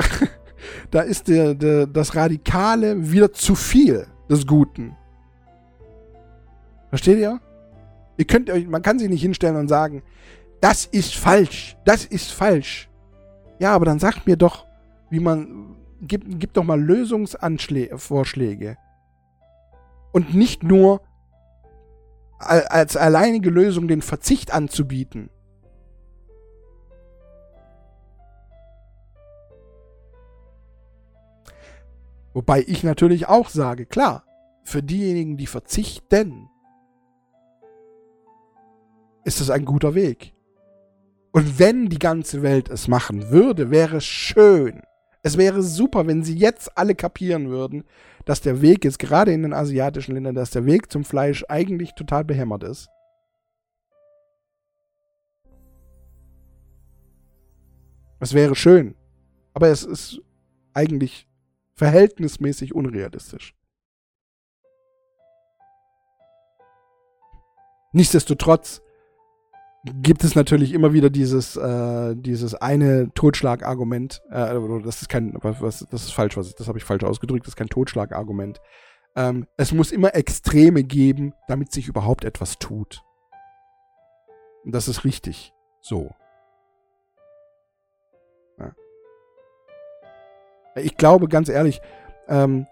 da 0.91 1.01
ist 1.01 1.29
der, 1.29 1.55
der, 1.55 1.87
das 1.87 2.15
Radikale 2.15 3.11
wieder 3.11 3.33
zu 3.33 3.55
viel 3.55 4.07
des 4.29 4.47
Guten. 4.47 4.97
Versteht 6.91 7.19
ihr? 7.19 7.41
Ihr 8.19 8.27
könnt 8.27 8.51
euch, 8.51 8.69
man 8.69 8.83
kann 8.83 8.99
sich 8.99 9.09
nicht 9.09 9.23
hinstellen 9.23 9.57
und 9.57 9.69
sagen, 9.69 10.03
das 10.63 10.87
ist 10.87 11.15
falsch, 11.17 11.77
das 11.85 12.05
ist 12.05 12.33
falsch. 12.33 12.89
Ja, 13.59 13.75
aber 13.75 13.85
dann 13.85 13.99
sagt 13.99 14.29
mir 14.29 14.37
doch, 14.37 14.65
wie 15.11 15.19
man, 15.19 15.75
gib, 16.01 16.23
gib 16.39 16.55
doch 16.55 16.63
mal 16.63 16.81
Lösungsvorschläge. 16.81 18.79
Und 20.13 20.35
nicht 20.35 20.63
nur 20.63 21.03
als 22.39 22.97
alleinige 22.97 23.51
Lösung 23.51 23.89
den 23.89 24.03
Verzicht 24.03 24.55
anzubieten. 24.55 25.31
Wobei 32.35 32.63
ich 32.67 32.85
natürlich 32.85 33.29
auch 33.29 33.49
sage, 33.49 33.85
klar, 33.85 34.25
für 34.63 34.83
diejenigen, 34.83 35.37
die 35.37 35.49
verzichten, 35.49 36.49
ist 39.25 39.41
es 39.41 39.51
ein 39.51 39.65
guter 39.65 39.95
Weg. 39.95 40.32
Und 41.33 41.59
wenn 41.59 41.89
die 41.89 41.99
ganze 41.99 42.43
Welt 42.43 42.69
es 42.69 42.89
machen 42.89 43.31
würde, 43.31 43.71
wäre 43.71 43.97
es 43.97 44.05
schön. 44.05 44.83
Es 45.23 45.39
wäre 45.39 45.63
super, 45.63 46.07
wenn 46.07 46.23
sie 46.23 46.37
jetzt 46.37 46.77
alle 46.77 46.95
kapieren 46.95 47.49
würden, 47.49 47.85
dass 48.27 48.43
der 48.43 48.61
Weg 48.61 48.85
jetzt 48.85 48.99
gerade 48.99 49.33
in 49.33 49.43
den 49.43 49.55
asiatischen 49.55 50.15
Ländern, 50.15 50.35
dass 50.35 50.51
der 50.51 50.67
Weg 50.67 50.93
zum 50.93 51.05
Fleisch 51.05 51.45
eigentlich 51.49 51.95
total 51.95 52.25
behämmert 52.25 52.65
ist. 52.65 52.89
Es 58.21 58.35
wäre 58.35 58.55
schön. 58.55 58.95
Aber 59.55 59.69
es 59.69 59.85
ist 59.85 60.21
eigentlich 60.75 61.29
verhältnismäßig 61.75 62.75
unrealistisch. 62.75 63.55
Nichtsdestotrotz 67.93 68.83
gibt 69.85 70.23
es 70.23 70.35
natürlich 70.35 70.73
immer 70.73 70.93
wieder 70.93 71.11
dieses, 71.11 71.57
äh, 71.57 72.15
dieses 72.17 72.55
eine 72.55 73.13
Totschlagargument. 73.15 74.23
Äh, 74.31 74.55
das 74.85 75.03
ist 75.03 75.09
kein, 75.09 75.35
was, 75.43 75.87
das 75.91 76.05
ist 76.05 76.13
falsch, 76.13 76.37
was, 76.37 76.55
das 76.55 76.69
habe 76.69 76.79
ich 76.79 76.85
falsch 76.85 77.05
ausgedrückt, 77.05 77.47
das 77.47 77.53
ist 77.53 77.57
kein 77.57 77.69
Totschlagargument. 77.69 78.61
Ähm, 79.17 79.47
es 79.57 79.73
muss 79.73 79.91
immer 79.91 80.15
Extreme 80.15 80.85
geben, 80.85 81.35
damit 81.49 81.73
sich 81.73 81.89
überhaupt 81.89 82.25
etwas 82.25 82.59
tut. 82.59 83.03
Und 84.65 84.73
das 84.73 84.87
ist 84.87 85.05
richtig. 85.05 85.53
So. 85.81 86.15
Ja. 88.59 88.73
Ich 90.77 90.97
glaube, 90.97 91.27
ganz 91.27 91.49
ehrlich, 91.49 91.81
ähm, 92.29 92.67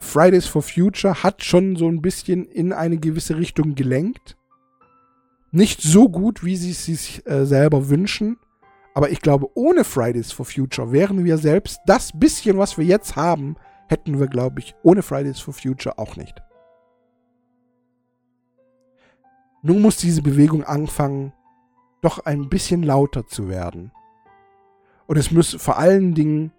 Fridays 0.00 0.46
for 0.46 0.62
Future 0.62 1.22
hat 1.22 1.44
schon 1.44 1.76
so 1.76 1.88
ein 1.88 2.02
bisschen 2.02 2.44
in 2.46 2.72
eine 2.72 2.98
gewisse 2.98 3.36
Richtung 3.36 3.76
gelenkt. 3.76 4.37
Nicht 5.50 5.80
so 5.80 6.08
gut, 6.08 6.44
wie 6.44 6.56
sie 6.56 6.72
es 6.72 6.84
sich 6.84 7.26
äh, 7.26 7.46
selber 7.46 7.88
wünschen. 7.88 8.38
Aber 8.94 9.10
ich 9.10 9.20
glaube, 9.20 9.48
ohne 9.54 9.84
Fridays 9.84 10.32
for 10.32 10.44
Future 10.44 10.92
wären 10.92 11.24
wir 11.24 11.38
selbst 11.38 11.80
das 11.86 12.10
bisschen, 12.18 12.58
was 12.58 12.76
wir 12.76 12.84
jetzt 12.84 13.16
haben, 13.16 13.56
hätten 13.88 14.18
wir, 14.18 14.26
glaube 14.26 14.60
ich, 14.60 14.74
ohne 14.82 15.02
Fridays 15.02 15.40
for 15.40 15.54
Future 15.54 15.98
auch 15.98 16.16
nicht. 16.16 16.42
Nun 19.62 19.80
muss 19.80 19.96
diese 19.96 20.22
Bewegung 20.22 20.64
anfangen, 20.64 21.32
doch 22.00 22.24
ein 22.26 22.48
bisschen 22.48 22.82
lauter 22.82 23.26
zu 23.26 23.48
werden. 23.48 23.92
Und 25.06 25.16
es 25.16 25.30
muss 25.30 25.54
vor 25.54 25.78
allen 25.78 26.14
Dingen 26.14 26.52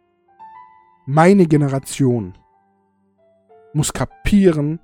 meine 1.06 1.46
Generation 1.46 2.38
muss 3.74 3.94
kapieren, 3.94 4.80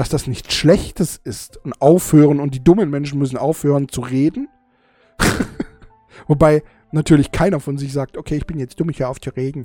dass 0.00 0.08
das 0.08 0.26
nichts 0.26 0.54
Schlechtes 0.54 1.20
ist 1.24 1.58
und 1.58 1.78
aufhören 1.82 2.40
und 2.40 2.54
die 2.54 2.64
dummen 2.64 2.88
Menschen 2.88 3.18
müssen 3.18 3.36
aufhören 3.36 3.90
zu 3.90 4.00
reden. 4.00 4.48
Wobei 6.26 6.62
natürlich 6.90 7.32
keiner 7.32 7.60
von 7.60 7.76
sich 7.76 7.92
sagt, 7.92 8.16
okay, 8.16 8.36
ich 8.36 8.46
bin 8.46 8.58
jetzt 8.58 8.80
dumm, 8.80 8.88
ich 8.88 9.00
höre 9.00 9.10
auf 9.10 9.20
zu 9.20 9.28
reden. 9.28 9.62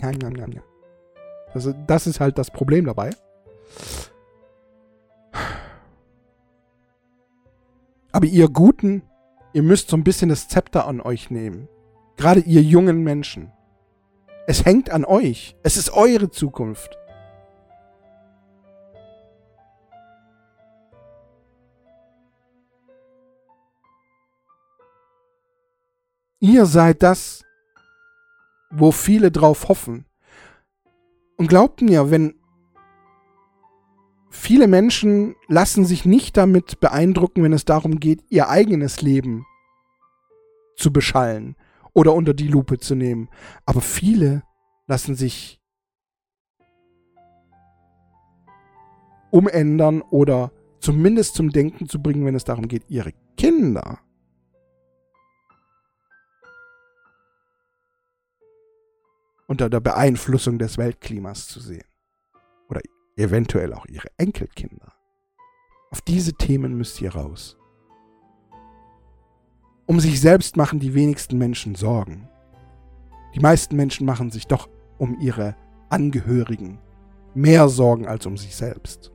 Also 1.54 1.74
das 1.88 2.06
ist 2.06 2.20
halt 2.20 2.38
das 2.38 2.52
Problem 2.52 2.84
dabei. 2.84 3.12
Aber 8.12 8.26
ihr 8.26 8.50
Guten, 8.50 9.04
ihr 9.54 9.64
müsst 9.64 9.88
so 9.90 9.96
ein 9.96 10.04
bisschen 10.04 10.28
das 10.28 10.50
Zepter 10.50 10.86
an 10.86 11.00
euch 11.00 11.30
nehmen. 11.30 11.70
Gerade 12.18 12.42
ihr 12.42 12.62
jungen 12.62 13.06
Menschen. 13.06 13.54
Es 14.48 14.66
hängt 14.66 14.90
an 14.90 15.06
euch. 15.06 15.56
Es 15.64 15.78
ist 15.78 15.94
eure 15.94 16.30
Zukunft. 16.30 16.98
Ihr 26.48 26.68
seid 26.68 27.02
das, 27.02 27.44
wo 28.70 28.92
viele 28.92 29.32
drauf 29.32 29.68
hoffen. 29.68 30.06
Und 31.38 31.48
glaubt 31.48 31.82
mir, 31.82 32.12
wenn 32.12 32.36
viele 34.30 34.68
Menschen 34.68 35.34
lassen 35.48 35.86
sich 35.86 36.06
nicht 36.06 36.38
damit 36.38 36.80
beeindrucken, 36.80 37.42
wenn 37.42 37.52
es 37.52 37.66
darum 37.66 38.00
geht, 38.00 38.24
ihr 38.30 38.48
eigenes 38.48 39.02
Leben 39.02 39.44
zu 40.76 40.94
beschallen 40.94 41.56
oder 41.94 42.14
unter 42.14 42.36
die 42.36 42.48
Lupe 42.48 42.78
zu 42.78 42.94
nehmen. 42.94 43.28
Aber 43.66 43.82
viele 43.82 44.44
lassen 44.86 45.16
sich 45.16 45.60
umändern 49.32 50.04
oder 50.04 50.52
zumindest 50.80 51.34
zum 51.34 51.50
Denken 51.50 51.90
zu 51.90 52.00
bringen, 52.04 52.24
wenn 52.24 52.36
es 52.36 52.44
darum 52.44 52.68
geht, 52.68 52.84
ihre 52.88 53.14
Kinder 53.36 54.05
unter 59.48 59.70
der 59.70 59.80
Beeinflussung 59.80 60.60
des 60.60 60.78
Weltklimas 60.78 61.48
zu 61.48 61.60
sehen. 61.60 61.86
Oder 62.70 62.82
eventuell 63.16 63.74
auch 63.74 63.86
ihre 63.86 64.08
Enkelkinder. 64.18 64.94
Auf 65.92 66.02
diese 66.02 66.34
Themen 66.34 66.78
müsst 66.78 67.02
ihr 67.02 67.14
raus. 67.14 67.58
Um 69.86 70.00
sich 70.00 70.20
selbst 70.20 70.58
machen 70.58 70.80
die 70.80 70.94
wenigsten 70.94 71.38
Menschen 71.38 71.76
Sorgen. 71.76 72.28
Die 73.36 73.40
meisten 73.40 73.76
Menschen 73.76 74.06
machen 74.06 74.32
sich 74.32 74.48
doch 74.48 74.68
um 74.98 75.20
ihre 75.20 75.56
Angehörigen 75.90 76.80
mehr 77.36 77.68
Sorgen 77.70 78.08
als 78.08 78.26
um 78.26 78.38
sich 78.38 78.56
selbst. 78.56 79.12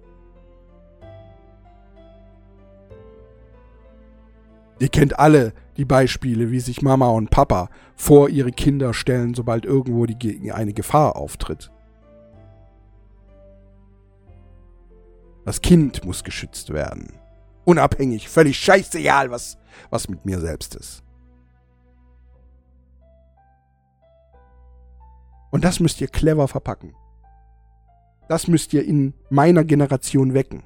Ihr 4.78 4.88
kennt 4.88 5.18
alle 5.18 5.52
die 5.80 5.86
Beispiele, 5.86 6.50
wie 6.50 6.60
sich 6.60 6.82
Mama 6.82 7.08
und 7.08 7.30
Papa 7.30 7.70
vor 7.96 8.28
ihre 8.28 8.52
Kinder 8.52 8.92
stellen, 8.92 9.32
sobald 9.32 9.64
irgendwo 9.64 10.04
die, 10.04 10.52
eine 10.52 10.74
Gefahr 10.74 11.16
auftritt. 11.16 11.72
Das 15.46 15.62
Kind 15.62 16.04
muss 16.04 16.22
geschützt 16.22 16.70
werden. 16.74 17.14
Unabhängig, 17.64 18.28
völlig 18.28 18.58
scheißegal, 18.58 19.30
was, 19.30 19.56
was 19.88 20.10
mit 20.10 20.26
mir 20.26 20.38
selbst 20.38 20.74
ist. 20.74 21.02
Und 25.50 25.64
das 25.64 25.80
müsst 25.80 25.98
ihr 26.02 26.08
clever 26.08 26.46
verpacken. 26.46 26.94
Das 28.28 28.48
müsst 28.48 28.74
ihr 28.74 28.84
in 28.84 29.14
meiner 29.30 29.64
Generation 29.64 30.34
wecken. 30.34 30.62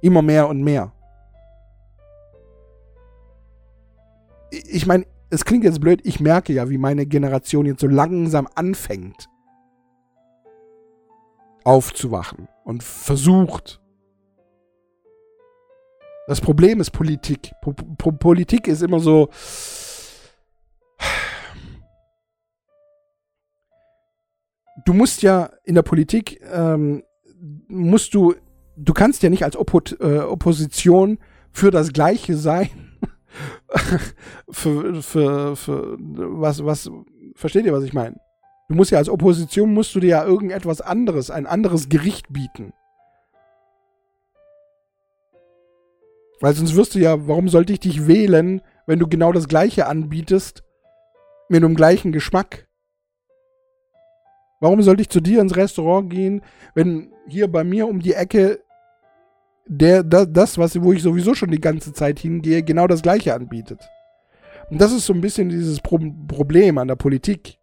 Immer 0.00 0.22
mehr 0.22 0.48
und 0.48 0.60
mehr. 0.60 0.92
Ich 4.52 4.86
meine, 4.86 5.06
es 5.30 5.44
klingt 5.44 5.64
jetzt 5.64 5.80
blöd, 5.80 6.00
ich 6.04 6.20
merke 6.20 6.52
ja, 6.52 6.68
wie 6.68 6.78
meine 6.78 7.06
Generation 7.06 7.64
jetzt 7.64 7.80
so 7.80 7.86
langsam 7.86 8.46
anfängt 8.54 9.28
aufzuwachen 11.64 12.48
und 12.64 12.82
versucht. 12.82 13.80
Das 16.26 16.40
Problem 16.40 16.80
ist 16.80 16.90
Politik. 16.90 17.52
Po 17.62 17.72
po 17.72 18.12
Politik 18.12 18.66
ist 18.68 18.82
immer 18.82 19.00
so. 19.00 19.28
Du 24.84 24.92
musst 24.92 25.22
ja 25.22 25.50
in 25.64 25.76
der 25.76 25.82
Politik, 25.82 26.40
ähm, 26.52 27.04
musst 27.68 28.14
du, 28.14 28.34
du 28.76 28.92
kannst 28.92 29.22
ja 29.22 29.30
nicht 29.30 29.44
als 29.44 29.56
Oppo 29.56 29.80
äh, 30.00 30.18
Opposition 30.18 31.18
für 31.52 31.70
das 31.70 31.92
Gleiche 31.92 32.36
sein 32.36 32.91
für, 34.50 35.02
für, 35.02 35.56
für 35.56 35.96
was, 35.98 36.64
was, 36.64 36.90
versteht 37.34 37.64
ihr, 37.64 37.72
was 37.72 37.84
ich 37.84 37.92
meine? 37.92 38.16
Du 38.68 38.74
musst 38.74 38.90
ja 38.90 38.98
als 38.98 39.08
Opposition 39.08 39.74
musst 39.74 39.94
du 39.94 40.00
dir 40.00 40.08
ja 40.08 40.24
irgendetwas 40.24 40.80
anderes, 40.80 41.30
ein 41.30 41.46
anderes 41.46 41.88
Gericht 41.88 42.32
bieten. 42.32 42.72
Weil 46.40 46.54
sonst 46.54 46.74
wirst 46.74 46.94
du 46.94 46.98
ja, 46.98 47.28
warum 47.28 47.48
sollte 47.48 47.72
ich 47.72 47.80
dich 47.80 48.06
wählen, 48.06 48.62
wenn 48.86 48.98
du 48.98 49.06
genau 49.06 49.32
das 49.32 49.46
Gleiche 49.46 49.86
anbietest, 49.86 50.64
mit 51.48 51.62
einem 51.62 51.76
gleichen 51.76 52.12
Geschmack? 52.12 52.66
Warum 54.60 54.82
sollte 54.82 55.02
ich 55.02 55.08
zu 55.08 55.20
dir 55.20 55.40
ins 55.40 55.56
Restaurant 55.56 56.10
gehen, 56.10 56.42
wenn 56.74 57.12
hier 57.28 57.50
bei 57.50 57.64
mir 57.64 57.86
um 57.88 58.00
die 58.00 58.14
Ecke 58.14 58.62
der, 59.72 60.02
das, 60.02 60.58
was, 60.58 60.80
wo 60.82 60.92
ich 60.92 61.02
sowieso 61.02 61.34
schon 61.34 61.50
die 61.50 61.60
ganze 61.60 61.92
Zeit 61.92 62.18
hingehe, 62.18 62.62
genau 62.62 62.86
das 62.86 63.02
Gleiche 63.02 63.34
anbietet. 63.34 63.80
Und 64.70 64.80
das 64.80 64.92
ist 64.92 65.06
so 65.06 65.14
ein 65.14 65.20
bisschen 65.20 65.48
dieses 65.48 65.80
Pro 65.80 65.98
Problem 66.28 66.78
an 66.78 66.88
der 66.88 66.96
Politik. 66.96 67.58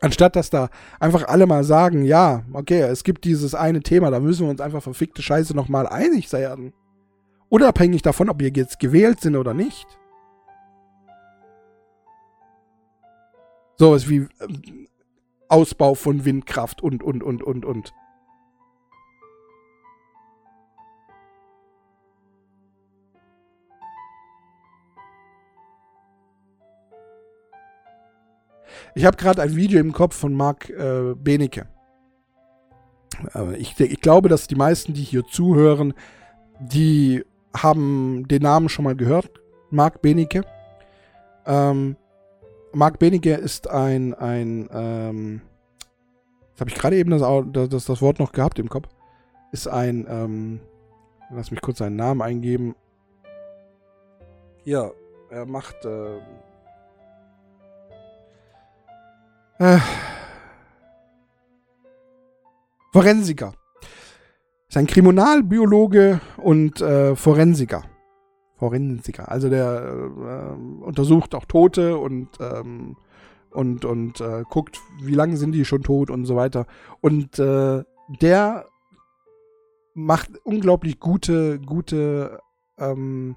Anstatt 0.00 0.36
dass 0.36 0.48
da 0.48 0.70
einfach 1.00 1.26
alle 1.28 1.46
mal 1.46 1.64
sagen, 1.64 2.04
ja, 2.04 2.44
okay, 2.52 2.80
es 2.82 3.04
gibt 3.04 3.24
dieses 3.24 3.54
eine 3.54 3.80
Thema, 3.80 4.10
da 4.10 4.20
müssen 4.20 4.46
wir 4.46 4.50
uns 4.50 4.60
einfach 4.60 4.82
verfickte 4.82 5.22
Scheiße 5.22 5.54
nochmal 5.54 5.86
einig 5.86 6.32
werden. 6.32 6.72
Unabhängig 7.48 8.02
davon, 8.02 8.30
ob 8.30 8.40
wir 8.40 8.50
jetzt 8.50 8.78
gewählt 8.78 9.20
sind 9.20 9.36
oder 9.36 9.54
nicht. 9.54 9.86
Sowas 13.76 14.08
wie 14.08 14.18
äh, 14.18 14.28
Ausbau 15.48 15.94
von 15.94 16.24
Windkraft 16.24 16.82
und, 16.82 17.02
und, 17.02 17.22
und, 17.22 17.42
und, 17.42 17.64
und. 17.64 17.92
Ich 28.94 29.04
habe 29.04 29.16
gerade 29.16 29.42
ein 29.42 29.54
Video 29.54 29.80
im 29.80 29.92
Kopf 29.92 30.16
von 30.16 30.34
Marc 30.34 30.70
äh, 30.70 31.14
Benecke. 31.14 31.66
Äh, 33.34 33.56
ich, 33.56 33.78
ich 33.78 34.00
glaube, 34.00 34.28
dass 34.28 34.46
die 34.46 34.54
meisten, 34.54 34.94
die 34.94 35.02
hier 35.02 35.24
zuhören, 35.26 35.94
die 36.60 37.24
haben 37.56 38.26
den 38.28 38.42
Namen 38.42 38.68
schon 38.68 38.84
mal 38.84 38.96
gehört. 38.96 39.30
Marc 39.70 40.02
Benecke. 40.02 40.42
Ähm, 41.46 41.96
Marc 42.72 42.98
Benecke 42.98 43.34
ist 43.34 43.68
ein, 43.68 44.14
ein 44.14 44.68
ähm, 44.72 45.40
das 46.58 46.60
habe 46.60 46.70
ich 46.70 46.76
gerade 46.76 46.96
eben 46.96 47.10
das, 47.10 47.22
das, 47.70 47.84
das 47.84 48.02
Wort 48.02 48.18
noch 48.18 48.32
gehabt 48.32 48.58
im 48.58 48.68
Kopf, 48.68 48.88
ist 49.52 49.68
ein, 49.68 50.06
ähm, 50.08 50.60
lass 51.30 51.52
mich 51.52 51.60
kurz 51.60 51.78
seinen 51.78 51.96
Namen 51.96 52.20
eingeben. 52.20 52.74
hier, 54.64 54.92
er 55.30 55.46
macht 55.46 55.84
äh, 55.84 56.18
äh, 59.58 59.78
Forensiker. 62.92 63.52
Ist 64.68 64.76
ein 64.76 64.86
Kriminalbiologe 64.86 66.20
und 66.36 66.80
äh, 66.80 67.16
Forensiker. 67.16 67.84
Forensiker. 68.56 69.30
Also 69.30 69.48
der 69.48 69.94
äh, 70.52 70.82
untersucht 70.84 71.34
auch 71.34 71.44
Tote 71.44 71.96
und 71.96 72.28
ähm, 72.40 72.96
und 73.50 73.84
und 73.84 74.20
äh, 74.20 74.42
guckt, 74.48 74.80
wie 75.02 75.14
lange 75.14 75.36
sind 75.36 75.52
die 75.52 75.64
schon 75.64 75.82
tot 75.82 76.10
und 76.10 76.26
so 76.26 76.36
weiter. 76.36 76.66
Und 77.00 77.38
äh, 77.38 77.82
der 78.20 78.66
macht 79.94 80.30
unglaublich 80.44 81.00
gute 81.00 81.58
gute 81.60 82.40
ähm, 82.78 83.36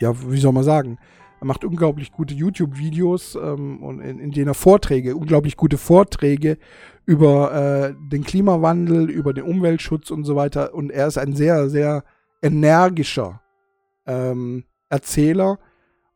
ja, 0.00 0.12
wie 0.30 0.40
soll 0.40 0.52
man 0.52 0.64
sagen? 0.64 0.98
Er 1.44 1.46
macht 1.46 1.62
unglaublich 1.66 2.10
gute 2.10 2.32
YouTube-Videos 2.32 3.34
ähm, 3.34 4.00
in, 4.02 4.18
in 4.18 4.30
denen 4.30 4.48
er 4.48 4.54
Vorträge, 4.54 5.14
unglaublich 5.14 5.58
gute 5.58 5.76
Vorträge 5.76 6.56
über 7.04 7.52
äh, 7.52 7.94
den 8.10 8.24
Klimawandel, 8.24 9.10
über 9.10 9.34
den 9.34 9.44
Umweltschutz 9.44 10.10
und 10.10 10.24
so 10.24 10.36
weiter. 10.36 10.72
Und 10.72 10.90
er 10.90 11.06
ist 11.06 11.18
ein 11.18 11.36
sehr, 11.36 11.68
sehr 11.68 12.02
energischer 12.40 13.42
ähm, 14.06 14.64
Erzähler 14.88 15.58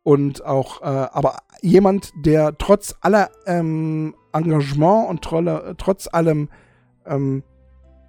und 0.03 0.47
auch, 0.47 0.81
äh, 0.81 0.85
aber 0.87 1.41
jemand, 1.61 2.11
der 2.25 2.57
trotz 2.57 2.97
aller 3.03 3.29
ähm, 3.45 4.15
Engagement 4.33 5.11
und 5.11 5.21
trolle, 5.21 5.75
trotz 5.77 6.09
allem 6.11 6.49
ähm, 7.05 7.43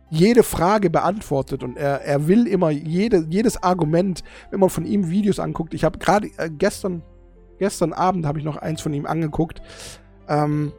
jede 0.09 0.43
Frage 0.43 0.89
beantwortet 0.89 1.63
und 1.63 1.77
er, 1.77 2.01
er 2.01 2.27
will 2.27 2.47
immer 2.47 2.69
jede, 2.71 3.25
jedes 3.29 3.61
Argument, 3.61 4.23
wenn 4.51 4.59
man 4.59 4.69
von 4.69 4.85
ihm 4.85 5.09
Videos 5.09 5.39
anguckt. 5.39 5.73
Ich 5.73 5.83
habe 5.83 5.99
gerade 5.99 6.29
äh, 6.37 6.49
gestern, 6.49 7.03
gestern 7.59 7.93
Abend 7.93 8.25
habe 8.25 8.39
ich 8.39 8.45
noch 8.45 8.57
eins 8.57 8.81
von 8.81 8.93
ihm 8.93 9.05
angeguckt, 9.05 9.61
ähm, 10.27 10.71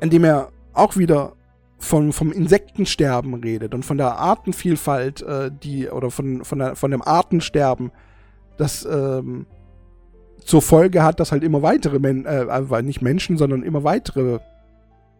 in 0.00 0.10
dem 0.10 0.24
er 0.24 0.50
auch 0.72 0.96
wieder 0.96 1.34
von, 1.78 2.12
vom 2.12 2.32
Insektensterben 2.32 3.34
redet 3.34 3.74
und 3.74 3.84
von 3.84 3.96
der 3.96 4.18
Artenvielfalt, 4.18 5.22
äh, 5.22 5.50
die, 5.50 5.88
oder 5.88 6.10
von, 6.10 6.44
von, 6.44 6.58
der, 6.58 6.76
von 6.76 6.90
dem 6.90 7.02
Artensterben, 7.02 7.90
das 8.56 8.84
ähm, 8.84 9.46
zur 10.44 10.62
Folge 10.62 11.02
hat, 11.02 11.20
dass 11.20 11.32
halt 11.32 11.42
immer 11.42 11.62
weitere 11.62 11.98
Men 11.98 12.26
äh, 12.26 12.82
nicht 12.82 13.02
Menschen, 13.02 13.38
sondern 13.38 13.62
immer 13.62 13.84
weitere 13.84 14.40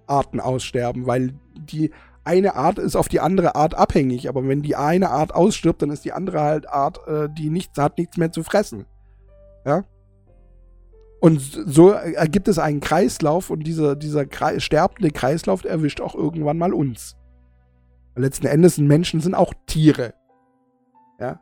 Arten 0.07 0.41
aussterben, 0.41 1.07
weil 1.07 1.35
die 1.55 1.91
eine 2.25 2.55
Art 2.55 2.79
ist 2.79 2.97
auf 2.97 3.09
die 3.09 3.21
andere 3.21 3.55
Art 3.55 3.75
abhängig, 3.75 4.29
aber 4.29 4.47
wenn 4.47 4.63
die 4.63 4.77
eine 4.77 5.11
Art 5.11 5.35
ausstirbt, 5.35 5.81
dann 5.81 5.91
ist 5.91 6.05
die 6.05 6.13
andere 6.13 6.41
halt 6.41 6.69
Art, 6.69 7.01
äh, 7.09 7.29
die 7.31 7.49
nichts 7.49 7.79
hat, 7.79 7.97
nichts 7.97 8.19
mehr 8.19 8.31
zu 8.31 8.43
fressen. 8.43 8.85
Ja. 9.65 9.85
Und 11.21 11.41
so 11.41 11.91
ergibt 11.91 12.49
es 12.49 12.59
einen 12.59 12.81
Kreislauf 12.81 13.51
und 13.51 13.65
dieser, 13.65 13.95
dieser 13.95 14.25
Kreis, 14.25 14.63
sterbende 14.63 15.11
Kreislauf 15.11 15.65
erwischt 15.65 16.01
auch 16.01 16.15
irgendwann 16.15 16.57
mal 16.57 16.73
uns. 16.73 17.17
Letzten 18.17 18.47
Endes 18.47 18.77
sind 18.77 18.87
Menschen 18.87 19.21
sind 19.21 19.35
auch 19.35 19.53
Tiere. 19.67 20.15
Ja. 21.19 21.41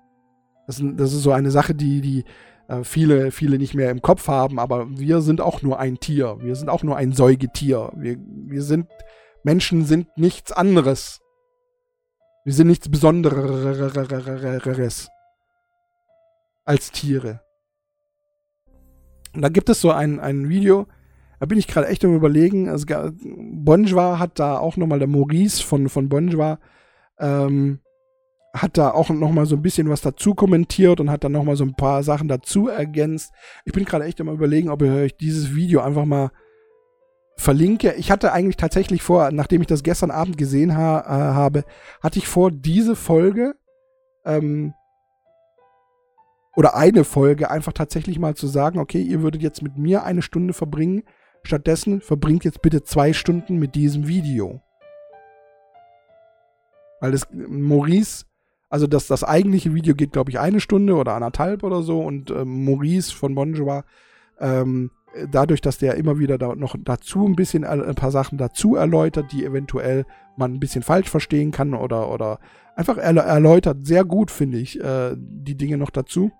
Das, 0.66 0.82
das 0.82 1.12
ist 1.12 1.22
so 1.22 1.32
eine 1.32 1.50
Sache, 1.52 1.74
die, 1.74 2.00
die 2.00 2.24
äh, 2.68 2.84
viele, 2.84 3.30
viele 3.30 3.58
nicht 3.58 3.74
mehr 3.74 3.90
im 3.90 4.02
Kopf 4.02 4.28
haben, 4.28 4.58
aber 4.58 4.98
wir 4.98 5.20
sind 5.20 5.40
auch 5.40 5.62
nur 5.62 5.78
ein 5.78 5.98
Tier. 5.98 6.38
Wir 6.40 6.56
sind 6.56 6.68
auch 6.68 6.82
nur 6.82 6.96
ein 6.96 7.12
Säugetier. 7.12 7.92
Wir, 7.96 8.16
wir 8.18 8.62
sind, 8.62 8.88
Menschen 9.44 9.84
sind 9.84 10.08
nichts 10.16 10.52
anderes. 10.52 11.20
Wir 12.44 12.52
sind 12.52 12.66
nichts 12.66 12.88
Besonderes 12.88 13.48
als 16.64 16.90
Tiere. 16.92 17.40
Und 19.34 19.42
da 19.42 19.48
gibt 19.48 19.68
es 19.68 19.80
so 19.80 19.90
ein, 19.90 20.20
ein 20.20 20.48
Video, 20.48 20.86
da 21.40 21.46
bin 21.46 21.58
ich 21.58 21.68
gerade 21.68 21.88
echt 21.88 22.04
am 22.04 22.14
überlegen. 22.14 22.68
Also, 22.68 22.86
Bonjour 23.20 24.18
hat 24.18 24.38
da 24.38 24.58
auch 24.58 24.76
nochmal, 24.76 24.98
der 24.98 25.08
Maurice 25.08 25.62
von, 25.62 25.88
von 25.88 26.08
Bonjour, 26.08 26.58
ähm, 27.18 27.80
hat 28.54 28.78
da 28.78 28.90
auch 28.90 29.10
nochmal 29.10 29.46
so 29.46 29.56
ein 29.56 29.62
bisschen 29.62 29.88
was 29.88 30.00
dazu 30.00 30.34
kommentiert 30.34 31.00
und 31.00 31.10
hat 31.10 31.22
dann 31.22 31.32
nochmal 31.32 31.56
so 31.56 31.64
ein 31.64 31.74
paar 31.74 32.02
Sachen 32.02 32.28
dazu 32.28 32.68
ergänzt. 32.68 33.32
Ich 33.64 33.72
bin 33.72 33.84
gerade 33.84 34.04
echt 34.04 34.20
am 34.20 34.28
überlegen, 34.28 34.70
ob 34.70 34.82
ich 34.82 34.90
euch 34.90 35.16
dieses 35.16 35.54
Video 35.54 35.80
einfach 35.80 36.06
mal 36.06 36.30
verlinke. 37.36 37.94
Ich 37.94 38.10
hatte 38.10 38.32
eigentlich 38.32 38.56
tatsächlich 38.56 39.02
vor, 39.02 39.30
nachdem 39.30 39.60
ich 39.60 39.68
das 39.68 39.82
gestern 39.82 40.10
Abend 40.10 40.38
gesehen 40.38 40.76
ha 40.76 41.00
äh, 41.00 41.34
habe, 41.34 41.64
hatte 42.02 42.18
ich 42.18 42.26
vor, 42.26 42.50
diese 42.50 42.96
Folge 42.96 43.54
ähm, 44.24 44.74
oder 46.58 46.74
eine 46.74 47.04
Folge 47.04 47.52
einfach 47.52 47.72
tatsächlich 47.72 48.18
mal 48.18 48.34
zu 48.34 48.48
sagen, 48.48 48.80
okay, 48.80 49.00
ihr 49.00 49.22
würdet 49.22 49.42
jetzt 49.42 49.62
mit 49.62 49.78
mir 49.78 50.02
eine 50.02 50.22
Stunde 50.22 50.52
verbringen, 50.52 51.04
stattdessen 51.44 52.00
verbringt 52.00 52.44
jetzt 52.44 52.62
bitte 52.62 52.82
zwei 52.82 53.12
Stunden 53.12 53.60
mit 53.60 53.76
diesem 53.76 54.08
Video. 54.08 54.60
Weil 57.00 57.12
das 57.12 57.28
Maurice, 57.30 58.24
also 58.68 58.88
das, 58.88 59.06
das 59.06 59.22
eigentliche 59.22 59.72
Video 59.72 59.94
geht, 59.94 60.10
glaube 60.10 60.32
ich, 60.32 60.40
eine 60.40 60.58
Stunde 60.58 60.96
oder 60.96 61.14
anderthalb 61.14 61.62
oder 61.62 61.82
so 61.82 62.00
und 62.00 62.32
äh, 62.32 62.44
Maurice 62.44 63.14
von 63.14 63.36
Bonjour, 63.36 63.84
ähm, 64.40 64.90
dadurch, 65.30 65.60
dass 65.60 65.78
der 65.78 65.94
immer 65.94 66.18
wieder 66.18 66.38
da 66.38 66.56
noch 66.56 66.74
dazu 66.76 67.24
ein 67.24 67.36
bisschen 67.36 67.62
ein 67.62 67.94
paar 67.94 68.10
Sachen 68.10 68.36
dazu 68.36 68.74
erläutert, 68.74 69.30
die 69.30 69.44
eventuell 69.44 70.06
man 70.36 70.54
ein 70.54 70.60
bisschen 70.60 70.82
falsch 70.82 71.08
verstehen 71.08 71.52
kann 71.52 71.72
oder, 71.72 72.10
oder 72.10 72.40
einfach 72.74 72.96
erläutert, 72.96 73.86
sehr 73.86 74.04
gut, 74.04 74.32
finde 74.32 74.58
ich, 74.58 74.80
äh, 74.80 75.14
die 75.16 75.56
Dinge 75.56 75.78
noch 75.78 75.90
dazu. 75.90 76.32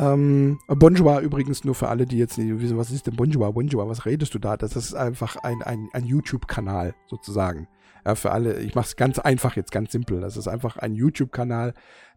Ähm, 0.00 0.58
Bonjour 0.66 1.18
übrigens 1.18 1.62
nur 1.64 1.74
für 1.74 1.88
alle, 1.88 2.06
die 2.06 2.16
jetzt 2.16 2.38
nicht 2.38 2.58
wissen, 2.58 2.78
was 2.78 2.90
ist 2.90 3.06
denn 3.06 3.16
Bonjour? 3.16 3.52
Bonjour, 3.52 3.86
was 3.86 4.06
redest 4.06 4.32
du 4.32 4.38
da? 4.38 4.56
Das 4.56 4.74
ist 4.74 4.94
einfach 4.94 5.36
ein, 5.36 5.60
ein, 5.62 5.90
ein 5.92 6.06
YouTube-Kanal 6.06 6.94
sozusagen. 7.06 7.68
Ja, 8.06 8.14
für 8.14 8.30
alle, 8.30 8.60
ich 8.60 8.74
mache 8.74 8.86
es 8.86 8.96
ganz 8.96 9.18
einfach 9.18 9.56
jetzt, 9.56 9.72
ganz 9.72 9.92
simpel. 9.92 10.22
Das 10.22 10.38
ist 10.38 10.48
einfach 10.48 10.78
ein 10.78 10.94
YouTube-Kanal, 10.94 11.74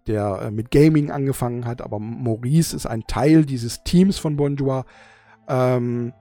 der 0.07 0.43
äh, 0.43 0.51
mit 0.51 0.71
Gaming 0.71 1.11
angefangen 1.11 1.65
hat, 1.65 1.81
aber 1.81 1.99
Maurice 1.99 2.73
ist 2.73 2.85
ein 2.85 3.03
Teil 3.05 3.45
dieses 3.45 3.83
Teams 3.83 4.17
von 4.17 4.37
Bonjour, 4.37 4.85
ähm, 5.49 6.13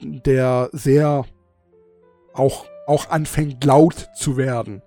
der 0.00 0.70
sehr 0.72 1.26
auch, 2.32 2.64
auch 2.86 3.10
anfängt 3.10 3.62
laut 3.64 4.08
zu 4.14 4.38
werden. 4.38 4.80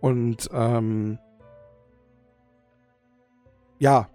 Und 0.00 0.48
ähm, 0.52 1.18
ja, 3.80 4.08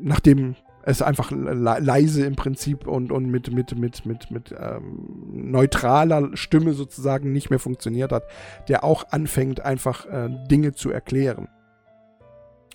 nachdem 0.00 0.54
es 0.88 1.02
einfach 1.02 1.30
leise 1.30 2.24
im 2.24 2.34
Prinzip 2.34 2.86
und, 2.86 3.12
und 3.12 3.26
mit, 3.26 3.52
mit, 3.52 3.76
mit, 3.76 4.06
mit, 4.06 4.30
mit 4.30 4.54
ähm, 4.58 5.50
neutraler 5.50 6.34
Stimme 6.34 6.72
sozusagen 6.72 7.30
nicht 7.30 7.50
mehr 7.50 7.58
funktioniert 7.58 8.10
hat, 8.10 8.24
der 8.68 8.84
auch 8.84 9.04
anfängt, 9.10 9.60
einfach 9.60 10.06
äh, 10.06 10.30
Dinge 10.50 10.72
zu 10.72 10.90
erklären. 10.90 11.48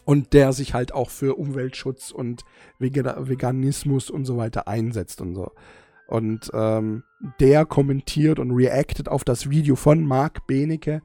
Und 0.05 0.33
der 0.33 0.53
sich 0.53 0.75
halt 0.75 0.93
auch 0.93 1.09
für 1.09 1.39
Umweltschutz 1.39 2.11
und 2.11 2.43
Veganismus 2.77 4.11
und 4.11 4.25
so 4.25 4.37
weiter 4.37 4.67
einsetzt 4.67 5.19
und 5.19 5.33
so. 5.33 5.51
Und 6.07 6.51
ähm, 6.53 7.03
der 7.39 7.65
kommentiert 7.65 8.37
und 8.37 8.51
reactet 8.51 9.09
auf 9.09 9.23
das 9.23 9.49
Video 9.49 9.75
von 9.75 10.05
Marc 10.05 10.45
Benecke 10.45 11.01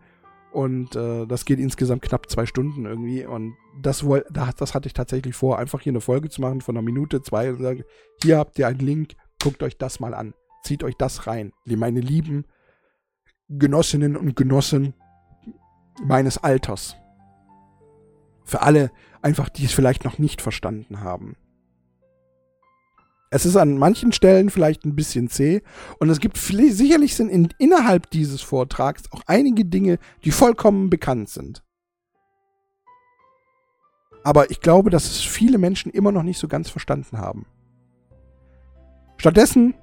und 0.58 0.96
äh, 0.96 1.24
das 1.24 1.44
geht 1.44 1.60
insgesamt 1.60 2.02
knapp 2.02 2.28
zwei 2.28 2.44
Stunden 2.44 2.84
irgendwie. 2.84 3.24
Und 3.24 3.54
das, 3.80 4.04
das 4.28 4.74
hatte 4.74 4.88
ich 4.88 4.92
tatsächlich 4.92 5.36
vor, 5.36 5.56
einfach 5.56 5.80
hier 5.80 5.92
eine 5.92 6.00
Folge 6.00 6.30
zu 6.30 6.40
machen 6.40 6.62
von 6.62 6.76
einer 6.76 6.84
Minute, 6.84 7.22
zwei 7.22 7.50
und 7.52 7.62
sagen, 7.62 7.84
hier 8.24 8.38
habt 8.38 8.58
ihr 8.58 8.66
einen 8.66 8.80
Link, 8.80 9.14
guckt 9.40 9.62
euch 9.62 9.78
das 9.78 10.00
mal 10.00 10.14
an. 10.14 10.34
Zieht 10.64 10.82
euch 10.82 10.96
das 10.96 11.28
rein. 11.28 11.52
Meine 11.64 12.00
lieben 12.00 12.44
Genossinnen 13.48 14.16
und 14.16 14.34
Genossen 14.34 14.94
meines 16.02 16.38
Alters. 16.38 16.96
Für 18.44 18.62
alle 18.62 18.90
einfach, 19.22 19.50
die 19.50 19.66
es 19.66 19.72
vielleicht 19.72 20.04
noch 20.04 20.18
nicht 20.18 20.42
verstanden 20.42 21.02
haben. 21.02 21.36
Es 23.30 23.44
ist 23.44 23.56
an 23.56 23.76
manchen 23.76 24.12
Stellen 24.12 24.48
vielleicht 24.48 24.84
ein 24.84 24.96
bisschen 24.96 25.28
zäh 25.28 25.62
und 25.98 26.08
es 26.08 26.18
gibt 26.18 26.38
sicherlich 26.38 27.14
sind 27.14 27.28
in, 27.28 27.48
innerhalb 27.58 28.08
dieses 28.10 28.40
Vortrags 28.40 29.04
auch 29.10 29.22
einige 29.26 29.66
Dinge, 29.66 29.98
die 30.24 30.30
vollkommen 30.30 30.88
bekannt 30.88 31.28
sind. 31.28 31.62
Aber 34.24 34.50
ich 34.50 34.60
glaube, 34.60 34.90
dass 34.90 35.04
es 35.04 35.20
viele 35.20 35.58
Menschen 35.58 35.92
immer 35.92 36.12
noch 36.12 36.22
nicht 36.22 36.38
so 36.38 36.48
ganz 36.48 36.70
verstanden 36.70 37.18
haben. 37.18 37.46
Stattdessen, 39.18 39.74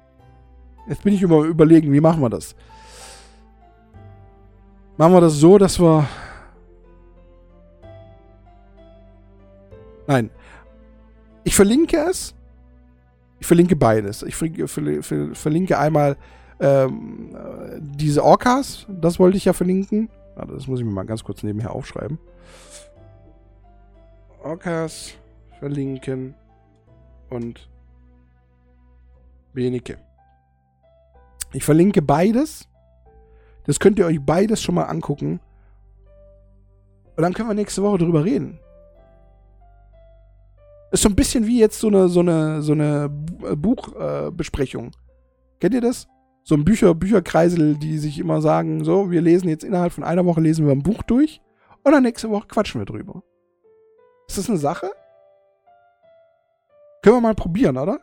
jetzt 0.88 1.04
bin 1.04 1.14
ich 1.14 1.22
über, 1.22 1.44
überlegen, 1.44 1.92
wie 1.92 2.00
machen 2.00 2.22
wir 2.22 2.30
das? 2.30 2.56
Machen 4.96 5.12
wir 5.12 5.20
das 5.20 5.34
so, 5.34 5.58
dass 5.58 5.78
wir. 5.78 6.08
Nein. 10.06 10.30
Ich 11.44 11.54
verlinke 11.54 11.98
es 11.98 12.34
ich 13.38 13.46
verlinke 13.46 13.76
beides. 13.76 14.22
Ich 14.22 14.36
verlinke 14.36 15.78
einmal 15.78 16.16
ähm, 16.60 17.36
diese 17.80 18.24
Orcas, 18.24 18.86
das 18.88 19.18
wollte 19.18 19.36
ich 19.36 19.44
ja 19.44 19.52
verlinken. 19.52 20.08
Das 20.36 20.66
muss 20.66 20.80
ich 20.80 20.86
mir 20.86 20.92
mal 20.92 21.06
ganz 21.06 21.24
kurz 21.24 21.42
nebenher 21.42 21.72
aufschreiben. 21.72 22.18
Orcas 24.42 25.14
verlinken 25.58 26.34
und 27.30 27.68
Benike. 29.52 29.98
Ich 31.52 31.64
verlinke 31.64 32.02
beides. 32.02 32.68
Das 33.64 33.80
könnt 33.80 33.98
ihr 33.98 34.06
euch 34.06 34.20
beides 34.20 34.62
schon 34.62 34.74
mal 34.74 34.84
angucken. 34.84 35.40
Und 37.16 37.22
dann 37.22 37.32
können 37.32 37.48
wir 37.48 37.54
nächste 37.54 37.82
Woche 37.82 37.98
drüber 37.98 38.24
reden. 38.24 38.60
Ist 40.92 41.02
so 41.02 41.08
ein 41.08 41.16
bisschen 41.16 41.46
wie 41.46 41.58
jetzt 41.58 41.80
so 41.80 41.88
eine, 41.88 42.08
so 42.08 42.20
eine, 42.20 42.62
so 42.62 42.72
eine 42.72 43.08
Buchbesprechung. 43.08 44.88
Äh, 44.88 45.60
Kennt 45.60 45.74
ihr 45.74 45.80
das? 45.80 46.06
So 46.44 46.54
ein 46.54 46.64
Bücher, 46.64 46.94
Bücherkreisel, 46.94 47.76
die 47.76 47.98
sich 47.98 48.18
immer 48.18 48.40
sagen, 48.40 48.84
so, 48.84 49.10
wir 49.10 49.20
lesen 49.20 49.48
jetzt 49.48 49.64
innerhalb 49.64 49.92
von 49.92 50.04
einer 50.04 50.24
Woche 50.24 50.40
lesen 50.40 50.64
wir 50.64 50.72
ein 50.72 50.82
Buch 50.82 51.02
durch 51.02 51.40
und 51.82 51.92
dann 51.92 52.04
nächste 52.04 52.30
Woche 52.30 52.46
quatschen 52.46 52.80
wir 52.80 52.86
drüber. 52.86 53.22
Ist 54.28 54.38
das 54.38 54.48
eine 54.48 54.58
Sache? 54.58 54.90
Können 57.02 57.16
wir 57.16 57.20
mal 57.20 57.34
probieren, 57.34 57.76
oder? 57.76 58.00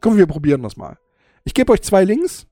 Komm, 0.00 0.16
wir 0.16 0.26
probieren 0.26 0.62
das 0.62 0.76
mal. 0.76 0.98
Ich 1.44 1.54
gebe 1.54 1.72
euch 1.72 1.82
zwei 1.82 2.04
Links. 2.04 2.46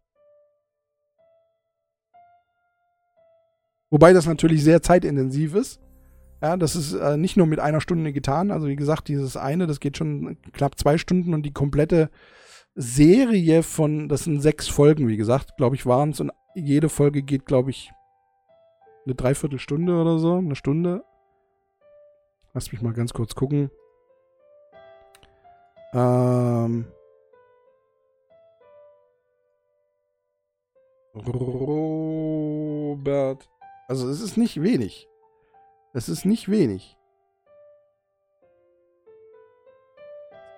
Wobei 3.90 4.12
das 4.12 4.26
natürlich 4.26 4.62
sehr 4.62 4.82
zeitintensiv 4.82 5.54
ist. 5.54 5.80
Ja, 6.44 6.56
das 6.58 6.76
ist 6.76 6.92
äh, 6.92 7.16
nicht 7.16 7.38
nur 7.38 7.46
mit 7.46 7.58
einer 7.58 7.80
Stunde 7.80 8.12
getan. 8.12 8.50
Also 8.50 8.66
wie 8.66 8.76
gesagt, 8.76 9.08
dieses 9.08 9.34
eine, 9.34 9.66
das 9.66 9.80
geht 9.80 9.96
schon 9.96 10.36
knapp 10.52 10.78
zwei 10.78 10.98
Stunden 10.98 11.32
und 11.32 11.42
die 11.42 11.54
komplette 11.54 12.10
Serie 12.74 13.62
von, 13.62 14.10
das 14.10 14.24
sind 14.24 14.42
sechs 14.42 14.68
Folgen, 14.68 15.08
wie 15.08 15.16
gesagt, 15.16 15.56
glaube 15.56 15.74
ich, 15.74 15.86
waren 15.86 16.10
es. 16.10 16.20
Und 16.20 16.32
jede 16.54 16.90
Folge 16.90 17.22
geht, 17.22 17.46
glaube 17.46 17.70
ich, 17.70 17.92
eine 19.06 19.14
Dreiviertelstunde 19.14 19.98
oder 19.98 20.18
so, 20.18 20.34
eine 20.34 20.54
Stunde. 20.54 21.02
Lass 22.52 22.72
mich 22.72 22.82
mal 22.82 22.92
ganz 22.92 23.14
kurz 23.14 23.34
gucken. 23.34 23.70
Ähm. 25.94 26.84
Robert. 31.14 32.18
Also 33.88 34.10
es 34.10 34.20
ist 34.20 34.36
nicht 34.36 34.60
wenig. 34.60 35.08
Das 35.94 36.08
ist 36.08 36.24
nicht 36.24 36.50
wenig. 36.50 36.98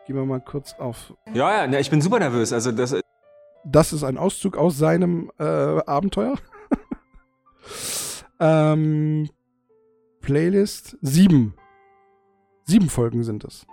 Gehen 0.06 0.16
wir 0.16 0.24
mal 0.24 0.40
kurz 0.40 0.72
auf. 0.74 1.12
Ja, 1.34 1.66
ja, 1.66 1.78
ich 1.78 1.90
bin 1.90 2.00
super 2.00 2.18
nervös. 2.18 2.54
Also 2.54 2.72
das. 2.72 2.96
Das 3.64 3.92
ist 3.92 4.02
ein 4.02 4.16
Auszug 4.16 4.56
aus 4.56 4.78
seinem 4.78 5.30
äh, 5.38 5.44
Abenteuer. 5.44 6.36
ähm, 8.40 9.28
Playlist 10.20 10.96
sieben. 11.02 11.54
Sieben 12.64 12.88
Folgen 12.88 13.22
sind 13.22 13.44
es. 13.44 13.66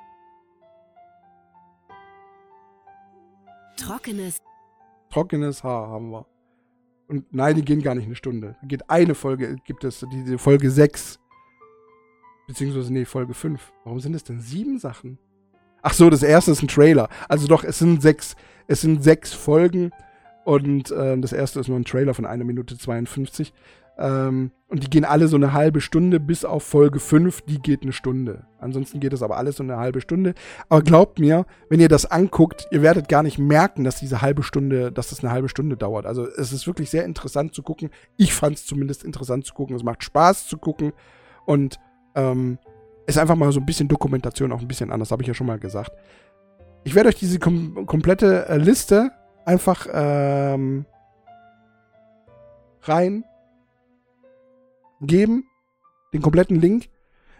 Trockenes. 3.78 4.42
Trockenes 5.10 5.64
Haar 5.64 5.88
haben 5.88 6.10
wir. 6.12 6.26
Und 7.08 7.34
nein, 7.34 7.56
die 7.56 7.64
gehen 7.64 7.82
gar 7.82 7.96
nicht 7.96 8.06
eine 8.06 8.16
Stunde. 8.16 8.58
Da 8.62 8.68
geht 8.68 8.90
eine 8.90 9.16
Folge, 9.16 9.56
gibt 9.64 9.84
es, 9.84 10.06
die 10.12 10.38
Folge 10.38 10.70
6. 10.70 11.20
Beziehungsweise, 12.48 12.92
nee, 12.92 13.06
Folge 13.06 13.34
5. 13.34 13.74
Warum 13.84 14.00
sind 14.00 14.16
es 14.16 14.24
denn 14.24 14.40
sieben 14.40 14.80
Sachen? 14.80 15.18
Ach 15.82 15.94
so, 15.94 16.10
das 16.10 16.24
erste 16.24 16.52
ist 16.52 16.62
ein 16.62 16.68
Trailer. 16.68 17.10
Also 17.28 17.48
doch, 17.48 17.64
es 17.64 17.80
sind 17.80 18.02
sechs, 18.02 18.36
es 18.68 18.82
sind 18.82 19.04
sechs 19.04 19.34
Folgen 19.34 19.92
und 20.46 20.92
äh, 20.92 21.18
das 21.18 21.34
erste 21.34 21.60
ist 21.60 21.68
nur 21.68 21.78
ein 21.78 21.86
Trailer 21.86 22.14
von 22.14 22.26
einer 22.26 22.44
Minute 22.44 22.78
52. 22.78 23.54
Ähm, 23.98 24.52
und 24.68 24.84
die 24.84 24.90
gehen 24.90 25.06
alle 25.06 25.28
so 25.28 25.36
eine 25.36 25.54
halbe 25.54 25.80
Stunde, 25.80 26.20
bis 26.20 26.46
auf 26.46 26.64
Folge 26.64 27.00
5, 27.00 27.42
die 27.42 27.60
geht 27.60 27.84
eine 27.84 27.94
Stunde. 27.94 28.46
Ansonsten 28.60 29.00
geht 29.00 29.14
das 29.14 29.22
aber 29.22 29.38
alles 29.38 29.58
so 29.58 29.64
eine 29.64 29.78
halbe 29.78 30.02
Stunde. 30.02 30.34
Aber 30.68 30.82
glaubt 30.82 31.20
mir, 31.20 31.46
wenn 31.70 31.80
ihr 31.80 31.90
das 31.90 32.06
anguckt, 32.06 32.68
ihr 32.72 32.82
werdet 32.82 33.08
gar 33.08 33.22
nicht 33.22 33.38
merken, 33.38 33.84
dass 33.84 34.00
diese 34.00 34.22
halbe 34.22 34.42
Stunde, 34.42 34.92
dass 34.92 35.10
das 35.10 35.24
eine 35.24 35.32
halbe 35.32 35.50
Stunde 35.50 35.78
dauert. 35.78 36.06
Also 36.06 36.28
es 36.28 36.52
ist 36.52 36.66
wirklich 36.66 36.90
sehr 36.90 37.06
interessant 37.06 37.54
zu 37.54 37.62
gucken. 37.62 37.92
Ich 38.18 38.34
fand 38.34 38.56
es 38.56 38.66
zumindest 38.66 39.04
interessant 39.04 39.46
zu 39.46 39.54
gucken. 39.54 39.76
Es 39.76 39.84
macht 39.84 40.04
Spaß 40.04 40.48
zu 40.48 40.58
gucken. 40.58 40.94
Und 41.46 41.80
ähm, 42.16 42.58
ist 43.06 43.18
einfach 43.18 43.36
mal 43.36 43.52
so 43.52 43.60
ein 43.60 43.66
bisschen 43.66 43.88
Dokumentation, 43.88 44.52
auch 44.52 44.62
ein 44.62 44.68
bisschen 44.68 44.92
anders, 44.92 45.12
habe 45.12 45.22
ich 45.22 45.28
ja 45.28 45.34
schon 45.34 45.48
mal 45.48 45.60
gesagt. 45.60 45.92
Ich 46.84 46.96
werde 46.96 47.10
euch 47.10 47.16
diese 47.16 47.40
kom 47.40 47.86
komplette 47.86 48.48
äh, 48.48 48.58
Liste 48.58 49.12
einfach 49.46 49.88
ähm, 49.92 50.86
rein 52.82 53.24
geben, 55.02 55.46
den 56.14 56.22
kompletten 56.22 56.60
Link. 56.60 56.90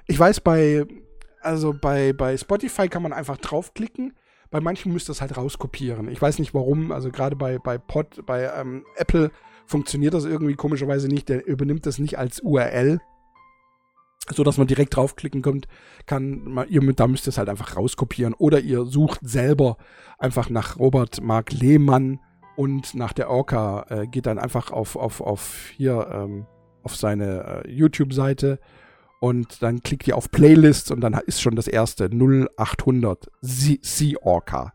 Ich 0.08 0.20
weiß, 0.20 0.42
bei, 0.42 0.86
also 1.42 1.74
bei, 1.74 2.14
bei 2.14 2.38
Spotify 2.38 2.88
kann 2.88 3.04
man 3.04 3.14
einfach 3.14 3.38
draufklicken. 3.38 4.14
Bei 4.50 4.62
manchen 4.62 4.94
müsst 4.94 5.10
ihr 5.10 5.14
es 5.14 5.22
halt 5.22 5.36
rauskopieren. 5.36 6.10
Ich 6.10 6.22
weiß 6.22 6.40
nicht 6.40 6.54
warum. 6.54 6.92
Also 6.92 7.10
gerade 7.10 7.36
bei, 7.36 7.58
bei 7.58 7.78
Pod, 7.78 8.26
bei 8.26 8.52
ähm, 8.56 8.86
Apple 8.98 9.32
funktioniert 9.66 10.14
das 10.14 10.26
irgendwie 10.26 10.56
komischerweise 10.56 11.08
nicht. 11.08 11.30
Der 11.30 11.46
übernimmt 11.48 11.86
das 11.86 12.00
nicht 12.00 12.18
als 12.18 12.42
URL 12.42 13.00
so 14.30 14.44
dass 14.44 14.58
man 14.58 14.68
direkt 14.68 14.96
draufklicken 14.96 15.42
kommt, 15.42 15.68
kann 16.06 16.66
ihr 16.70 16.94
da 16.94 17.08
müsst 17.08 17.28
ihr 17.28 17.30
es 17.30 17.38
halt 17.38 17.50
einfach 17.50 17.76
rauskopieren. 17.76 18.34
Oder 18.34 18.60
ihr 18.60 18.86
sucht 18.86 19.20
selber 19.24 19.78
einfach 20.18 20.50
nach 20.50 20.80
Robert 20.80 21.22
Mark 21.22 21.52
Lehmann 21.52 22.20
und 22.56 22.94
nach 22.96 23.14
der 23.14 23.30
Orca 23.30 23.86
äh, 23.90 24.08
geht 24.08 24.26
dann 24.26 24.40
einfach 24.40 24.72
auf 24.72 24.96
auf 24.96 25.22
auf 25.22 25.70
hier 25.76 26.08
ähm, 26.12 26.46
auf 26.84 26.96
seine 26.96 27.64
äh, 27.66 27.70
YouTube-Seite 27.70 28.60
und 29.20 29.62
dann 29.62 29.82
klickt 29.82 30.08
ihr 30.08 30.18
auf 30.18 30.32
Playlists 30.32 30.92
und 30.92 31.02
dann 31.02 31.14
ist 31.26 31.42
schon 31.42 31.56
das 31.56 31.68
erste 31.68 32.10
0800 32.10 33.32
Sea 33.42 34.18
Orca. 34.22 34.74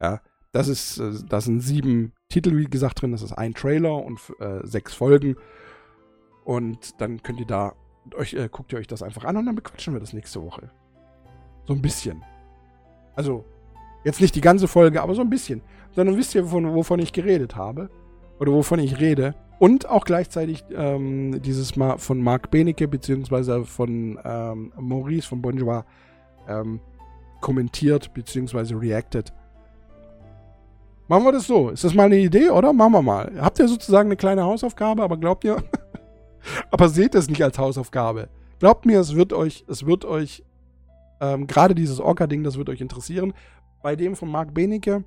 Ja, 0.00 0.20
das 0.52 0.68
ist 0.68 0.98
äh, 0.98 1.12
das 1.28 1.44
sind 1.44 1.60
sieben 1.60 2.12
Titel 2.28 2.56
wie 2.56 2.64
gesagt 2.64 3.02
drin, 3.02 3.12
das 3.12 3.22
ist 3.22 3.32
ein 3.32 3.54
Trailer 3.54 4.04
und 4.04 4.20
äh, 4.40 4.66
sechs 4.66 4.94
Folgen. 4.94 5.36
Und 6.44 7.00
dann 7.00 7.22
könnt 7.22 7.40
ihr 7.40 7.46
da 7.46 7.74
euch, 8.14 8.34
äh, 8.34 8.48
guckt 8.50 8.72
ihr 8.72 8.78
euch 8.78 8.86
das 8.86 9.02
einfach 9.02 9.24
an 9.24 9.36
und 9.36 9.46
dann 9.46 9.54
bequatschen 9.54 9.94
wir 9.94 10.00
das 10.00 10.12
nächste 10.12 10.42
Woche. 10.42 10.70
So 11.66 11.74
ein 11.74 11.82
bisschen. 11.82 12.22
Also, 13.14 13.44
jetzt 14.04 14.20
nicht 14.20 14.34
die 14.34 14.40
ganze 14.40 14.68
Folge, 14.68 15.02
aber 15.02 15.14
so 15.14 15.20
ein 15.20 15.30
bisschen. 15.30 15.62
Sondern 15.94 16.16
wisst 16.16 16.34
ihr, 16.34 16.44
wovon, 16.44 16.74
wovon 16.74 17.00
ich 17.00 17.12
geredet 17.12 17.56
habe. 17.56 17.90
Oder 18.38 18.52
wovon 18.52 18.78
ich 18.78 18.98
rede. 19.00 19.34
Und 19.58 19.88
auch 19.88 20.04
gleichzeitig 20.04 20.64
ähm, 20.74 21.42
dieses 21.42 21.76
Mal 21.76 21.98
von 21.98 22.22
Marc 22.22 22.50
Benecke, 22.50 22.88
beziehungsweise 22.88 23.64
von 23.64 24.18
ähm, 24.24 24.72
Maurice 24.78 25.28
von 25.28 25.42
Bonjour 25.42 25.84
ähm, 26.48 26.80
kommentiert, 27.40 28.14
beziehungsweise 28.14 28.80
reacted. 28.80 29.32
Machen 31.08 31.24
wir 31.24 31.32
das 31.32 31.46
so. 31.46 31.70
Ist 31.70 31.84
das 31.84 31.92
mal 31.92 32.04
eine 32.04 32.18
Idee, 32.18 32.50
oder? 32.50 32.72
Machen 32.72 32.92
wir 32.92 33.02
mal. 33.02 33.32
Habt 33.40 33.58
ihr 33.58 33.68
sozusagen 33.68 34.08
eine 34.08 34.16
kleine 34.16 34.44
Hausaufgabe, 34.44 35.02
aber 35.02 35.16
glaubt 35.16 35.44
ihr, 35.44 35.56
Aber 36.70 36.88
seht 36.88 37.14
es 37.14 37.28
nicht 37.28 37.42
als 37.42 37.58
Hausaufgabe. 37.58 38.28
Glaubt 38.58 38.86
mir, 38.86 39.00
es 39.00 39.14
wird 39.14 39.32
euch, 39.32 39.64
es 39.68 39.86
wird 39.86 40.04
euch, 40.04 40.44
ähm, 41.20 41.46
gerade 41.46 41.74
dieses 41.74 42.00
Orca-Ding, 42.00 42.44
das 42.44 42.58
wird 42.58 42.68
euch 42.68 42.80
interessieren. 42.80 43.32
Bei 43.82 43.96
dem 43.96 44.16
von 44.16 44.30
Marc 44.30 44.52
Benecke, 44.52 45.04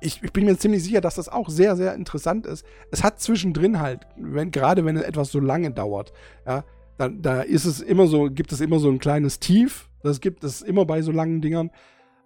ich, 0.00 0.22
ich, 0.22 0.32
bin 0.32 0.44
mir 0.44 0.56
ziemlich 0.58 0.84
sicher, 0.84 1.00
dass 1.00 1.16
das 1.16 1.28
auch 1.28 1.48
sehr, 1.48 1.74
sehr 1.74 1.94
interessant 1.94 2.46
ist. 2.46 2.64
Es 2.90 3.02
hat 3.02 3.18
zwischendrin 3.18 3.80
halt, 3.80 4.06
wenn, 4.16 4.50
gerade 4.50 4.84
wenn 4.84 4.96
es 4.96 5.02
etwas 5.02 5.32
so 5.32 5.40
lange 5.40 5.70
dauert, 5.72 6.12
ja, 6.46 6.64
da, 6.98 7.08
da 7.08 7.40
ist 7.42 7.64
es 7.64 7.80
immer 7.80 8.06
so, 8.06 8.30
gibt 8.30 8.52
es 8.52 8.60
immer 8.60 8.78
so 8.78 8.88
ein 8.88 8.98
kleines 8.98 9.40
Tief. 9.40 9.90
Das 10.02 10.20
gibt 10.20 10.44
es 10.44 10.62
immer 10.62 10.84
bei 10.84 11.02
so 11.02 11.12
langen 11.12 11.40
Dingern. 11.40 11.70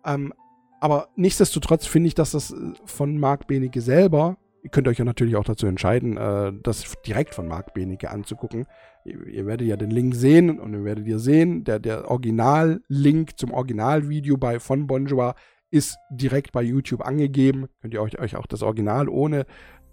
Ähm, 0.05 0.33
aber 0.81 1.09
nichtsdestotrotz 1.17 1.87
finde 1.87 2.09
ich, 2.09 2.15
dass 2.15 2.33
das 2.33 2.53
äh, 2.53 2.57
von 2.85 3.19
Marc 3.19 3.47
Benecke 3.47 3.81
selber 3.81 4.37
Ihr 4.63 4.71
könnt 4.71 4.89
euch 4.89 4.99
ja 4.99 5.05
natürlich 5.05 5.37
auch 5.37 5.45
dazu 5.45 5.67
entscheiden, 5.67 6.17
äh, 6.17 6.53
das 6.63 6.95
direkt 7.07 7.35
von 7.35 7.49
Marc 7.49 7.73
Benecke 7.73 8.11
anzugucken. 8.11 8.67
Ihr, 9.05 9.47
werdet 9.47 9.67
ja 9.67 9.77
den 9.77 9.91
Link 9.91 10.15
sehen 10.15 10.61
und 10.61 10.75
ihr 10.75 10.85
werdet 10.85 11.07
ihr 11.07 11.19
sehen, 11.19 11.65
der, 11.65 11.79
der 11.79 12.11
Original-Link 12.11 13.39
zum 13.39 13.53
Originalvideo 13.53 14.37
bei 14.37 14.61
von 14.61 14.87
Bonjour 14.87 15.35
ist 15.71 15.97
direkt 16.11 16.53
bei 16.53 16.63
YouTube 16.63 17.01
angegeben. 17.01 17.69
Könnt 17.81 17.95
ihr 17.95 18.03
euch, 18.03 18.19
euch 18.19 18.37
auch 18.37 18.47
das 18.47 18.63
Original 18.63 19.09
ohne 19.09 19.47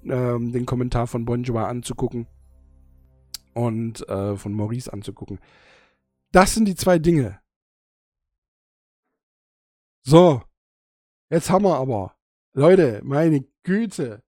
ähm, 0.03 0.51
den 0.51 0.65
Kommentar 0.65 1.07
von 1.07 1.23
Bonjour 1.25 1.65
anzugucken 1.67 2.27
und 3.53 4.07
äh, 4.09 4.35
von 4.35 4.53
Maurice 4.53 4.91
anzugucken. 4.91 5.39
Das 6.31 6.53
sind 6.53 6.67
die 6.67 6.75
zwei 6.75 6.99
Dinge. 6.99 7.39
So, 10.03 10.41
jetzt 11.29 11.49
haben 11.49 11.63
wir 11.63 11.77
aber. 11.77 12.15
Leute, 12.53 13.01
meine 13.03 13.45
Güte 13.63 14.23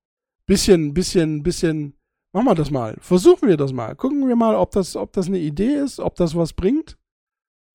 bisschen, 0.49 0.95
bisschen, 0.95 1.43
bisschen, 1.43 1.93
machen 2.33 2.47
wir 2.47 2.55
das 2.55 2.71
mal. 2.71 2.97
Versuchen 2.99 3.47
wir 3.47 3.55
das 3.55 3.71
mal. 3.71 3.95
Gucken 3.95 4.27
wir 4.27 4.35
mal, 4.35 4.55
ob 4.55 4.71
das, 4.71 4.95
ob 4.95 5.13
das 5.13 5.27
eine 5.27 5.37
Idee 5.37 5.75
ist, 5.75 5.99
ob 5.99 6.15
das 6.15 6.35
was 6.35 6.53
bringt. 6.53 6.97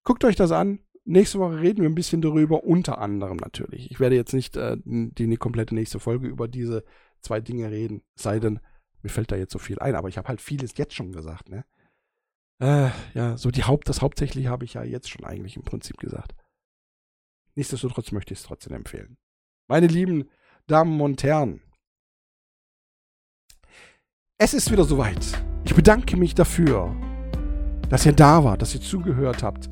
Guckt 0.03 0.25
euch 0.25 0.35
das 0.35 0.51
an. 0.51 0.81
Nächste 1.05 1.39
Woche 1.39 1.61
reden 1.61 1.83
wir 1.83 1.89
ein 1.89 1.95
bisschen 1.95 2.21
darüber, 2.21 2.65
unter 2.65 2.99
anderem 2.99 3.37
natürlich. 3.37 3.91
Ich 3.93 4.01
werde 4.01 4.17
jetzt 4.17 4.35
nicht 4.35 4.57
äh, 4.57 4.77
die, 4.85 5.29
die 5.29 5.37
komplette 5.37 5.75
nächste 5.75 6.01
Folge 6.01 6.27
über 6.27 6.49
diese 6.49 6.83
zwei 7.21 7.41
Dinge 7.41 7.71
reden, 7.71 8.03
sei 8.17 8.41
denn, 8.41 8.59
mir 9.03 9.11
fällt 9.11 9.31
da 9.31 9.37
jetzt 9.37 9.53
so 9.53 9.59
viel 9.59 9.79
ein, 9.79 9.95
aber 9.95 10.09
ich 10.09 10.19
habe 10.19 10.29
halt 10.29 10.41
vieles 10.41 10.77
jetzt 10.77 10.95
schon 10.95 11.13
gesagt, 11.13 11.49
ne? 11.49 11.65
Äh, 12.59 12.91
ja, 13.15 13.37
so 13.37 13.51
die 13.51 13.65
Haupt, 13.65 13.89
das 13.89 14.01
Hauptsächliche 14.03 14.49
habe 14.49 14.65
ich 14.65 14.75
ja 14.75 14.83
jetzt 14.83 15.11
schon 15.11 15.25
eigentlich 15.25 15.57
im 15.57 15.63
Prinzip 15.63 15.99
gesagt. 15.99 16.35
Nichtsdestotrotz 17.55 18.13
möchte 18.13 18.33
ich 18.33 18.41
es 18.41 18.47
trotzdem 18.47 18.73
empfehlen. 18.73 19.17
Meine 19.69 19.87
lieben 19.87 20.29
Damen 20.67 21.01
und 21.01 21.23
Herren, 21.23 21.61
es 24.39 24.53
ist 24.53 24.71
wieder 24.71 24.85
soweit. 24.85 25.27
Ich 25.65 25.75
bedanke 25.75 26.17
mich 26.17 26.35
dafür, 26.35 26.95
dass 27.89 28.05
ihr 28.05 28.13
da 28.13 28.45
wart, 28.45 28.63
dass 28.63 28.75
ihr 28.75 28.81
zugehört 28.81 29.43
habt. 29.43 29.71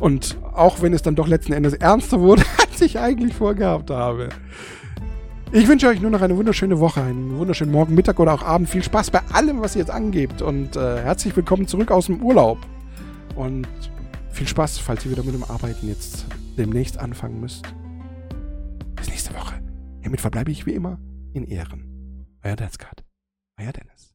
Und 0.00 0.38
auch 0.54 0.80
wenn 0.80 0.92
es 0.92 1.02
dann 1.02 1.16
doch 1.16 1.26
letzten 1.26 1.52
Endes 1.52 1.74
ernster 1.74 2.20
wurde, 2.20 2.42
als 2.70 2.80
ich 2.80 2.98
eigentlich 2.98 3.34
vorgehabt 3.34 3.90
habe. 3.90 4.28
Ich 5.50 5.66
wünsche 5.66 5.88
euch 5.88 6.00
nur 6.00 6.10
noch 6.10 6.20
eine 6.20 6.36
wunderschöne 6.36 6.78
Woche, 6.78 7.02
einen 7.02 7.36
wunderschönen 7.38 7.72
Morgen, 7.72 7.94
Mittag 7.94 8.20
oder 8.20 8.34
auch 8.34 8.42
Abend. 8.42 8.68
Viel 8.68 8.82
Spaß 8.82 9.10
bei 9.10 9.20
allem, 9.32 9.60
was 9.60 9.76
ihr 9.76 9.80
jetzt 9.80 9.90
angebt. 9.90 10.42
Und 10.42 10.76
äh, 10.76 11.02
herzlich 11.02 11.34
willkommen 11.36 11.66
zurück 11.66 11.90
aus 11.90 12.06
dem 12.06 12.22
Urlaub. 12.22 12.58
Und 13.34 13.66
viel 14.30 14.46
Spaß, 14.46 14.78
falls 14.78 15.04
ihr 15.04 15.10
wieder 15.10 15.24
mit 15.24 15.34
dem 15.34 15.44
Arbeiten 15.44 15.88
jetzt 15.88 16.26
demnächst 16.56 16.98
anfangen 16.98 17.40
müsst. 17.40 17.64
Bis 18.94 19.08
nächste 19.08 19.34
Woche. 19.34 19.54
Hiermit 20.00 20.20
verbleibe 20.20 20.50
ich 20.50 20.66
wie 20.66 20.72
immer 20.72 20.98
in 21.32 21.44
Ehren. 21.44 22.26
Euer 22.42 22.56
Danskart. 22.56 23.07
Euer 23.58 23.72
Dennis. 23.72 24.07